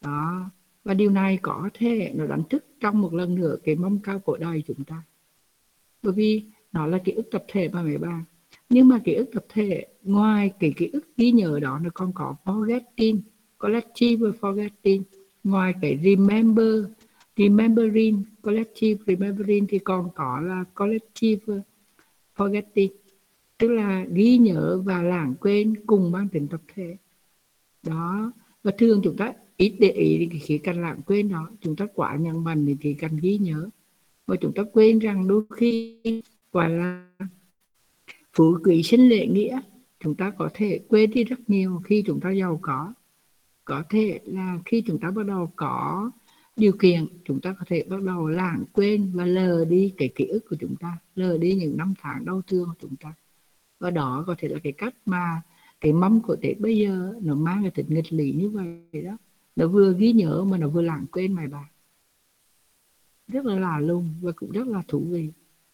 Đó. 0.00 0.50
Và 0.84 0.94
điều 0.94 1.10
này 1.10 1.38
có 1.42 1.70
thể 1.74 2.12
nó 2.14 2.26
đánh 2.26 2.42
thức 2.50 2.64
trong 2.80 3.00
một 3.00 3.14
lần 3.14 3.34
nữa 3.34 3.56
cái 3.64 3.74
mong 3.74 3.98
cao 3.98 4.18
của 4.18 4.36
đời 4.36 4.62
chúng 4.66 4.84
ta. 4.84 5.02
Bởi 6.02 6.12
vì 6.12 6.42
nó 6.72 6.86
là 6.86 6.98
ký 6.98 7.12
ức 7.12 7.28
tập 7.30 7.44
thể 7.48 7.68
mà 7.68 7.82
mấy 7.82 7.98
bạn 7.98 8.24
nhưng 8.68 8.88
mà 8.88 8.98
ký 9.04 9.14
ức 9.14 9.30
tập 9.32 9.44
thể, 9.48 9.86
ngoài 10.02 10.52
cái 10.60 10.72
ký 10.76 10.90
ức 10.92 11.04
ghi 11.16 11.30
nhớ 11.30 11.58
đó 11.62 11.80
nó 11.82 11.90
còn 11.94 12.12
có 12.12 12.36
forgetting, 12.44 13.20
collective 13.58 14.30
forgetting. 14.40 15.02
Ngoài 15.44 15.74
cái 15.82 15.98
remember, 16.04 16.84
remembering, 17.36 18.22
collective 18.42 19.04
remembering 19.06 19.66
thì 19.68 19.78
còn 19.78 20.08
có 20.14 20.40
là 20.40 20.64
collective 20.74 21.62
forgetting. 22.36 22.90
Tức 23.58 23.68
là 23.68 24.04
ghi 24.12 24.38
nhớ 24.38 24.82
và 24.84 25.02
lãng 25.02 25.34
quên 25.40 25.74
cùng 25.86 26.12
mang 26.12 26.28
tính 26.28 26.48
tập 26.48 26.60
thể. 26.74 26.96
Đó. 27.82 28.32
Và 28.62 28.72
thường 28.78 29.00
chúng 29.04 29.16
ta 29.16 29.32
ít 29.56 29.76
để 29.80 29.90
ý 29.90 30.26
cái 30.30 30.40
khía 30.40 30.58
cạnh 30.58 30.82
lãng 30.82 31.00
quên 31.06 31.28
đó. 31.28 31.50
Chúng 31.60 31.76
ta 31.76 31.86
quá 31.94 32.16
nhận 32.16 32.44
mạnh 32.44 32.66
thì 32.66 32.76
chỉ 32.80 32.94
cần 32.94 33.16
ghi 33.16 33.38
nhớ. 33.38 33.68
Và 34.26 34.36
chúng 34.36 34.52
ta 34.54 34.62
quên 34.72 34.98
rằng 34.98 35.28
đôi 35.28 35.42
khi 35.56 36.00
gọi 36.52 36.70
là 36.70 37.08
phú 38.38 38.58
quý 38.64 38.82
sinh 38.82 39.08
lễ 39.08 39.26
nghĩa, 39.26 39.60
chúng 40.00 40.14
ta 40.14 40.30
có 40.30 40.50
thể 40.54 40.80
quên 40.88 41.10
đi 41.10 41.24
rất 41.24 41.40
nhiều 41.46 41.82
khi 41.84 42.02
chúng 42.06 42.20
ta 42.20 42.30
giàu 42.30 42.58
có. 42.62 42.94
Có 43.64 43.82
thể 43.90 44.20
là 44.24 44.58
khi 44.64 44.82
chúng 44.86 44.98
ta 45.00 45.10
bắt 45.10 45.26
đầu 45.26 45.52
có 45.56 46.10
điều 46.56 46.72
kiện, 46.72 47.06
chúng 47.24 47.40
ta 47.40 47.54
có 47.58 47.64
thể 47.68 47.84
bắt 47.88 48.02
đầu 48.02 48.28
lãng 48.28 48.64
quên 48.72 49.10
và 49.14 49.24
lờ 49.24 49.64
đi 49.64 49.94
cái 49.96 50.08
ký 50.14 50.24
ức 50.24 50.44
của 50.50 50.56
chúng 50.60 50.76
ta, 50.76 50.98
lờ 51.14 51.38
đi 51.38 51.54
những 51.54 51.76
năm 51.76 51.94
tháng 52.00 52.24
đau 52.24 52.42
thương 52.42 52.68
của 52.68 52.74
chúng 52.80 52.96
ta. 52.96 53.14
Và 53.80 53.90
đó 53.90 54.24
có 54.26 54.34
thể 54.38 54.48
là 54.48 54.58
cái 54.62 54.72
cách 54.72 54.94
mà 55.06 55.42
cái 55.80 55.92
mâm 55.92 56.20
của 56.20 56.36
Tết 56.36 56.60
bây 56.60 56.78
giờ 56.78 57.14
nó 57.22 57.34
mang 57.34 57.62
cái 57.62 57.70
tính 57.70 57.86
nghịch 57.88 58.12
lý 58.12 58.32
như 58.32 58.50
vậy 58.50 59.02
đó. 59.02 59.16
Nó 59.56 59.68
vừa 59.68 59.94
ghi 59.98 60.12
nhớ 60.12 60.44
mà 60.44 60.58
nó 60.58 60.68
vừa 60.68 60.82
lãng 60.82 61.06
quên 61.12 61.32
mày 61.32 61.46
bà 61.48 61.70
rất 63.28 63.44
là 63.44 63.58
lạ 63.58 63.78
lùng 63.80 64.14
và 64.20 64.32
cũng 64.32 64.50
rất 64.50 64.66
là 64.66 64.82
thú 64.88 65.00
vị 65.10 65.30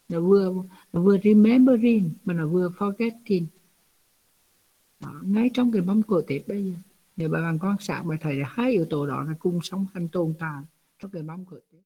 nó 0.09 0.21
vừa 0.21 0.53
nó 0.93 1.01
vừa 1.01 1.19
remembering 1.25 2.11
mà 2.25 2.35
nó 2.35 2.47
vừa 2.47 2.69
forgetting. 2.69 3.47
Đó, 5.01 5.21
ngay 5.23 5.51
trong 5.55 5.73
cái 5.73 5.83
mâm 5.83 6.03
của 6.03 6.23
Tết 6.27 6.49
bây 6.49 6.65
giờ. 6.65 6.75
Nếu 7.17 7.29
bà 7.29 7.41
bạn 7.41 7.59
quan 7.59 7.77
sát 7.81 8.03
bà 8.07 8.17
thấy 8.21 8.43
hai 8.47 8.73
yếu 8.73 8.87
tố 8.91 9.07
đó 9.07 9.23
là 9.23 9.35
cùng 9.39 9.59
sống 9.63 9.87
hành 9.95 10.09
tồn 10.09 10.35
tại 10.39 10.63
trong 10.99 11.11
cái 11.11 11.23
mâm 11.23 11.45
của 11.45 11.61
Tết. 11.73 11.81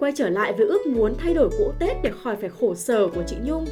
Quay 0.00 0.12
trở 0.16 0.28
lại 0.30 0.52
với 0.58 0.66
ước 0.66 0.86
muốn 0.86 1.14
thay 1.18 1.34
đổi 1.34 1.50
cỗ 1.58 1.72
Tết 1.78 1.96
để 2.02 2.10
khỏi 2.10 2.36
phải 2.36 2.48
khổ 2.48 2.74
sở 2.74 3.08
của 3.08 3.22
chị 3.26 3.36
Nhung 3.44 3.64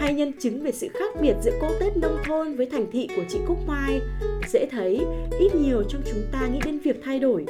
hay 0.00 0.14
nhân 0.14 0.32
chứng 0.40 0.62
về 0.62 0.72
sự 0.72 0.88
khác 0.92 1.14
biệt 1.20 1.34
giữa 1.42 1.58
cỗ 1.60 1.68
Tết 1.80 1.96
nông 1.96 2.16
thôn 2.24 2.56
với 2.56 2.66
thành 2.66 2.86
thị 2.92 3.08
của 3.16 3.24
chị 3.28 3.38
Cúc 3.46 3.58
Mai 3.66 4.00
dễ 4.48 4.66
thấy, 4.70 5.00
ít 5.40 5.54
nhiều 5.54 5.82
trong 5.88 6.02
chúng 6.12 6.22
ta 6.32 6.48
nghĩ 6.52 6.58
đến 6.64 6.78
việc 6.78 7.00
thay 7.04 7.18
đổi. 7.18 7.46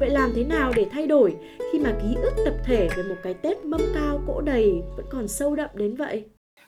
Vậy 0.00 0.10
làm 0.10 0.30
thế 0.34 0.44
nào 0.44 0.72
để 0.76 0.86
thay 0.90 1.06
đổi 1.06 1.36
khi 1.72 1.78
mà 1.78 1.92
ký 2.02 2.14
ức 2.22 2.32
tập 2.44 2.54
thể 2.64 2.88
về 2.96 3.02
một 3.02 3.16
cái 3.22 3.34
Tết 3.34 3.64
mâm 3.64 3.80
cao, 3.94 4.22
cỗ 4.26 4.40
đầy 4.40 4.72
vẫn 4.96 5.06
còn 5.10 5.28
sâu 5.28 5.56
đậm 5.56 5.70
đến 5.74 5.94
vậy? 5.94 6.24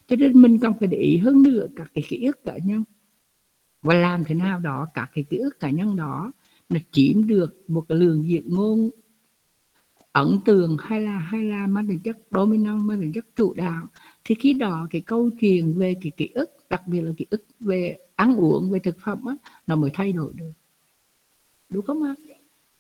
cho 0.09 0.17
nên 0.17 0.43
mình 0.43 0.59
cần 0.59 0.73
phải 0.81 0.89
để 0.89 0.99
ý 0.99 1.17
hơn 1.17 1.43
nữa 1.43 1.67
các 1.77 1.91
cái 1.95 2.05
ký 2.09 2.25
ức 2.25 2.45
cá 2.45 2.59
nhân 2.65 2.85
và 3.83 3.95
làm 3.95 4.25
thế 4.25 4.35
nào 4.35 4.61
đó 4.61 4.87
các 4.95 5.11
cái 5.15 5.25
ký 5.31 5.37
ức 5.37 5.61
cá 5.61 5.71
nhân 5.71 5.97
đó 5.97 6.33
nó 6.69 6.79
chiếm 6.93 7.27
được 7.27 7.55
một 7.69 7.85
cái 7.89 7.99
lượng 7.99 8.25
diện 8.29 8.45
ngôn 8.47 8.91
ấn 10.15 10.39
tượng 10.45 10.77
hay 10.81 11.01
là 11.01 11.19
hay 11.19 11.45
là 11.45 11.67
mang 11.67 11.89
tính 11.89 12.01
chất 12.05 12.19
dominant 12.31 12.85
mang 12.85 13.01
tính 13.01 13.13
chất 13.13 13.25
chủ 13.37 13.55
đạo 13.55 13.87
thì 14.25 14.35
khi 14.35 14.53
đó 14.53 14.87
cái 14.91 15.01
câu 15.01 15.31
chuyện 15.41 15.75
về 15.79 15.95
cái 16.03 16.13
ký 16.17 16.29
ức 16.35 16.51
đặc 16.71 16.83
biệt 16.87 17.01
là 17.01 17.13
ký 17.17 17.27
ức 17.31 17.45
về 17.61 17.97
ăn 18.17 18.37
uống 18.37 18.71
về 18.71 18.79
thực 18.79 18.97
phẩm 19.05 19.25
á, 19.25 19.37
nó 19.67 19.77
mới 19.77 19.91
thay 19.95 20.13
đổi 20.13 20.33
được. 20.35 20.53
Đúng 21.69 21.85
không 21.85 22.03
ạ? 22.03 22.15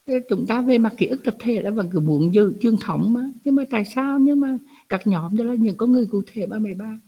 Thế 0.06 0.20
chúng 0.28 0.46
ta 0.46 0.60
về 0.60 0.78
mặt 0.78 0.94
ký 0.96 1.06
ức 1.06 1.24
tập 1.24 1.36
thể 1.40 1.62
đó 1.62 1.70
vẫn 1.70 1.88
cứ 1.92 2.00
muốn 2.00 2.34
giữ 2.34 2.52
truyền 2.60 2.76
thống 2.80 3.12
mà. 3.12 3.30
Nhưng 3.44 3.54
mà 3.54 3.64
tại 3.70 3.84
sao? 3.84 4.18
Nhưng 4.18 4.40
mà 4.40 4.58
các 4.88 5.06
nhóm 5.06 5.36
đó 5.36 5.44
là 5.44 5.54
những 5.54 5.76
con 5.76 5.92
người 5.92 6.06
cụ 6.06 6.22
thể 6.26 6.46
ba 6.46 6.58
mười 6.58 6.74
ba. 6.74 7.00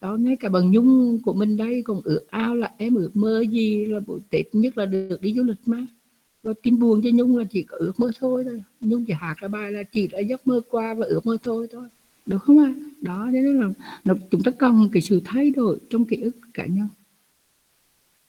Đó 0.00 0.16
ngay 0.16 0.36
cả 0.36 0.48
bằng 0.48 0.70
nhung 0.70 1.18
của 1.22 1.32
mình 1.32 1.56
đây 1.56 1.82
còn 1.82 2.00
ước 2.04 2.26
ao 2.30 2.54
là 2.54 2.72
em 2.78 2.94
ước 2.94 3.16
mơ 3.16 3.44
gì 3.50 3.86
là 3.86 4.00
buổi 4.00 4.20
tết 4.30 4.46
nhất 4.52 4.78
là 4.78 4.86
được 4.86 5.20
đi 5.20 5.34
du 5.34 5.42
lịch 5.42 5.60
mà 5.66 5.86
và 6.44 6.52
tin 6.62 6.78
buồn 6.78 7.00
cho 7.04 7.10
nhung 7.14 7.36
là 7.36 7.44
chỉ 7.44 7.62
có 7.62 7.76
ước 7.76 8.00
mơ 8.00 8.10
thôi 8.18 8.44
thôi. 8.44 8.62
Nhung 8.80 9.04
chỉ 9.04 9.12
hát 9.12 9.34
cái 9.40 9.48
bài 9.48 9.72
là 9.72 9.82
chỉ 9.82 10.08
là 10.12 10.18
giấc 10.18 10.46
mơ 10.46 10.60
qua 10.70 10.94
và 10.94 11.06
ước 11.06 11.26
mơ 11.26 11.36
thôi 11.42 11.66
thôi. 11.72 11.88
Được 12.26 12.38
không 12.38 12.58
ạ? 12.58 12.74
Đó 13.00 13.28
thế 13.32 13.40
nên 13.40 13.60
là 13.60 13.68
nó, 14.04 14.14
chúng 14.30 14.42
ta 14.42 14.50
cần 14.50 14.88
cái 14.92 15.02
sự 15.02 15.20
thay 15.24 15.50
đổi 15.50 15.78
trong 15.90 16.04
ký 16.04 16.16
ức 16.16 16.36
cá 16.54 16.66
nhân. 16.66 16.88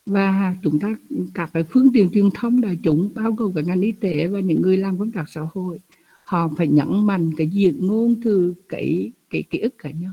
Và 0.06 0.56
chúng 0.64 0.80
ta 0.80 0.96
các 1.34 1.50
cái 1.54 1.64
phương 1.64 1.92
tiện 1.94 2.10
truyền 2.10 2.30
thông 2.34 2.62
đại 2.62 2.80
chúng 2.84 3.10
bao 3.16 3.32
gồm 3.32 3.54
cả 3.54 3.62
ngành 3.62 3.82
y 3.82 3.92
tế 3.92 4.28
và 4.28 4.40
những 4.40 4.62
người 4.62 4.78
làm 4.78 4.98
công 5.00 5.12
tác 5.12 5.30
xã 5.30 5.42
hội 5.54 5.80
họ 6.26 6.52
phải 6.58 6.68
nhấn 6.68 7.06
mạnh 7.06 7.32
cái 7.38 7.48
diện 7.48 7.88
ngôn 7.88 8.16
từ 8.24 8.54
cái 8.70 9.12
cái 9.30 9.44
ký 9.50 9.60
ức 9.60 9.74
cá 9.78 9.92
nhân. 9.92 10.12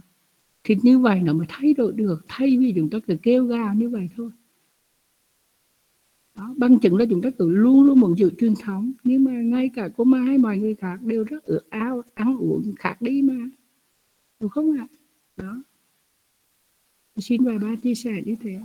Thì 0.64 0.76
như 0.82 0.98
vậy 0.98 1.20
nó 1.20 1.32
mới 1.32 1.46
thay 1.50 1.74
đổi 1.74 1.92
được 1.92 2.24
thay 2.28 2.58
vì 2.58 2.72
chúng 2.76 2.90
ta 2.90 2.98
cứ 3.06 3.16
kêu 3.22 3.46
gào 3.46 3.74
như 3.74 3.88
vậy 3.88 4.08
thôi 4.16 4.30
đó, 6.34 6.54
bằng 6.56 6.78
chứng 6.78 6.96
là 6.96 7.04
chúng 7.10 7.22
ta 7.22 7.30
cứ 7.38 7.50
luôn 7.50 7.82
luôn 7.86 8.00
muốn 8.00 8.18
giữ 8.18 8.30
truyền 8.38 8.54
thống. 8.60 8.92
Nhưng 9.04 9.24
mà 9.24 9.32
ngay 9.32 9.70
cả 9.74 9.88
cô 9.96 10.04
Mai 10.04 10.22
hay 10.22 10.38
mọi 10.38 10.58
người 10.58 10.74
khác 10.74 11.02
đều 11.02 11.24
rất 11.24 11.44
ước 11.44 11.70
ao 11.70 12.02
ăn 12.14 12.36
uống 12.36 12.74
khác 12.78 12.96
đi 13.02 13.22
mà. 13.22 13.50
Đúng 14.40 14.50
không 14.50 14.78
ạ? 14.78 14.86
Đó. 15.36 15.62
Xin 17.16 17.44
vài 17.44 17.58
ba 17.58 17.76
chia 17.82 17.94
sẻ 17.94 18.22
như 18.24 18.36
thế. 18.40 18.60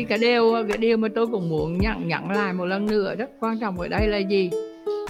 Thì 0.00 0.06
cái 0.06 0.18
điều 0.18 0.54
cái 0.68 0.78
điều 0.78 0.96
mà 0.96 1.08
tôi 1.14 1.26
cũng 1.26 1.48
muốn 1.48 1.78
nhận 1.78 2.08
nhận 2.08 2.30
lại 2.30 2.52
một 2.52 2.64
lần 2.64 2.86
nữa 2.86 3.14
rất 3.18 3.30
quan 3.40 3.58
trọng 3.60 3.80
ở 3.80 3.88
đây 3.88 4.08
là 4.08 4.18
gì? 4.18 4.50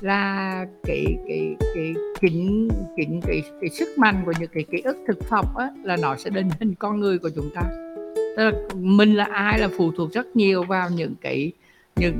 Là 0.00 0.66
cái 0.82 1.04
cái 1.28 1.56
cái 1.74 1.94
kính 2.20 2.68
kính 2.96 3.20
cái 3.26 3.42
cái 3.60 3.70
sức 3.70 3.88
mạnh 3.98 4.22
của 4.26 4.32
những 4.40 4.50
cái 4.54 4.64
ký 4.70 4.80
ức 4.84 4.96
thực 5.08 5.24
phẩm 5.28 5.44
á, 5.58 5.68
là 5.84 5.96
nó 5.96 6.16
sẽ 6.16 6.30
định 6.30 6.48
hình 6.60 6.74
con 6.74 7.00
người 7.00 7.18
của 7.18 7.30
chúng 7.36 7.50
ta. 7.54 7.62
Tức 8.36 8.44
là 8.44 8.52
mình 8.74 9.14
là 9.14 9.24
ai 9.24 9.58
là 9.58 9.68
phụ 9.76 9.92
thuộc 9.96 10.12
rất 10.12 10.36
nhiều 10.36 10.62
vào 10.62 10.90
những 10.90 11.14
cái 11.20 11.52
những 11.96 12.14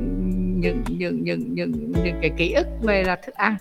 những 0.60 0.82
những 0.88 1.24
những 1.24 1.54
những 1.54 1.92
những 2.04 2.18
cái 2.20 2.30
ký 2.36 2.52
ức 2.52 2.66
về 2.82 3.02
là 3.02 3.16
thức 3.16 3.34
ăn. 3.34 3.56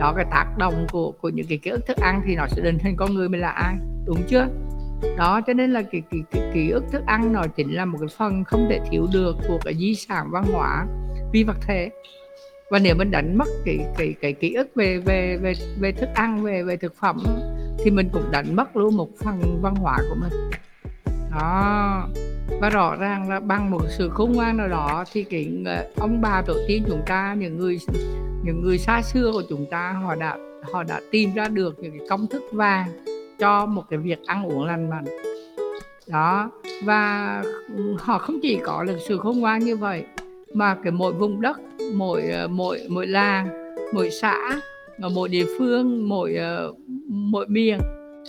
Đó 0.00 0.12
cái 0.16 0.24
tác 0.30 0.46
động 0.58 0.86
của 0.92 1.12
của 1.20 1.28
những 1.28 1.46
cái 1.48 1.58
ký 1.58 1.70
ức 1.70 1.86
thức 1.86 1.96
ăn 1.96 2.22
thì 2.26 2.36
nó 2.36 2.46
sẽ 2.46 2.62
định 2.62 2.78
hình 2.78 2.96
con 2.96 3.14
người 3.14 3.28
mình 3.28 3.40
là 3.40 3.50
ai 3.50 3.74
đúng 4.06 4.18
chưa? 4.28 4.46
Đó 5.16 5.40
cho 5.46 5.52
nên 5.52 5.72
là 5.72 5.82
cái 5.82 6.02
cái, 6.10 6.20
cái 6.30 6.50
ký 6.54 6.70
ức 6.70 6.84
thức 6.92 7.02
ăn 7.06 7.32
nó 7.32 7.42
chính 7.56 7.74
là 7.74 7.84
một 7.84 7.98
cái 8.00 8.08
phần 8.18 8.44
không 8.44 8.66
thể 8.70 8.80
thiếu 8.90 9.06
được 9.12 9.36
của 9.48 9.58
cái 9.64 9.74
di 9.74 9.94
sản 9.94 10.26
văn 10.30 10.44
hóa 10.52 10.86
vi 11.32 11.44
vật 11.44 11.56
thể. 11.66 11.90
Và 12.70 12.78
nếu 12.78 12.94
mình 12.94 13.10
đánh 13.10 13.38
mất 13.38 13.48
cái 13.64 13.78
cái 13.98 14.14
cái 14.20 14.32
ký 14.32 14.54
ức 14.54 14.68
về 14.74 14.98
về 14.98 15.36
về 15.36 15.52
về 15.80 15.92
thức 15.92 16.08
ăn 16.14 16.42
về 16.42 16.62
về 16.62 16.76
thực 16.76 16.94
phẩm 17.00 17.24
thì 17.78 17.90
mình 17.90 18.08
cũng 18.12 18.30
đánh 18.30 18.56
mất 18.56 18.76
luôn 18.76 18.96
một 18.96 19.08
phần 19.18 19.58
văn 19.62 19.74
hóa 19.74 19.98
của 20.08 20.14
mình. 20.14 20.32
Đó. 21.30 22.08
Và 22.60 22.70
rõ 22.70 22.96
ràng 22.96 23.30
là 23.30 23.40
bằng 23.40 23.70
một 23.70 23.82
sự 23.88 24.08
khôn 24.08 24.32
ngoan 24.32 24.56
nào 24.56 24.68
đó 24.68 25.04
thì 25.12 25.24
cái 25.24 25.48
ờ, 25.66 25.90
ông 25.96 26.20
bà 26.20 26.42
tổ 26.46 26.54
tiên 26.68 26.84
chúng 26.88 27.02
ta 27.06 27.34
những 27.38 27.58
người 27.58 27.78
những 28.44 28.60
người 28.60 28.78
xa 28.78 29.02
xưa 29.02 29.30
của 29.32 29.42
chúng 29.48 29.66
ta 29.70 29.92
họ 29.92 30.14
đã 30.14 30.36
họ 30.72 30.82
đã 30.82 31.00
tìm 31.10 31.34
ra 31.34 31.48
được 31.48 31.78
những 31.78 31.98
cái 31.98 32.06
công 32.10 32.26
thức 32.26 32.42
vàng 32.52 32.88
cho 33.38 33.66
một 33.66 33.82
cái 33.90 33.98
việc 33.98 34.26
ăn 34.26 34.46
uống 34.46 34.64
lành 34.64 34.90
mạnh. 34.90 35.04
Đó, 36.06 36.50
và 36.84 37.42
ừ, 37.76 37.96
họ 37.98 38.18
không 38.18 38.38
chỉ 38.42 38.58
có 38.64 38.82
lịch 38.82 39.00
sử 39.08 39.18
khôn 39.18 39.40
ngoan 39.40 39.58
như 39.58 39.76
vậy, 39.76 40.04
mà 40.54 40.76
cái 40.82 40.92
mỗi 40.92 41.12
vùng 41.12 41.40
đất, 41.40 41.60
mỗi 41.94 42.22
ờ, 42.22 42.48
mỗi 42.48 42.80
mỗi 42.88 43.06
làng, 43.06 43.74
mỗi 43.94 44.10
xã 44.10 44.60
mỗi 44.98 45.28
địa 45.28 45.46
phương, 45.58 46.08
mỗi 46.08 46.34
ờ, 46.34 46.72
mỗi 47.08 47.46
miền 47.48 47.78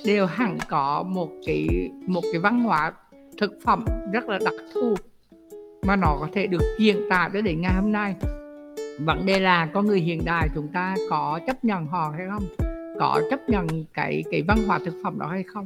đều 0.05 0.25
hẳn 0.25 0.57
có 0.69 1.03
một 1.03 1.29
cái 1.45 1.67
một 2.07 2.21
cái 2.31 2.41
văn 2.41 2.63
hóa 2.63 2.93
thực 3.37 3.51
phẩm 3.63 3.85
rất 4.13 4.29
là 4.29 4.39
đặc 4.45 4.53
thù 4.73 4.95
mà 5.87 5.95
nó 5.95 6.17
có 6.19 6.27
thể 6.33 6.47
được 6.47 6.61
truyền 6.79 6.97
tải 7.09 7.29
tới 7.33 7.41
đến 7.41 7.61
ngày 7.61 7.73
hôm 7.73 7.91
nay. 7.91 8.15
Vấn 8.99 9.25
đề 9.25 9.39
là 9.39 9.69
con 9.73 9.87
người 9.87 9.99
hiện 9.99 10.25
đại 10.25 10.49
chúng 10.55 10.67
ta 10.67 10.95
có 11.09 11.39
chấp 11.47 11.65
nhận 11.65 11.85
họ 11.85 12.13
hay 12.17 12.27
không? 12.31 12.66
Có 12.99 13.21
chấp 13.29 13.49
nhận 13.49 13.67
cái 13.93 14.23
cái 14.31 14.41
văn 14.47 14.57
hóa 14.67 14.79
thực 14.85 14.93
phẩm 15.03 15.19
đó 15.19 15.27
hay 15.27 15.43
không 15.43 15.65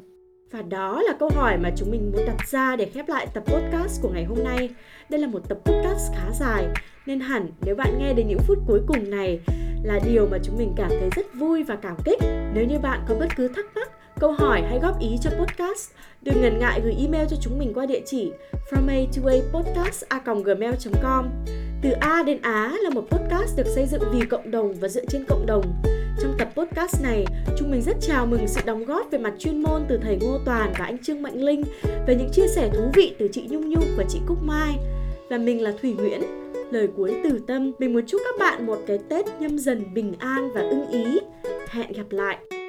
và 0.52 0.62
đó 0.62 1.02
là 1.02 1.14
câu 1.20 1.30
hỏi 1.36 1.58
mà 1.58 1.70
chúng 1.76 1.92
mình 1.92 2.12
muốn 2.12 2.26
đặt 2.26 2.48
ra 2.48 2.76
để 2.76 2.86
khép 2.94 3.10
lại 3.10 3.28
tập 3.34 3.44
podcast 3.46 4.02
của 4.02 4.10
ngày 4.10 4.26
hôm 4.26 4.38
nay. 4.44 4.70
Đây 5.10 5.22
là 5.22 5.28
một 5.28 5.50
tập 5.50 5.58
podcast 5.66 6.14
khá 6.16 6.32
dài, 6.40 6.68
nên 7.06 7.20
hẳn 7.20 7.48
nếu 7.62 7.76
bạn 7.76 8.00
nghe 8.00 8.14
đến 8.14 8.28
những 8.28 8.40
phút 8.48 8.58
cuối 8.68 8.82
cùng 8.88 9.10
này 9.10 9.40
là 9.84 10.00
điều 10.06 10.28
mà 10.32 10.38
chúng 10.44 10.58
mình 10.58 10.74
cảm 10.78 10.90
thấy 10.90 11.10
rất 11.16 11.34
vui 11.34 11.64
và 11.64 11.76
cảm 11.76 11.96
kích. 12.06 12.20
Nếu 12.54 12.66
như 12.66 12.80
bạn 12.80 13.00
có 13.08 13.16
bất 13.16 13.28
cứ 13.36 13.48
thắc 13.48 13.66
mắc, 13.76 13.92
câu 14.20 14.32
hỏi 14.32 14.62
hay 14.62 14.80
góp 14.80 15.00
ý 15.00 15.18
cho 15.22 15.30
podcast, 15.30 15.92
đừng 16.22 16.42
ngần 16.42 16.60
ngại 16.60 16.82
gửi 16.84 16.96
email 17.00 17.28
cho 17.30 17.38
chúng 17.42 17.60
mình 17.60 17.74
qua 17.74 17.86
địa 17.86 18.02
chỉ 18.06 18.32
from 18.72 18.88
a 18.90 18.98
to 19.16 19.30
a 19.30 19.36
podcast 19.54 20.04
a 20.10 20.20
gmail.com. 20.44 21.26
Từ 21.82 21.92
A 21.92 22.24
đến 22.24 22.42
Á 22.42 22.74
là 22.82 22.90
một 22.90 23.04
podcast 23.12 23.58
được 23.58 23.68
xây 23.76 23.86
dựng 23.88 24.02
vì 24.14 24.26
cộng 24.26 24.52
đồng 24.52 24.74
và 24.74 24.88
dựa 24.88 25.06
trên 25.06 25.26
cộng 25.30 25.46
đồng. 25.46 25.82
Trong 26.22 26.36
tập 26.38 26.50
podcast 26.56 27.04
này, 27.04 27.26
chúng 27.58 27.72
mình 27.72 27.82
rất 27.82 27.98
chào 28.02 28.26
mừng 28.26 28.48
sự 28.48 28.62
đóng 28.66 28.86
góp 28.86 29.12
về 29.12 29.18
mặt 29.18 29.34
chuyên 29.40 29.62
môn 29.62 29.82
từ 29.90 30.00
thầy 30.02 30.18
Ngô 30.22 30.40
Toàn 30.46 30.74
và 30.80 30.86
anh 30.86 30.98
Trương 30.98 31.22
Mạnh 31.22 31.44
Linh 31.44 31.64
về 32.08 32.16
những 32.16 32.30
chia 32.34 32.48
sẻ 32.48 32.70
thú 32.74 32.92
vị 32.94 33.16
từ 33.20 33.28
chị 33.32 33.48
Nhung 33.50 33.70
Nhung 33.70 33.84
và 33.98 34.04
chị 34.10 34.20
Cúc 34.28 34.38
Mai. 34.44 34.78
Và 35.30 35.38
mình 35.38 35.62
là 35.62 35.74
Thủy 35.82 35.94
Nguyễn. 35.94 36.22
Lời 36.72 36.88
cuối 36.98 37.16
từ 37.24 37.40
tâm, 37.48 37.72
mình 37.80 37.94
muốn 37.94 38.06
chúc 38.08 38.22
các 38.24 38.40
bạn 38.40 38.68
một 38.68 38.78
cái 38.88 39.00
Tết 39.10 39.26
nhâm 39.40 39.60
dần 39.60 39.94
bình 39.94 40.14
an 40.20 40.52
và 40.54 40.62
ưng 40.62 40.92
ý. 40.92 41.20
Hẹn 41.70 41.92
gặp 41.92 42.06
lại! 42.10 42.61